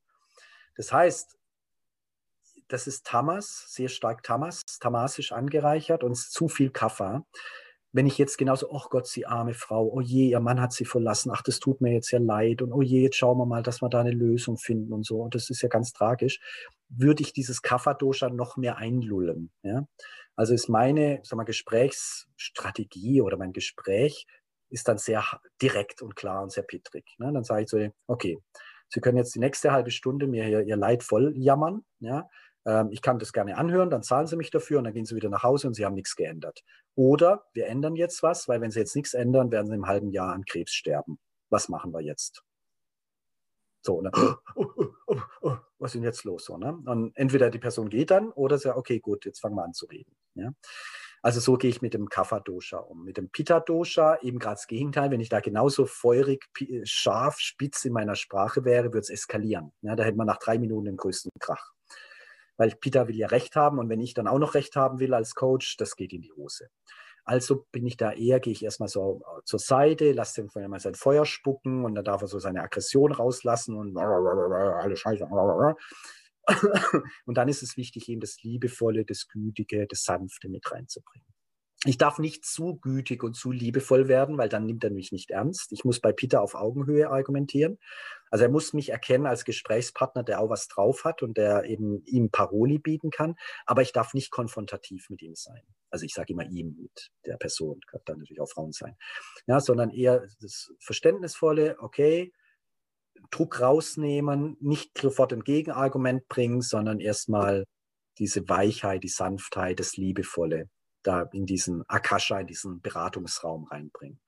Das 0.75 0.93
heißt, 0.93 1.37
das 2.69 2.87
ist 2.87 3.05
Tamas, 3.05 3.65
sehr 3.67 3.89
stark 3.89 4.23
Tamas, 4.23 4.63
tamasisch 4.79 5.31
angereichert 5.31 6.03
und 6.03 6.15
zu 6.15 6.47
viel 6.47 6.69
Kaffa. 6.69 7.25
Wenn 7.91 8.05
ich 8.05 8.19
jetzt 8.19 8.37
genauso, 8.37 8.69
oh 8.69 8.83
Gott, 8.91 9.07
sie 9.07 9.25
arme 9.25 9.55
Frau, 9.55 9.89
oh 9.91 9.99
je, 9.99 10.29
ihr 10.29 10.39
Mann 10.39 10.61
hat 10.61 10.71
sie 10.73 10.85
verlassen, 10.85 11.31
ach, 11.33 11.41
das 11.41 11.59
tut 11.59 11.81
mir 11.81 11.91
jetzt 11.91 12.09
sehr 12.09 12.19
leid 12.19 12.61
und 12.61 12.71
oh 12.71 12.83
je, 12.83 13.01
jetzt 13.01 13.15
schauen 13.15 13.39
wir 13.39 13.47
mal, 13.47 13.63
dass 13.63 13.81
wir 13.81 13.89
da 13.89 14.01
eine 14.01 14.11
Lösung 14.11 14.57
finden 14.57 14.93
und 14.93 15.03
so, 15.03 15.21
und 15.21 15.33
das 15.33 15.49
ist 15.49 15.63
ja 15.63 15.69
ganz 15.69 15.91
tragisch, 15.91 16.39
würde 16.87 17.23
ich 17.23 17.33
dieses 17.33 17.63
Kapha-Dosha 17.63 18.29
noch 18.29 18.57
mehr 18.57 18.77
einlullen. 18.77 19.51
Ja? 19.63 19.87
Also 20.35 20.53
ist 20.53 20.69
meine 20.69 21.19
sag 21.23 21.37
mal, 21.37 21.45
Gesprächsstrategie 21.45 23.21
oder 23.21 23.37
mein 23.37 23.53
Gespräch 23.53 24.27
ist 24.69 24.87
dann 24.87 24.99
sehr 24.99 25.25
direkt 25.59 26.03
und 26.03 26.15
klar 26.15 26.43
und 26.43 26.51
sehr 26.51 26.63
pittrig. 26.63 27.05
Ne? 27.17 27.33
Dann 27.33 27.43
sage 27.43 27.63
ich 27.63 27.69
so, 27.69 27.79
okay, 28.05 28.37
Sie 28.91 29.01
können 29.01 29.17
jetzt 29.17 29.35
die 29.35 29.39
nächste 29.39 29.71
halbe 29.71 29.91
Stunde 29.91 30.27
mir 30.27 30.43
hier 30.45 30.61
Ihr 30.61 30.75
Leid 30.75 31.03
voll 31.03 31.33
jammern, 31.37 31.85
ja, 31.99 32.27
ich 32.91 33.01
kann 33.01 33.19
das 33.19 33.33
gerne 33.33 33.57
anhören, 33.57 33.89
dann 33.89 34.03
zahlen 34.03 34.27
Sie 34.27 34.35
mich 34.35 34.51
dafür 34.51 34.79
und 34.79 34.83
dann 34.85 34.93
gehen 34.93 35.05
Sie 35.05 35.15
wieder 35.15 35.29
nach 35.29 35.43
Hause 35.43 35.67
und 35.67 35.73
Sie 35.73 35.85
haben 35.85 35.95
nichts 35.95 36.15
geändert. 36.15 36.63
Oder 36.95 37.45
wir 37.53 37.67
ändern 37.67 37.95
jetzt 37.95 38.23
was, 38.23 38.47
weil 38.47 38.61
wenn 38.61 38.71
Sie 38.71 38.79
jetzt 38.79 38.95
nichts 38.95 39.13
ändern, 39.13 39.51
werden 39.51 39.67
Sie 39.67 39.75
im 39.75 39.87
halben 39.87 40.11
Jahr 40.11 40.33
an 40.33 40.45
Krebs 40.45 40.73
sterben. 40.73 41.19
Was 41.49 41.69
machen 41.69 41.93
wir 41.93 42.01
jetzt? 42.01 42.43
So, 43.81 44.01
ne? 44.01 44.11
was 45.79 45.89
ist 45.89 45.95
denn 45.95 46.03
jetzt 46.03 46.25
los? 46.25 46.45
So, 46.45 46.57
ne? 46.57 46.77
Und 46.85 47.15
entweder 47.15 47.49
die 47.49 47.59
Person 47.59 47.89
geht 47.89 48.11
dann 48.11 48.29
oder 48.31 48.57
sagt, 48.57 48.77
okay, 48.77 48.99
gut, 48.99 49.25
jetzt 49.25 49.39
fangen 49.39 49.55
wir 49.55 49.63
an 49.63 49.73
zu 49.73 49.85
reden. 49.85 50.15
Ja? 50.35 50.51
Also 51.21 51.39
so 51.39 51.57
gehe 51.57 51.69
ich 51.69 51.81
mit 51.81 51.93
dem 51.93 52.07
Kapha-Dosha 52.07 52.77
um. 52.77 53.03
Mit 53.03 53.17
dem 53.17 53.29
Pitta-Dosha 53.29 54.19
eben 54.21 54.39
gerade 54.39 54.55
das 54.55 54.67
Gegenteil. 54.67 55.11
Wenn 55.11 55.19
ich 55.19 55.29
da 55.29 55.39
genauso 55.39 55.85
feurig, 55.85 56.45
scharf, 56.83 57.39
spitz 57.39 57.85
in 57.85 57.93
meiner 57.93 58.15
Sprache 58.15 58.63
wäre, 58.63 58.85
würde 58.87 58.99
es 58.99 59.09
eskalieren. 59.09 59.71
Ja, 59.81 59.95
da 59.95 60.03
hätte 60.03 60.17
man 60.17 60.27
nach 60.27 60.39
drei 60.39 60.57
Minuten 60.57 60.85
den 60.85 60.97
größten 60.97 61.31
Krach. 61.39 61.73
Weil 62.59 62.75
Pitta 62.75 63.07
will 63.07 63.15
ja 63.15 63.27
Recht 63.27 63.55
haben 63.55 63.79
und 63.79 63.89
wenn 63.89 64.01
ich 64.01 64.13
dann 64.13 64.27
auch 64.27 64.37
noch 64.37 64.53
Recht 64.53 64.75
haben 64.75 64.99
will 64.99 65.13
als 65.13 65.33
Coach, 65.33 65.77
das 65.77 65.95
geht 65.95 66.13
in 66.13 66.21
die 66.21 66.33
Hose. 66.33 66.69
Also 67.23 67.65
bin 67.71 67.85
ich 67.85 67.95
da 67.95 68.11
eher, 68.11 68.39
gehe 68.39 68.51
ich 68.51 68.63
erstmal 68.63 68.89
so 68.89 69.21
zur 69.45 69.59
Seite, 69.59 70.11
lasse 70.11 70.41
den 70.41 70.69
mal 70.69 70.79
sein 70.79 70.95
Feuer 70.95 71.25
spucken 71.25 71.85
und 71.85 71.95
dann 71.95 72.03
darf 72.03 72.21
er 72.21 72.27
so 72.27 72.39
seine 72.39 72.61
Aggression 72.61 73.11
rauslassen 73.11 73.75
und 73.75 73.97
alle 73.97 74.95
Scheiße. 74.97 75.25
Und 77.25 77.37
dann 77.37 77.47
ist 77.47 77.61
es 77.61 77.77
wichtig, 77.77 78.09
eben 78.09 78.21
das 78.21 78.41
Liebevolle, 78.41 79.05
das 79.05 79.27
Gütige, 79.27 79.85
das 79.85 80.03
Sanfte 80.03 80.49
mit 80.49 80.71
reinzubringen. 80.71 81.27
Ich 81.85 81.97
darf 81.97 82.19
nicht 82.19 82.45
zu 82.45 82.77
gütig 82.81 83.23
und 83.23 83.35
zu 83.35 83.53
liebevoll 83.53 84.09
werden, 84.09 84.37
weil 84.37 84.49
dann 84.49 84.65
nimmt 84.65 84.83
er 84.83 84.91
mich 84.91 85.13
nicht 85.13 85.31
ernst. 85.31 85.71
Ich 85.71 85.85
muss 85.85 86.01
bei 86.01 86.11
Peter 86.11 86.41
auf 86.41 86.53
Augenhöhe 86.53 87.09
argumentieren. 87.09 87.79
Also 88.29 88.43
er 88.43 88.51
muss 88.51 88.73
mich 88.73 88.89
erkennen 88.89 89.25
als 89.25 89.45
Gesprächspartner, 89.45 90.23
der 90.23 90.41
auch 90.41 90.49
was 90.49 90.67
drauf 90.67 91.05
hat 91.05 91.23
und 91.23 91.37
der 91.37 91.63
eben 91.63 92.03
ihm 92.05 92.31
Paroli 92.31 92.79
bieten 92.79 93.11
kann. 93.11 93.35
Aber 93.65 93.81
ich 93.81 93.93
darf 93.93 94.13
nicht 94.13 94.29
konfrontativ 94.29 95.09
mit 95.09 95.21
ihm 95.21 95.35
sein. 95.35 95.61
Also 95.89 96.05
ich 96.05 96.13
sage 96.13 96.33
immer 96.33 96.43
ihm 96.43 96.75
mit 96.77 97.11
der 97.25 97.37
Person, 97.37 97.79
kann 97.87 98.01
dann 98.03 98.19
natürlich 98.19 98.41
auch 98.41 98.49
Frauen 98.49 98.73
sein. 98.73 98.97
Ja, 99.47 99.61
sondern 99.61 99.89
eher 99.89 100.27
das 100.41 100.73
Verständnisvolle, 100.81 101.77
okay, 101.79 102.33
Druck 103.31 103.61
rausnehmen, 103.61 104.57
nicht 104.59 104.97
sofort 104.97 105.31
ein 105.31 105.43
Gegenargument 105.45 106.27
bringen, 106.27 106.61
sondern 106.61 106.99
erstmal 106.99 107.63
diese 108.17 108.49
Weichheit, 108.49 109.03
die 109.03 109.09
Sanftheit, 109.09 109.79
das 109.79 109.95
Liebevolle 109.95 110.69
da 111.03 111.23
in 111.33 111.45
diesen 111.45 111.83
Akasha, 111.87 112.39
in 112.39 112.47
diesen 112.47 112.81
Beratungsraum 112.81 113.65
reinbringen. 113.65 114.19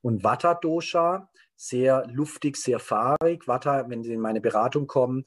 Und 0.00 0.24
Vata 0.24 0.54
Dosha, 0.54 1.30
sehr 1.56 2.06
luftig, 2.06 2.56
sehr 2.56 2.78
fahrig. 2.78 3.46
Vata, 3.46 3.88
wenn 3.88 4.02
Sie 4.02 4.12
in 4.12 4.20
meine 4.20 4.40
Beratung 4.40 4.86
kommen, 4.86 5.24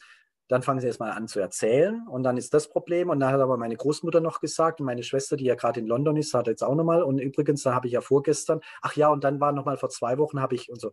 dann 0.48 0.62
fangen 0.62 0.80
sie 0.80 0.88
erstmal 0.88 1.12
an 1.12 1.28
zu 1.28 1.40
erzählen 1.40 2.08
und 2.08 2.24
dann 2.24 2.38
ist 2.38 2.54
das 2.54 2.70
Problem. 2.70 3.10
Und 3.10 3.20
dann 3.20 3.34
hat 3.34 3.42
aber 3.42 3.58
meine 3.58 3.76
Großmutter 3.76 4.22
noch 4.22 4.40
gesagt 4.40 4.80
und 4.80 4.86
meine 4.86 5.04
Schwester, 5.04 5.36
die 5.36 5.46
ja 5.46 5.56
gerade 5.56 5.80
in 5.80 5.88
London 5.88 6.16
ist, 6.16 6.34
hat 6.34 6.48
jetzt 6.48 6.64
auch 6.64 6.76
nochmal. 6.76 7.04
Und 7.04 7.20
übrigens, 7.20 7.64
da 7.64 7.74
habe 7.74 7.88
ich 7.88 7.94
ja 7.94 8.02
vorgestern, 8.02 8.62
ach 8.82 8.96
ja, 8.96 9.10
und 9.10 9.24
dann 9.24 9.42
war 9.42 9.52
nochmal 9.52 9.78
vor 9.78 9.90
zwei 9.90 10.18
Wochen, 10.18 10.40
habe 10.40 10.56
ich 10.56 10.70
und 10.70 10.80
so. 10.80 10.92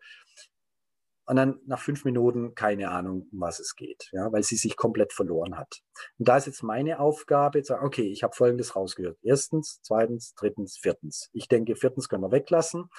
Und 1.27 1.37
dann 1.37 1.59
nach 1.67 1.81
fünf 1.81 2.05
Minuten 2.05 2.55
keine 2.55 2.91
Ahnung, 2.91 3.29
um 3.33 3.41
was 3.41 3.59
es 3.59 3.77
geht, 3.77 4.11
ja, 4.13 4.31
weil 4.31 4.43
sie 4.43 4.57
sich 4.57 4.77
komplett 4.77 5.13
verloren 5.13 5.57
hat. 5.57 5.81
Und 6.19 6.29
da 6.29 6.37
ist 6.37 6.47
jetzt 6.47 6.63
meine 6.63 7.01
Aufgabe, 7.01 7.63
zu 7.63 7.69
sagen, 7.69 7.87
okay, 7.87 8.11
ich 8.11 8.23
habe 8.23 8.35
Folgendes 8.37 8.77
rausgehört. 8.77 9.19
Erstens, 9.23 9.81
zweitens, 9.83 10.35
drittens, 10.35 10.77
viertens. 10.77 11.31
Ich 11.33 11.49
denke, 11.49 11.77
viertens 11.77 12.09
können 12.09 12.23
wir 12.23 12.33
weglassen. 12.33 12.91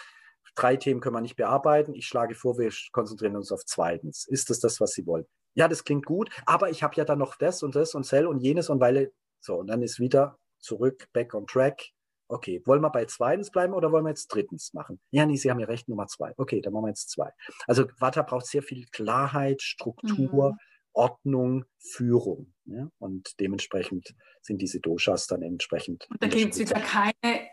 Drei 0.55 0.76
Themen 0.78 1.01
können 1.01 1.15
wir 1.15 1.21
nicht 1.21 1.36
bearbeiten. 1.36 1.93
Ich 1.93 2.07
schlage 2.07 2.34
vor, 2.34 2.57
wir 2.57 2.71
konzentrieren 2.91 3.36
uns 3.36 3.51
auf 3.51 3.63
zweitens. 3.65 4.26
Ist 4.28 4.49
das 4.49 4.59
das, 4.59 4.80
was 4.80 4.91
Sie 4.91 5.05
wollen? 5.05 5.26
Ja, 5.53 5.67
das 5.67 5.84
klingt 5.84 6.05
gut, 6.05 6.30
aber 6.45 6.69
ich 6.69 6.84
habe 6.84 6.95
ja 6.95 7.05
dann 7.05 7.19
noch 7.19 7.36
das 7.36 7.63
und 7.63 7.76
das 7.76 7.95
und 7.95 8.05
Cell 8.05 8.26
und 8.28 8.39
jenes 8.39 8.69
und 8.69 8.80
weil 8.80 9.13
so 9.39 9.55
und 9.55 9.67
dann 9.67 9.82
ist 9.84 9.99
wieder 9.99 10.38
zurück, 10.59 11.07
back 11.13 11.34
on 11.34 11.45
track 11.47 11.91
Okay, 12.28 12.61
wollen 12.65 12.82
wir 12.82 12.89
bei 12.89 13.05
zweitens 13.05 13.51
bleiben 13.51 13.73
oder 13.73 13.91
wollen 13.91 14.03
wir 14.03 14.09
jetzt 14.09 14.28
drittens 14.28 14.73
machen? 14.73 14.99
Ja, 15.11 15.26
nee, 15.26 15.36
Sie 15.36 15.51
haben 15.51 15.59
ja 15.59 15.67
recht, 15.67 15.88
Nummer 15.88 16.07
zwei. 16.07 16.34
Okay, 16.38 16.61
dann 16.61 16.73
machen 16.73 16.86
wir 16.86 16.89
jetzt 16.89 17.11
zwei. 17.11 17.32
Also 17.67 17.86
Vata 17.99 18.23
braucht 18.23 18.47
sehr 18.47 18.63
viel 18.63 18.86
Klarheit, 18.88 19.61
Struktur, 19.61 20.51
mhm. 20.51 20.57
Ordnung, 20.93 21.65
Führung. 21.78 22.53
Ja? 22.65 22.89
Und 22.99 23.39
dementsprechend 23.39 24.15
sind 24.41 24.61
diese 24.61 24.80
Doshas 24.80 25.28
dann 25.28 25.43
entsprechend. 25.43 26.07
Und 26.09 26.21
da 26.23 26.28
gibt 26.28 26.53
es 26.53 26.59
wieder 26.59 26.80
keine 26.80 27.49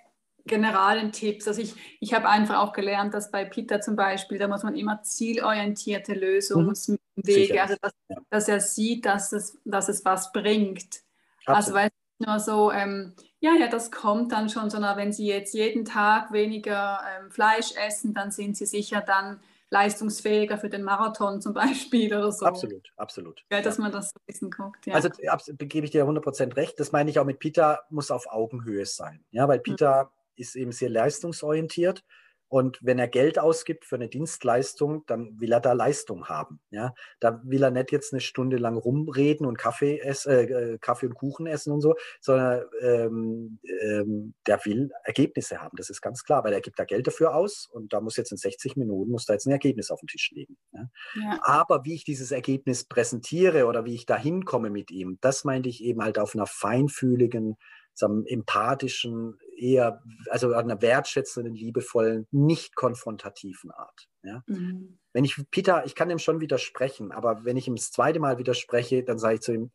generalen 0.47 1.13
Tipps. 1.13 1.47
Also 1.47 1.61
ich, 1.61 1.75
ich 2.01 2.15
habe 2.15 2.29
einfach 2.29 2.59
auch 2.59 2.73
gelernt, 2.73 3.15
dass 3.15 3.31
bei 3.31 3.45
Peter 3.45 3.81
zum 3.81 3.97
Beispiel, 3.97 4.39
da 4.39 4.49
muss 4.49 4.63
man 4.63 4.75
immer 4.75 5.03
zielorientierte 5.03 6.15
Lösungswege, 6.15 7.55
mhm. 7.55 7.59
also 7.59 7.77
dass, 7.81 7.93
ja. 8.09 8.17
dass, 8.31 8.49
er 8.49 8.61
sieht, 8.61 9.05
dass 9.05 9.33
es, 9.33 9.59
dass 9.65 9.89
es 9.89 10.05
was 10.05 10.33
bringt. 10.33 11.03
Absolut. 11.45 11.57
Also 11.57 11.75
weil 11.75 11.89
es 11.89 12.27
nur 12.27 12.39
so, 12.41 12.73
ähm, 12.73 13.15
ja, 13.43 13.55
ja, 13.59 13.67
das 13.67 13.91
kommt 13.91 14.31
dann 14.31 14.49
schon, 14.49 14.71
sondern 14.71 14.97
wenn 14.97 15.13
Sie 15.13 15.27
jetzt 15.27 15.53
jeden 15.53 15.85
Tag 15.85 16.33
weniger 16.33 17.01
ähm, 17.19 17.29
Fleisch 17.33 17.73
essen, 17.75 18.15
dann 18.15 18.31
sind 18.31 18.57
Sie 18.57 18.67
sicher 18.67 19.01
dann 19.01 19.41
leistungsfähiger 19.69 20.59
für 20.59 20.69
den 20.69 20.85
Marathon 20.85 21.41
zum 21.41 21.53
Beispiel 21.53 22.15
oder 22.15 22.31
so. 22.31 22.47
Absolut, 22.47 22.93
absolut. 22.97 23.45
Ja, 23.51 23.61
dass 23.61 23.79
man 23.79 23.91
das 23.91 24.11
so 24.11 24.21
ein 24.21 24.27
bisschen 24.27 24.51
guckt. 24.53 24.87
Ja. 24.87 24.95
Also 24.95 25.09
gebe 25.11 25.85
ich 25.85 25.91
dir 25.91 26.05
100% 26.05 26.55
recht. 26.57 26.79
Das 26.79 26.93
meine 26.93 27.11
ich 27.11 27.19
auch 27.19 27.25
mit 27.25 27.41
Peter, 27.41 27.81
muss 27.91 28.13
auf 28.13 28.29
Augenhöhe 28.31 28.87
sein. 28.87 29.25
Ja, 29.33 29.49
weil 29.49 29.59
Peter 29.59 30.05
mhm. 30.05 30.11
ist 30.37 30.55
eben 30.55 30.71
sehr 30.71 30.91
leistungsorientiert 30.91 32.05
und 32.53 32.79
wenn 32.83 32.99
er 32.99 33.09
Geld 33.09 33.39
ausgibt 33.39 33.87
für 33.87 33.95
eine 33.95 34.11
Dienstleistung, 34.11 35.07
dann 35.07 35.41
will 35.41 35.53
er 35.53 35.61
da 35.61 35.73
Leistung 35.73 36.29
haben. 36.29 36.61
Ja? 36.71 36.95
Da 37.19 37.41
will 37.45 37.63
er 37.63 37.71
nicht 37.71 37.93
jetzt 37.93 38.13
eine 38.13 38.21
Stunde 38.21 38.59
lang 38.59 38.77
rumreden 38.77 39.47
und 39.47 39.57
Kaffee, 39.57 40.01
ess, 40.01 40.27
äh, 40.27 40.43
äh, 40.43 40.79
Kaffee 40.79 41.07
und 41.07 41.15
Kuchen 41.15 41.47
essen 41.47 41.73
und 41.73 41.81
so, 41.81 41.95
sondern 42.21 42.65
ähm, 42.83 43.59
ähm, 43.81 44.35
der 44.47 44.63
will 44.67 44.91
Ergebnisse 45.03 45.63
haben. 45.63 45.79
Das 45.79 45.89
ist 45.89 46.03
ganz 46.03 46.25
klar, 46.25 46.45
weil 46.45 46.53
er 46.53 46.61
gibt 46.61 46.79
da 46.79 46.85
Geld 46.85 47.07
dafür 47.07 47.35
aus 47.35 47.67
und 47.73 47.95
da 47.95 48.03
muss 48.03 48.19
jetzt 48.19 48.33
in 48.33 48.37
60 48.37 48.77
Minuten 48.77 49.11
muss 49.11 49.25
da 49.25 49.33
jetzt 49.33 49.47
ein 49.47 49.53
Ergebnis 49.53 49.91
auf 49.91 50.01
den 50.01 50.09
Tisch 50.09 50.31
legen. 50.33 50.59
Ja? 50.75 50.91
Ja. 51.23 51.39
Aber 51.45 51.87
wie 51.87 51.95
ich 51.95 52.05
dieses 52.05 52.33
Ergebnis 52.33 52.85
präsentiere 52.85 53.65
oder 53.65 53.87
wie 53.87 53.95
ich 53.95 54.05
da 54.05 54.19
hinkomme 54.19 54.69
mit 54.69 54.91
ihm, 54.91 55.17
das 55.23 55.45
meinte 55.45 55.71
ich 55.71 55.83
eben 55.83 56.03
halt 56.03 56.19
auf 56.19 56.35
einer 56.35 56.47
feinfühligen, 56.47 57.57
empathischen, 58.01 59.39
eher, 59.63 60.03
also 60.29 60.53
einer 60.53 60.83
wertschätzenden, 60.83 61.55
liebevollen, 61.55 62.27
nicht 62.31 62.75
konfrontativen 62.75 63.71
Art. 63.71 64.09
Ja? 64.23 64.43
Mhm. 64.47 64.99
Wenn 65.13 65.25
ich 65.25 65.41
Peter, 65.51 65.87
ich 65.87 65.95
kann 65.95 66.11
ihm 66.11 66.19
schon 66.19 66.41
widersprechen, 66.41 67.13
aber 67.13 67.45
wenn 67.45 67.57
ich 67.57 67.69
ihm 67.69 67.77
das 67.77 67.93
zweite 67.93 68.19
Mal 68.19 68.39
widerspreche, 68.39 69.05
dann 69.05 69.19
sage 69.19 69.37
ich 69.37 69.41
zu 69.41 69.53
ihm, 69.53 69.71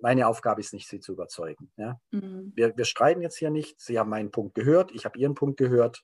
meine 0.00 0.26
Aufgabe 0.26 0.60
ist 0.60 0.72
nicht, 0.72 0.88
Sie 0.88 0.98
zu 0.98 1.12
überzeugen. 1.12 1.70
Ja? 1.76 2.00
Mhm. 2.10 2.52
Wir, 2.56 2.76
wir 2.76 2.84
streiten 2.84 3.22
jetzt 3.22 3.36
hier 3.36 3.50
nicht. 3.50 3.80
Sie 3.80 3.98
haben 3.98 4.10
meinen 4.10 4.30
Punkt 4.30 4.54
gehört, 4.54 4.90
ich 4.92 5.04
habe 5.04 5.18
Ihren 5.18 5.34
Punkt 5.34 5.58
gehört. 5.58 6.02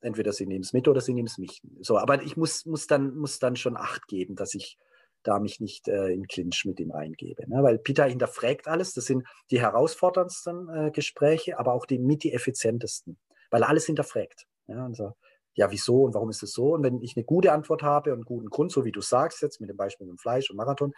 Entweder 0.00 0.32
Sie 0.32 0.46
nehmen 0.46 0.62
es 0.62 0.72
mit 0.72 0.88
oder 0.88 1.00
Sie 1.00 1.12
nehmen 1.12 1.26
es 1.26 1.38
nicht. 1.38 1.62
So, 1.80 1.98
aber 1.98 2.22
ich 2.22 2.36
muss, 2.36 2.64
muss, 2.66 2.86
dann, 2.86 3.16
muss 3.16 3.38
dann 3.38 3.56
schon 3.56 3.76
Acht 3.76 4.06
geben, 4.06 4.36
dass 4.36 4.54
ich 4.54 4.78
da 5.26 5.38
mich 5.38 5.60
nicht 5.60 5.88
äh, 5.88 6.08
in 6.08 6.26
Clinch 6.26 6.64
mit 6.64 6.80
ihm 6.80 6.92
eingebe. 6.92 7.48
Ne? 7.48 7.62
Weil 7.62 7.78
Peter 7.78 8.04
hinterfragt 8.04 8.68
alles, 8.68 8.94
das 8.94 9.06
sind 9.06 9.26
die 9.50 9.60
herausforderndsten 9.60 10.68
äh, 10.68 10.90
Gespräche, 10.90 11.58
aber 11.58 11.72
auch 11.72 11.86
die 11.86 11.98
mit 11.98 12.22
die 12.22 12.32
effizientesten, 12.32 13.18
weil 13.50 13.62
er 13.62 13.68
alles 13.68 13.86
hinterfragt. 13.86 14.46
Ja, 14.68 14.84
und 14.84 14.96
so, 14.96 15.14
ja, 15.54 15.70
wieso 15.70 16.02
und 16.02 16.14
warum 16.14 16.30
ist 16.30 16.42
es 16.42 16.52
so? 16.52 16.74
Und 16.74 16.82
wenn 16.82 17.00
ich 17.00 17.16
eine 17.16 17.24
gute 17.24 17.52
Antwort 17.52 17.82
habe 17.82 18.10
und 18.10 18.18
einen 18.18 18.24
guten 18.24 18.50
Grund, 18.50 18.70
so 18.70 18.84
wie 18.84 18.92
du 18.92 19.00
sagst 19.00 19.42
jetzt 19.42 19.60
mit 19.60 19.70
dem 19.70 19.76
Beispiel 19.76 20.06
mit 20.06 20.14
dem 20.14 20.18
Fleisch 20.18 20.50
und 20.50 20.56
Marathon, 20.56 20.92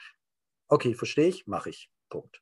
okay, 0.68 0.94
verstehe 0.94 1.28
ich, 1.28 1.46
mache 1.46 1.70
ich. 1.70 1.88
Punkt. 2.08 2.40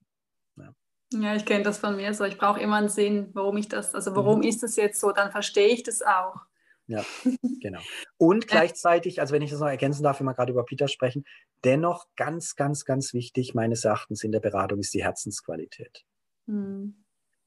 Ja. 0.56 0.72
Ja, 1.12 1.36
ich 1.36 1.44
kenne 1.44 1.62
das 1.62 1.78
von 1.78 1.96
mir 1.96 2.12
so. 2.14 2.24
Ich 2.24 2.38
brauche 2.38 2.60
immer 2.60 2.76
einen 2.76 2.88
Sinn, 2.88 3.30
warum 3.32 3.56
ich 3.58 3.68
das, 3.68 3.94
also 3.94 4.16
warum 4.16 4.38
mhm. 4.38 4.46
ist 4.46 4.62
das 4.62 4.76
jetzt 4.76 5.00
so, 5.00 5.12
dann 5.12 5.30
verstehe 5.30 5.68
ich 5.68 5.82
das 5.82 6.02
auch. 6.02 6.46
Ja, 6.88 7.04
genau. 7.60 7.80
Und 8.16 8.46
gleichzeitig, 8.46 9.20
also 9.20 9.34
wenn 9.34 9.42
ich 9.42 9.50
das 9.50 9.60
noch 9.60 9.68
ergänzen 9.68 10.02
darf, 10.02 10.20
wenn 10.20 10.26
wir 10.26 10.34
gerade 10.34 10.52
über 10.52 10.64
Peter 10.64 10.88
sprechen, 10.88 11.24
dennoch 11.64 12.06
ganz, 12.16 12.54
ganz, 12.54 12.84
ganz 12.84 13.12
wichtig 13.12 13.54
meines 13.54 13.84
Erachtens 13.84 14.22
in 14.22 14.32
der 14.32 14.40
Beratung 14.40 14.78
ist 14.78 14.94
die 14.94 15.02
Herzensqualität. 15.02 16.04
Mhm. 16.46 17.04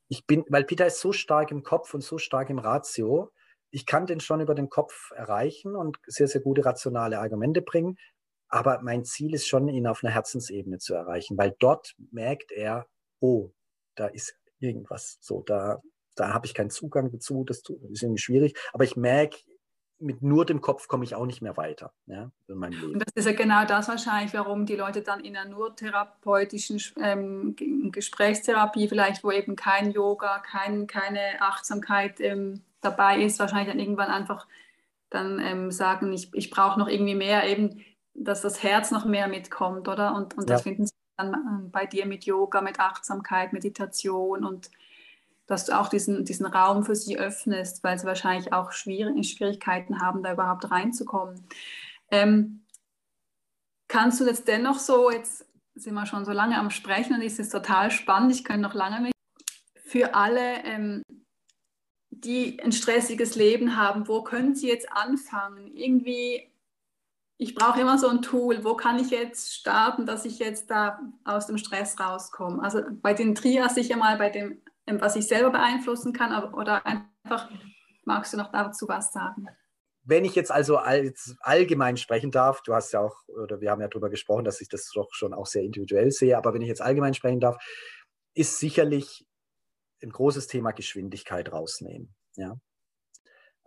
Ich 0.10 0.26
bin, 0.26 0.44
weil 0.50 0.66
Peter 0.66 0.88
ist 0.88 1.00
so 1.00 1.14
stark 1.14 1.52
im 1.52 1.64
Kopf 1.64 1.94
und 1.94 2.02
so 2.02 2.18
stark 2.18 2.50
im 2.50 2.60
Ratio, 2.60 3.32
ich 3.72 3.86
kann 3.86 4.08
den 4.08 4.20
schon 4.20 4.42
über 4.42 4.56
den 4.56 4.70
Kopf 4.70 5.12
erreichen 5.12 5.76
und 5.76 6.00
sehr, 6.08 6.28
sehr 6.28 6.42
gute 6.42 6.66
rationale 6.66 7.20
Argumente 7.20 7.62
bringen. 7.62 7.98
Aber 8.48 8.82
mein 8.82 9.06
Ziel 9.06 9.36
ist 9.36 9.48
schon, 9.48 9.68
ihn 9.68 9.86
auf 9.86 10.04
einer 10.04 10.12
Herzensebene 10.12 10.80
zu 10.80 10.96
erreichen, 10.96 11.38
weil 11.38 11.56
dort 11.60 11.94
merkt 12.12 12.52
er, 12.52 12.88
oh, 13.20 13.52
da 13.96 14.08
ist 14.08 14.36
irgendwas 14.60 15.20
so, 15.22 15.44
da, 15.44 15.82
da 16.20 16.34
habe 16.34 16.46
ich 16.46 16.54
keinen 16.54 16.70
Zugang 16.70 17.12
dazu, 17.12 17.44
das 17.44 17.60
ist 17.60 18.04
irgendwie 18.04 18.22
schwierig. 18.22 18.58
Aber 18.74 18.84
ich 18.84 18.96
merke, 18.96 19.38
mit 20.00 20.22
nur 20.22 20.46
dem 20.46 20.62
Kopf 20.62 20.88
komme 20.88 21.04
ich 21.04 21.14
auch 21.14 21.26
nicht 21.26 21.42
mehr 21.42 21.58
weiter 21.58 21.92
ja, 22.06 22.32
in 22.48 22.56
meinem 22.56 22.80
Leben. 22.80 22.94
Und 22.94 23.04
das 23.06 23.14
ist 23.16 23.26
ja 23.26 23.34
genau 23.34 23.66
das 23.66 23.90
wahrscheinlich, 23.90 24.34
warum 24.34 24.66
die 24.66 24.76
Leute 24.76 25.02
dann 25.02 25.20
in 25.20 25.36
einer 25.36 25.50
nur 25.50 25.76
therapeutischen 25.76 26.82
ähm, 27.02 27.56
Gesprächstherapie, 27.92 28.88
vielleicht 28.88 29.24
wo 29.24 29.32
eben 29.32 29.56
kein 29.56 29.92
Yoga, 29.92 30.40
kein, 30.40 30.88
keine 30.88 31.42
Achtsamkeit 31.42 32.22
ähm, 32.22 32.62
dabei 32.82 33.22
ist, 33.22 33.40
wahrscheinlich 33.40 33.70
dann 33.70 33.80
irgendwann 33.80 34.10
einfach 34.10 34.48
dann 35.10 35.40
ähm, 35.40 35.72
sagen, 35.72 36.14
ich, 36.14 36.34
ich 36.34 36.50
brauche 36.50 36.80
noch 36.80 36.88
irgendwie 36.88 37.16
mehr, 37.16 37.50
eben, 37.50 37.84
dass 38.14 38.42
das 38.42 38.64
Herz 38.64 38.92
noch 38.92 39.06
mehr 39.06 39.28
mitkommt, 39.28 39.88
oder? 39.88 40.16
Und, 40.16 40.38
und 40.38 40.50
das 40.50 40.62
ja. 40.62 40.64
finden 40.64 40.86
sie 40.86 40.94
dann 41.18 41.34
ähm, 41.34 41.72
bei 41.72 41.86
dir 41.86 42.06
mit 42.06 42.26
Yoga, 42.26 42.62
mit 42.62 42.80
Achtsamkeit, 42.80 43.52
Meditation 43.52 44.46
und 44.46 44.72
dass 45.50 45.66
du 45.66 45.78
auch 45.78 45.90
diesen, 45.90 46.26
diesen 46.26 46.46
Raum 46.46 46.86
für 46.86 46.96
sie 46.96 47.18
öffnest, 47.18 47.84
weil 47.84 47.98
sie 47.98 48.06
wahrscheinlich 48.06 48.54
auch 48.54 48.72
Schwier 48.72 49.12
Schwierigkeiten 49.24 50.00
haben, 50.00 50.22
da 50.22 50.34
überhaupt 50.34 50.70
reinzukommen. 50.70 51.44
Ähm, 52.12 52.66
kannst 53.88 54.20
du 54.20 54.26
jetzt 54.26 54.48
dennoch 54.48 54.78
so, 54.78 55.10
jetzt 55.10 55.48
sind 55.74 55.96
wir 55.96 56.06
schon 56.06 56.24
so 56.24 56.32
lange 56.32 56.58
am 56.58 56.70
Sprechen 56.70 57.16
und 57.16 57.24
es 57.24 57.40
ist 57.40 57.50
total 57.50 57.90
spannend, 57.90 58.32
ich 58.32 58.44
könnte 58.44 58.62
noch 58.62 58.76
lange 58.76 59.02
mit 59.02 59.14
für 59.86 60.14
alle, 60.14 60.64
ähm, 60.66 61.02
die 62.12 62.62
ein 62.62 62.72
stressiges 62.72 63.36
Leben 63.36 63.76
haben, 63.76 64.08
wo 64.08 64.22
können 64.22 64.54
sie 64.54 64.68
jetzt 64.68 64.92
anfangen? 64.92 65.76
Irgendwie, 65.76 66.48
ich 67.38 67.56
brauche 67.56 67.82
immer 67.82 67.98
so 67.98 68.08
ein 68.08 68.22
Tool, 68.22 68.64
wo 68.64 68.76
kann 68.76 69.00
ich 69.00 69.10
jetzt 69.10 69.56
starten, 69.56 70.06
dass 70.06 70.26
ich 70.26 70.38
jetzt 70.38 70.70
da 70.70 71.00
aus 71.24 71.48
dem 71.48 71.58
Stress 71.58 72.00
rauskomme? 72.00 72.62
Also 72.62 72.84
bei 73.02 73.16
den 73.16 73.34
Trias 73.34 73.74
sicher 73.74 73.98
mal 73.98 74.18
bei 74.18 74.30
dem, 74.30 74.62
was 75.00 75.16
ich 75.16 75.28
selber 75.28 75.52
beeinflussen 75.52 76.14
kann, 76.14 76.54
oder 76.54 76.86
einfach, 76.86 77.50
magst 78.06 78.34
du 78.34 78.38
noch 78.38 78.52
dazu 78.52 78.88
was 78.88 79.12
sagen? 79.12 79.48
Wenn 80.04 80.26
ich 80.26 80.34
jetzt 80.34 80.52
also 80.52 80.78
als 80.78 81.36
allgemein 81.42 81.98
sprechen 81.98 82.32
darf, 82.32 82.62
du 82.64 82.74
hast 82.74 82.94
ja 82.94 83.02
auch, 83.02 83.16
oder 83.28 83.62
wir 83.62 83.70
haben 83.70 83.82
ja 83.82 83.88
darüber 83.88 84.10
gesprochen, 84.10 84.46
dass 84.46 84.62
ich 84.62 84.70
das 84.70 84.90
doch 84.94 85.10
schon 85.14 85.34
auch 85.34 85.46
sehr 85.46 85.64
individuell 85.64 86.12
sehe, 86.12 86.38
aber 86.38 86.54
wenn 86.54 86.62
ich 86.62 86.68
jetzt 86.68 86.82
allgemein 86.82 87.14
sprechen 87.14 87.40
darf, 87.40 87.58
ist 88.34 88.58
sicherlich 88.58 89.28
ein 90.02 90.10
großes 90.10 90.48
Thema 90.48 90.72
Geschwindigkeit 90.72 91.52
rausnehmen. 91.52 92.16
Ja. 92.36 92.58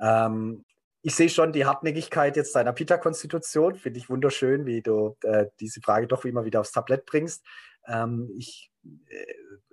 Ähm, 0.00 0.64
ich 1.02 1.14
sehe 1.14 1.28
schon 1.28 1.52
die 1.52 1.66
Hartnäckigkeit 1.66 2.36
jetzt 2.36 2.54
deiner 2.54 2.72
Pita-Konstitution. 2.72 3.74
Finde 3.76 3.98
ich 3.98 4.08
wunderschön, 4.08 4.66
wie 4.66 4.82
du 4.82 5.16
äh, 5.22 5.46
diese 5.60 5.80
Frage 5.80 6.06
doch 6.06 6.24
immer 6.24 6.44
wieder 6.44 6.60
aufs 6.60 6.72
Tablett 6.72 7.06
bringst. 7.06 7.44
Ähm, 7.87 8.30
ich, 8.37 8.70
äh, 9.09 9.24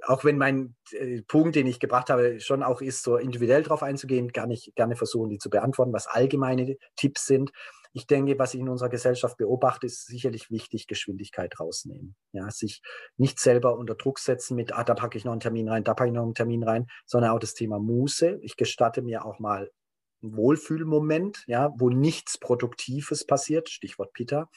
auch 0.06 0.24
wenn 0.24 0.38
mein 0.38 0.76
äh, 0.92 1.22
Punkt, 1.24 1.56
den 1.56 1.68
ich 1.68 1.80
gebracht 1.80 2.10
habe, 2.10 2.40
schon 2.40 2.64
auch 2.64 2.82
ist, 2.82 3.04
so 3.04 3.18
individuell 3.18 3.64
darauf 3.64 3.84
einzugehen, 3.84 4.30
gar 4.30 4.48
nicht 4.48 4.76
gerne 4.76 4.96
versuchen, 4.96 5.30
die 5.30 5.38
zu 5.38 5.50
beantworten, 5.50 5.94
was 5.94 6.08
allgemeine 6.08 6.78
Tipps 6.96 7.26
sind 7.26 7.52
ich 7.94 8.08
denke, 8.08 8.38
was 8.38 8.54
ich 8.54 8.60
in 8.60 8.70
unserer 8.70 8.90
Gesellschaft 8.90 9.38
beobachte, 9.38 9.88
ist 9.88 10.06
sicherlich 10.06 10.52
wichtig, 10.52 10.88
Geschwindigkeit 10.88 11.60
rausnehmen. 11.60 12.16
Ja, 12.32 12.50
sich 12.52 12.82
nicht 13.18 13.40
selber 13.40 13.78
unter 13.78 13.96
Druck 13.96 14.20
setzen 14.20 14.56
mit, 14.56 14.74
ah, 14.74 14.84
da 14.84 14.94
packe 14.94 15.18
ich 15.18 15.26
noch 15.26 15.32
einen 15.32 15.42
Termin 15.42 15.68
rein, 15.68 15.84
da 15.84 15.94
packe 15.94 16.10
ich 16.10 16.16
noch 16.16 16.24
einen 16.24 16.36
Termin 16.36 16.64
rein, 16.64 16.88
sondern 17.06 17.32
auch 17.32 17.40
das 17.40 17.56
Thema 17.56 17.80
Muße. 17.80 18.40
Ich 18.42 18.58
gestatte 18.58 19.02
mir 19.02 19.26
auch 19.26 19.40
mal 19.40 19.72
einen 20.22 20.36
Wohlfühlmoment, 20.36 21.44
ja, 21.48 21.74
wo 21.78 21.90
nichts 21.90 22.38
Produktives 22.38 23.26
passiert, 23.26 23.70
Stichwort 23.70 24.14
Peter. 24.14 24.50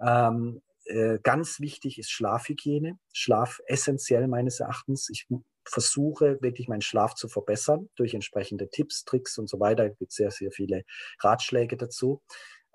Ähm, 0.00 0.62
äh, 0.84 1.18
ganz 1.22 1.60
wichtig 1.60 1.98
ist 1.98 2.10
Schlafhygiene. 2.10 2.98
Schlaf 3.12 3.60
essentiell 3.66 4.28
meines 4.28 4.60
Erachtens. 4.60 5.08
Ich 5.10 5.26
versuche 5.64 6.38
wirklich 6.40 6.68
meinen 6.68 6.82
Schlaf 6.82 7.14
zu 7.14 7.28
verbessern 7.28 7.88
durch 7.96 8.14
entsprechende 8.14 8.68
Tipps, 8.68 9.04
Tricks 9.04 9.38
und 9.38 9.48
so 9.48 9.60
weiter. 9.60 9.86
Es 9.86 9.98
gibt 9.98 10.12
sehr, 10.12 10.30
sehr 10.30 10.50
viele 10.50 10.82
Ratschläge 11.20 11.76
dazu 11.76 12.20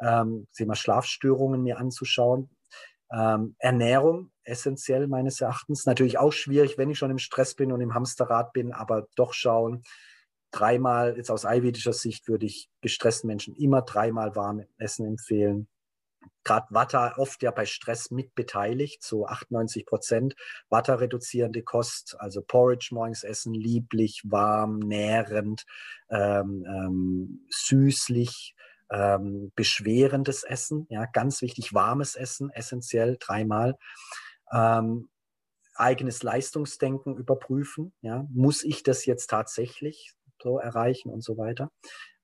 ähm, 0.02 0.48
Thema 0.56 0.76
Schlafstörungen 0.76 1.64
mir 1.64 1.78
anzuschauen. 1.78 2.50
Ähm, 3.12 3.56
Ernährung 3.60 4.32
essentiell 4.44 5.08
meines 5.08 5.42
Erachtens. 5.42 5.86
Natürlich 5.86 6.18
auch 6.18 6.34
schwierig, 6.34 6.78
wenn 6.78 6.90
ich 6.90 6.98
schon 6.98 7.12
im 7.12 7.20
Stress 7.20 7.56
bin 7.56 7.72
und 7.72 7.82
im 7.82 7.94
Hamsterrad 7.94 8.54
bin, 8.54 8.74
aber 8.74 9.08
doch 9.16 9.34
schauen. 9.34 9.84
Dreimal, 10.52 11.18
jetzt 11.18 11.32
aus 11.32 11.46
ayurvedischer 11.46 11.94
Sicht 11.94 12.28
würde 12.28 12.46
ich 12.46 12.70
gestressten 12.82 13.28
Menschen 13.28 13.56
immer 13.56 13.82
dreimal 13.82 14.36
warm 14.36 14.64
Essen 14.78 15.06
empfehlen. 15.06 15.68
Gerade 16.44 16.68
Vata 16.70 17.16
oft 17.18 17.42
ja 17.44 17.52
bei 17.52 17.66
Stress 17.66 18.12
mit 18.12 18.36
beteiligt, 18.36 19.04
so 19.04 19.26
98 19.26 19.86
Prozent. 19.86 20.36
Vata 20.70 20.96
reduzierende 20.96 21.64
Kost, 21.64 22.16
also 22.20 22.42
Porridge 22.42 22.90
morgens 22.92 23.24
essen, 23.24 23.54
lieblich, 23.54 24.22
warm, 24.26 24.80
nährend, 24.80 25.66
ähm, 26.10 26.66
ähm, 26.68 27.48
süßlich, 27.50 28.56
ähm, 28.90 29.52
beschwerendes 29.56 30.44
Essen, 30.44 30.88
ja, 30.90 31.06
ganz 31.06 31.42
wichtig, 31.42 31.74
warmes 31.74 32.16
Essen, 32.16 32.50
essentiell 32.52 33.18
dreimal. 33.20 33.78
Ähm, 34.52 35.10
eigenes 35.76 36.24
Leistungsdenken 36.24 37.18
überprüfen, 37.18 37.94
ja, 38.02 38.26
muss 38.30 38.64
ich 38.64 38.84
das 38.84 39.06
jetzt 39.06 39.28
tatsächlich 39.28 40.14
so 40.42 40.60
erreichen 40.60 41.10
und 41.10 41.24
so 41.24 41.38
weiter. 41.38 41.72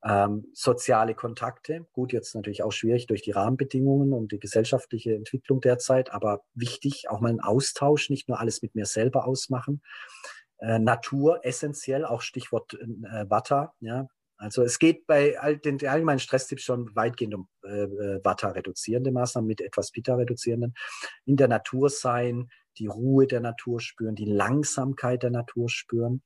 Ähm, 0.05 0.47
soziale 0.53 1.15
Kontakte, 1.15 1.85
gut, 1.93 2.11
jetzt 2.11 2.35
natürlich 2.35 2.63
auch 2.63 2.71
schwierig 2.71 3.07
durch 3.07 3.21
die 3.21 3.31
Rahmenbedingungen 3.31 4.11
und 4.11 4.33
die 4.33 4.39
gesellschaftliche 4.39 5.15
Entwicklung 5.15 5.61
derzeit, 5.61 6.11
aber 6.11 6.41
wichtig, 6.53 7.09
auch 7.09 7.21
mal 7.21 7.29
einen 7.29 7.39
Austausch, 7.39 8.09
nicht 8.09 8.27
nur 8.27 8.39
alles 8.39 8.61
mit 8.61 8.75
mir 8.75 8.85
selber 8.85 9.25
ausmachen. 9.25 9.81
Äh, 10.57 10.79
Natur 10.79 11.45
essentiell, 11.45 12.03
auch 12.05 12.21
Stichwort 12.21 12.73
äh, 12.73 13.29
Watter, 13.29 13.73
ja, 13.79 14.07
also 14.43 14.61
es 14.61 14.77
geht 14.77 15.07
bei 15.07 15.39
all 15.39 15.57
den 15.57 15.79
allgemeinen 15.87 16.19
Stresstipps 16.19 16.63
schon 16.63 16.93
weitgehend 16.95 17.33
um 17.35 17.47
äh, 17.63 17.83
äh, 17.83 18.19
Vata-reduzierende 18.23 19.11
Maßnahmen 19.11 19.47
mit 19.47 19.61
etwas 19.61 19.91
Pitta-reduzierenden. 19.91 20.73
In 21.23 21.37
der 21.37 21.47
Natur 21.47 21.89
sein, 21.89 22.49
die 22.77 22.87
Ruhe 22.87 23.25
der 23.25 23.39
Natur 23.39 23.79
spüren, 23.79 24.15
die 24.15 24.25
Langsamkeit 24.25 25.23
der 25.23 25.29
Natur 25.29 25.69
spüren. 25.69 26.23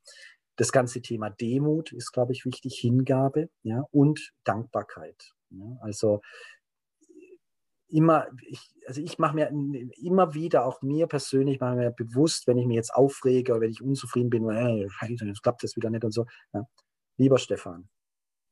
Das 0.57 0.71
ganze 0.71 1.01
Thema 1.01 1.29
Demut 1.29 1.93
ist, 1.93 2.11
glaube 2.11 2.33
ich, 2.33 2.45
wichtig, 2.45 2.77
Hingabe 2.79 3.49
ja, 3.63 3.83
und 3.91 4.33
Dankbarkeit. 4.43 5.33
Ja. 5.51 5.77
Also 5.81 6.21
immer, 7.89 8.27
ich, 8.45 8.73
also 8.85 9.01
ich 9.01 9.17
mache 9.17 9.35
mir 9.35 9.49
immer 10.01 10.33
wieder, 10.33 10.65
auch 10.65 10.81
mir 10.81 11.07
persönlich, 11.07 11.59
mache 11.59 11.75
mir 11.75 11.91
bewusst, 11.91 12.47
wenn 12.47 12.57
ich 12.57 12.65
mir 12.65 12.75
jetzt 12.75 12.93
aufrege 12.93 13.53
oder 13.53 13.61
wenn 13.61 13.71
ich 13.71 13.81
unzufrieden 13.81 14.29
bin, 14.29 14.49
äh, 14.49 14.87
jetzt 15.07 15.43
klappt 15.43 15.63
das 15.63 15.75
wieder 15.75 15.89
nicht 15.89 16.03
und 16.03 16.11
so. 16.11 16.25
Ja. 16.53 16.63
Lieber 17.17 17.37
Stefan, 17.37 17.89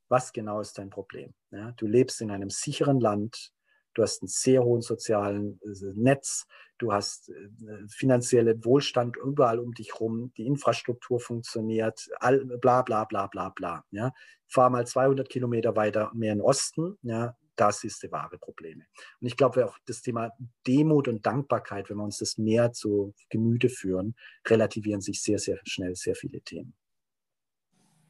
was 0.08 0.32
genau 0.32 0.62
ist 0.62 0.78
dein 0.78 0.90
Problem? 0.90 1.34
Ja, 1.52 1.72
du 1.74 1.88
lebst 1.88 2.22
in 2.22 2.32
einem 2.32 2.50
sicheren 2.50 3.00
Land, 3.00 3.52
du 3.94 4.04
hast 4.04 4.22
einen 4.22 4.30
sehr 4.30 4.64
hohen 4.64 4.82
sozialen 4.82 5.60
äh, 5.64 5.94
Netz, 5.96 6.46
du 6.78 6.94
hast 6.94 7.30
äh, 7.30 7.50
finanziellen 7.88 8.64
Wohlstand 8.66 9.18
überall 9.18 9.60
um 9.60 9.74
dich 9.74 10.00
rum, 10.00 10.32
die 10.38 10.46
Infrastruktur 10.46 11.20
funktioniert, 11.20 12.10
all, 12.20 12.46
bla 12.46 12.82
bla 12.82 13.06
bla 13.06 13.28
bla 13.28 13.50
bla. 13.50 13.86
Ja. 13.92 14.14
Fahr 14.48 14.70
mal 14.70 14.86
200 14.86 15.30
Kilometer 15.30 15.76
weiter 15.76 16.12
mehr 16.14 16.34
in 16.34 16.40
den 16.40 16.46
Osten, 16.46 16.98
ja, 17.02 17.36
das 17.56 17.84
ist 17.84 18.04
die 18.04 18.12
wahre 18.12 18.38
Probleme. 18.38 18.86
Und 19.22 19.28
ich 19.28 19.38
glaube 19.38 19.66
auch 19.66 19.78
das 19.86 20.02
Thema 20.02 20.32
Demut 20.68 21.08
und 21.08 21.26
Dankbarkeit, 21.26 21.90
wenn 21.90 21.98
wir 21.98 22.04
uns 22.04 22.18
das 22.18 22.38
mehr 22.38 22.74
zu 22.74 23.14
Gemüte 23.30 23.70
führen, 23.70 24.16
relativieren 24.48 25.02
sich 25.02 25.22
sehr, 25.22 25.40
sehr 25.40 25.60
schnell 25.66 25.96
sehr 25.96 26.16
viele 26.16 26.42
Themen. 26.42 26.74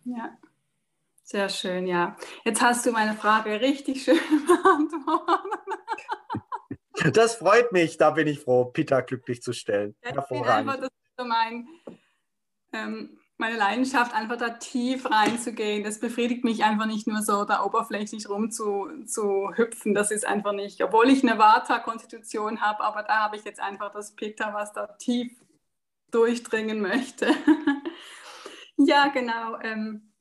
Ja, 0.03 0.37
sehr 1.23 1.49
schön, 1.49 1.87
ja. 1.87 2.15
Jetzt 2.43 2.61
hast 2.61 2.85
du 2.85 2.91
meine 2.91 3.15
Frage 3.15 3.59
richtig 3.59 4.03
schön 4.03 4.15
beantwortet. 4.47 5.64
Das 7.13 7.35
freut 7.35 7.71
mich, 7.71 7.97
da 7.97 8.11
bin 8.11 8.27
ich 8.27 8.39
froh, 8.39 8.65
Peter 8.65 9.01
glücklich 9.01 9.41
zu 9.41 9.53
stellen. 9.53 9.95
Ja, 10.03 10.11
Hervorragend. 10.11 10.69
Einfach, 10.69 10.81
das 10.81 10.89
ist 10.89 11.17
so 11.17 11.25
mein, 11.25 11.67
ähm, 12.73 13.17
meine 13.37 13.57
Leidenschaft, 13.57 14.13
einfach 14.13 14.37
da 14.37 14.49
tief 14.49 15.09
reinzugehen. 15.09 15.83
Das 15.83 15.99
befriedigt 15.99 16.43
mich 16.43 16.63
einfach 16.63 16.85
nicht 16.85 17.07
nur 17.07 17.21
so, 17.21 17.43
da 17.43 17.63
oberflächlich 17.63 18.29
rum 18.29 18.51
zu, 18.51 18.89
zu 19.05 19.51
hüpfen. 19.55 19.93
Das 19.93 20.11
ist 20.11 20.25
einfach 20.25 20.53
nicht, 20.53 20.81
obwohl 20.83 21.09
ich 21.09 21.23
eine 21.23 21.37
Vata-Konstitution 21.37 22.61
habe, 22.61 22.83
aber 22.83 23.03
da 23.03 23.21
habe 23.21 23.35
ich 23.35 23.43
jetzt 23.43 23.59
einfach 23.59 23.91
das 23.91 24.15
Peter, 24.15 24.53
was 24.53 24.73
da 24.73 24.87
tief 24.87 25.31
durchdringen 26.11 26.81
möchte. 26.81 27.27
ja, 28.77 29.07
genau. 29.09 29.59
Ähm, 29.61 30.13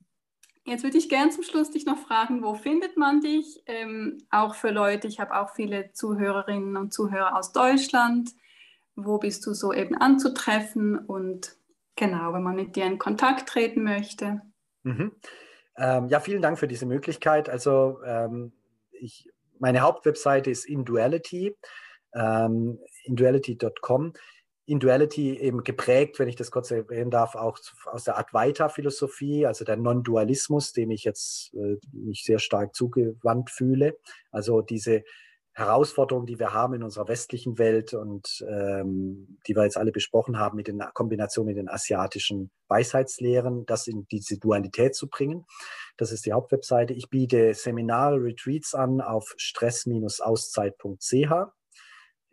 Jetzt 0.66 0.82
würde 0.82 0.96
ich 0.96 1.10
gerne 1.10 1.30
zum 1.30 1.42
Schluss 1.42 1.70
dich 1.70 1.84
noch 1.84 1.98
fragen, 1.98 2.42
wo 2.42 2.54
findet 2.54 2.96
man 2.96 3.20
dich? 3.20 3.62
Ähm, 3.66 4.18
auch 4.30 4.54
für 4.54 4.70
Leute, 4.70 5.06
ich 5.08 5.20
habe 5.20 5.36
auch 5.38 5.54
viele 5.54 5.92
Zuhörerinnen 5.92 6.78
und 6.78 6.92
Zuhörer 6.92 7.36
aus 7.36 7.52
Deutschland. 7.52 8.30
Wo 8.96 9.18
bist 9.18 9.44
du 9.46 9.52
so 9.52 9.74
eben 9.74 9.94
anzutreffen? 9.94 10.98
Und 10.98 11.56
genau, 11.96 12.32
wenn 12.32 12.42
man 12.42 12.56
mit 12.56 12.76
dir 12.76 12.86
in 12.86 12.98
Kontakt 12.98 13.48
treten 13.48 13.82
möchte. 13.82 14.40
Mhm. 14.84 15.12
Ähm, 15.76 16.08
ja, 16.08 16.20
vielen 16.20 16.40
Dank 16.40 16.58
für 16.58 16.68
diese 16.68 16.86
Möglichkeit. 16.86 17.50
Also 17.50 17.98
ähm, 18.02 18.52
ich, 18.92 19.28
meine 19.58 19.80
Hauptwebseite 19.80 20.50
ist 20.50 20.64
Induality, 20.64 21.54
ähm, 22.14 22.78
induality.com 23.04 24.14
in 24.66 24.80
Duality 24.80 25.38
eben 25.38 25.62
geprägt, 25.62 26.18
wenn 26.18 26.28
ich 26.28 26.36
das 26.36 26.50
kurz 26.50 26.70
erwähnen 26.70 27.10
darf, 27.10 27.34
auch 27.34 27.58
aus 27.86 28.04
der 28.04 28.18
Advaita-Philosophie, 28.18 29.46
also 29.46 29.64
der 29.64 29.76
Non-Dualismus, 29.76 30.72
dem 30.72 30.90
ich 30.90 31.04
jetzt 31.04 31.52
äh, 31.54 31.76
mich 31.92 32.24
sehr 32.24 32.38
stark 32.38 32.74
zugewandt 32.74 33.50
fühle. 33.50 33.98
Also 34.30 34.62
diese 34.62 35.02
Herausforderungen, 35.52 36.26
die 36.26 36.40
wir 36.40 36.52
haben 36.52 36.74
in 36.74 36.82
unserer 36.82 37.06
westlichen 37.06 37.58
Welt 37.58 37.94
und 37.94 38.44
ähm, 38.48 39.38
die 39.46 39.54
wir 39.54 39.62
jetzt 39.62 39.76
alle 39.76 39.92
besprochen 39.92 40.38
haben, 40.38 40.56
mit 40.56 40.66
der 40.66 40.90
Kombination 40.94 41.46
mit 41.46 41.56
den 41.56 41.68
asiatischen 41.68 42.50
Weisheitslehren, 42.66 43.64
das 43.66 43.86
in 43.86 44.06
diese 44.10 44.38
Dualität 44.38 44.96
zu 44.96 45.08
bringen. 45.08 45.44
Das 45.96 46.10
ist 46.10 46.26
die 46.26 46.32
Hauptwebseite. 46.32 46.92
Ich 46.92 47.08
biete 47.08 47.54
Seminare, 47.54 48.16
Retreats 48.16 48.74
an 48.74 49.00
auf 49.00 49.32
stress-auszeit.ch 49.36 51.52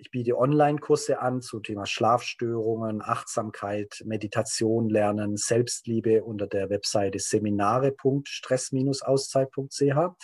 ich 0.02 0.10
biete 0.10 0.36
Online-Kurse 0.36 1.22
an 1.22 1.41
zu 1.41 1.60
Thema 1.60 1.86
Schlafstörungen, 1.86 3.04
Achtsamkeit, 3.04 4.02
Meditation 4.04 4.89
lernen, 4.89 5.38
Selbstliebe 5.38 6.24
unter 6.24 6.47
der 6.47 6.72
Webseite 6.72 7.20
seminare.stress-auszeit.ch. 7.20 10.16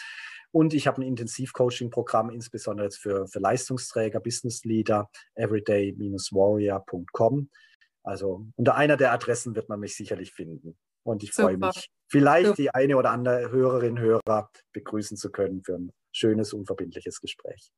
Und 0.50 0.74
ich 0.74 0.88
habe 0.88 1.02
ein 1.02 1.04
Intensivcoaching-Programm, 1.04 2.32
insbesondere 2.32 2.88
jetzt 2.88 2.98
für, 2.98 3.28
für 3.28 3.38
Leistungsträger, 3.38 4.20
Business 4.20 4.64
Leader, 4.64 5.12
everyday-warrior.com. 5.36 7.52
Also 8.02 8.48
unter 8.56 8.74
einer 8.76 8.98
der 8.98 9.12
Adressen 9.12 9.56
wird 9.56 9.70
man 9.70 9.80
mich 9.80 9.96
sicherlich 9.96 10.34
finden. 10.34 10.76
Und 11.04 11.22
ich 11.22 11.34
freue 11.34 11.58
mich, 11.58 11.92
vielleicht 12.08 12.48
Super. 12.48 12.56
die 12.56 12.74
eine 12.74 12.98
oder 12.98 13.12
andere 13.12 13.52
Hörerin, 13.52 14.00
Hörer 14.00 14.50
begrüßen 14.74 15.18
zu 15.18 15.30
können 15.30 15.62
für 15.64 15.76
ein 15.76 15.92
schönes, 16.12 16.54
unverbindliches 16.54 17.22
Gespräch. 17.22 17.72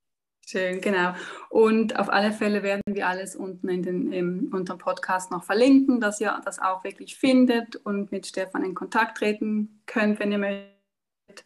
Schön, 0.50 0.82
genau. 0.82 1.14
Und 1.52 2.00
auf 2.00 2.10
alle 2.10 2.32
Fälle 2.32 2.64
werden 2.64 2.82
wir 2.88 3.08
alles 3.08 3.36
unten 3.36 3.70
in 3.70 3.84
den, 3.84 4.12
im, 4.12 4.50
unter 4.52 4.78
Podcast 4.78 5.30
noch 5.30 5.43
verlinken, 5.43 6.02
dass 6.02 6.20
ihr 6.20 6.41
das 6.43 6.58
auch 6.58 6.84
wirklich 6.84 7.18
findet 7.18 7.76
und 7.76 8.12
mit 8.12 8.26
Stefan 8.26 8.64
in 8.64 8.74
Kontakt 8.74 9.20
treten 9.20 9.84
könnt, 9.86 10.20
wenn 10.20 10.32
ihr 10.32 10.39
möchtet. 10.39 11.45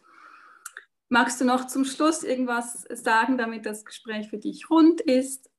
Magst 1.10 1.38
du 1.38 1.44
noch 1.44 1.66
zum 1.66 1.84
Schluss 1.84 2.22
irgendwas 2.22 2.86
sagen, 2.94 3.36
damit 3.36 3.66
das 3.66 3.84
Gespräch 3.84 4.30
für 4.30 4.38
dich 4.38 4.70
rund 4.70 5.02
ist? 5.02 5.50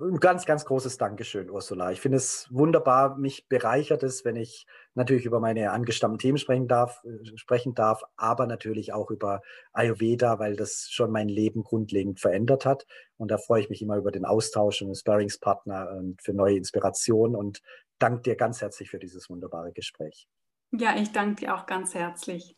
Ein 0.00 0.18
ganz, 0.18 0.46
ganz 0.46 0.64
großes 0.64 0.98
Dankeschön, 0.98 1.50
Ursula. 1.50 1.90
Ich 1.92 2.00
finde 2.00 2.16
es 2.16 2.48
wunderbar. 2.50 3.16
Mich 3.16 3.48
bereichert 3.48 4.02
es, 4.02 4.24
wenn 4.24 4.36
ich 4.36 4.66
natürlich 4.94 5.24
über 5.24 5.40
meine 5.40 5.70
angestammten 5.70 6.18
Themen 6.18 6.38
sprechen 6.38 6.68
darf, 6.68 7.02
äh, 7.04 7.36
sprechen 7.36 7.74
darf, 7.74 8.02
aber 8.16 8.46
natürlich 8.46 8.92
auch 8.92 9.10
über 9.10 9.42
Ayurveda, 9.72 10.38
weil 10.38 10.56
das 10.56 10.88
schon 10.90 11.10
mein 11.10 11.28
Leben 11.28 11.62
grundlegend 11.62 12.20
verändert 12.20 12.64
hat. 12.64 12.86
Und 13.16 13.30
da 13.30 13.38
freue 13.38 13.60
ich 13.60 13.70
mich 13.70 13.82
immer 13.82 13.96
über 13.96 14.10
den 14.10 14.24
Austausch 14.24 14.82
und 14.82 14.88
den 14.88 14.94
Sparringspartner 14.94 15.90
und 15.90 16.22
für 16.22 16.32
neue 16.32 16.56
Inspirationen 16.56 17.36
und 17.36 17.62
danke 17.98 18.22
dir 18.22 18.36
ganz 18.36 18.60
herzlich 18.60 18.90
für 18.90 18.98
dieses 18.98 19.30
wunderbare 19.30 19.72
Gespräch. 19.72 20.28
Ja, 20.72 20.96
ich 20.96 21.12
danke 21.12 21.36
dir 21.36 21.54
auch 21.54 21.66
ganz 21.66 21.94
herzlich. 21.94 22.56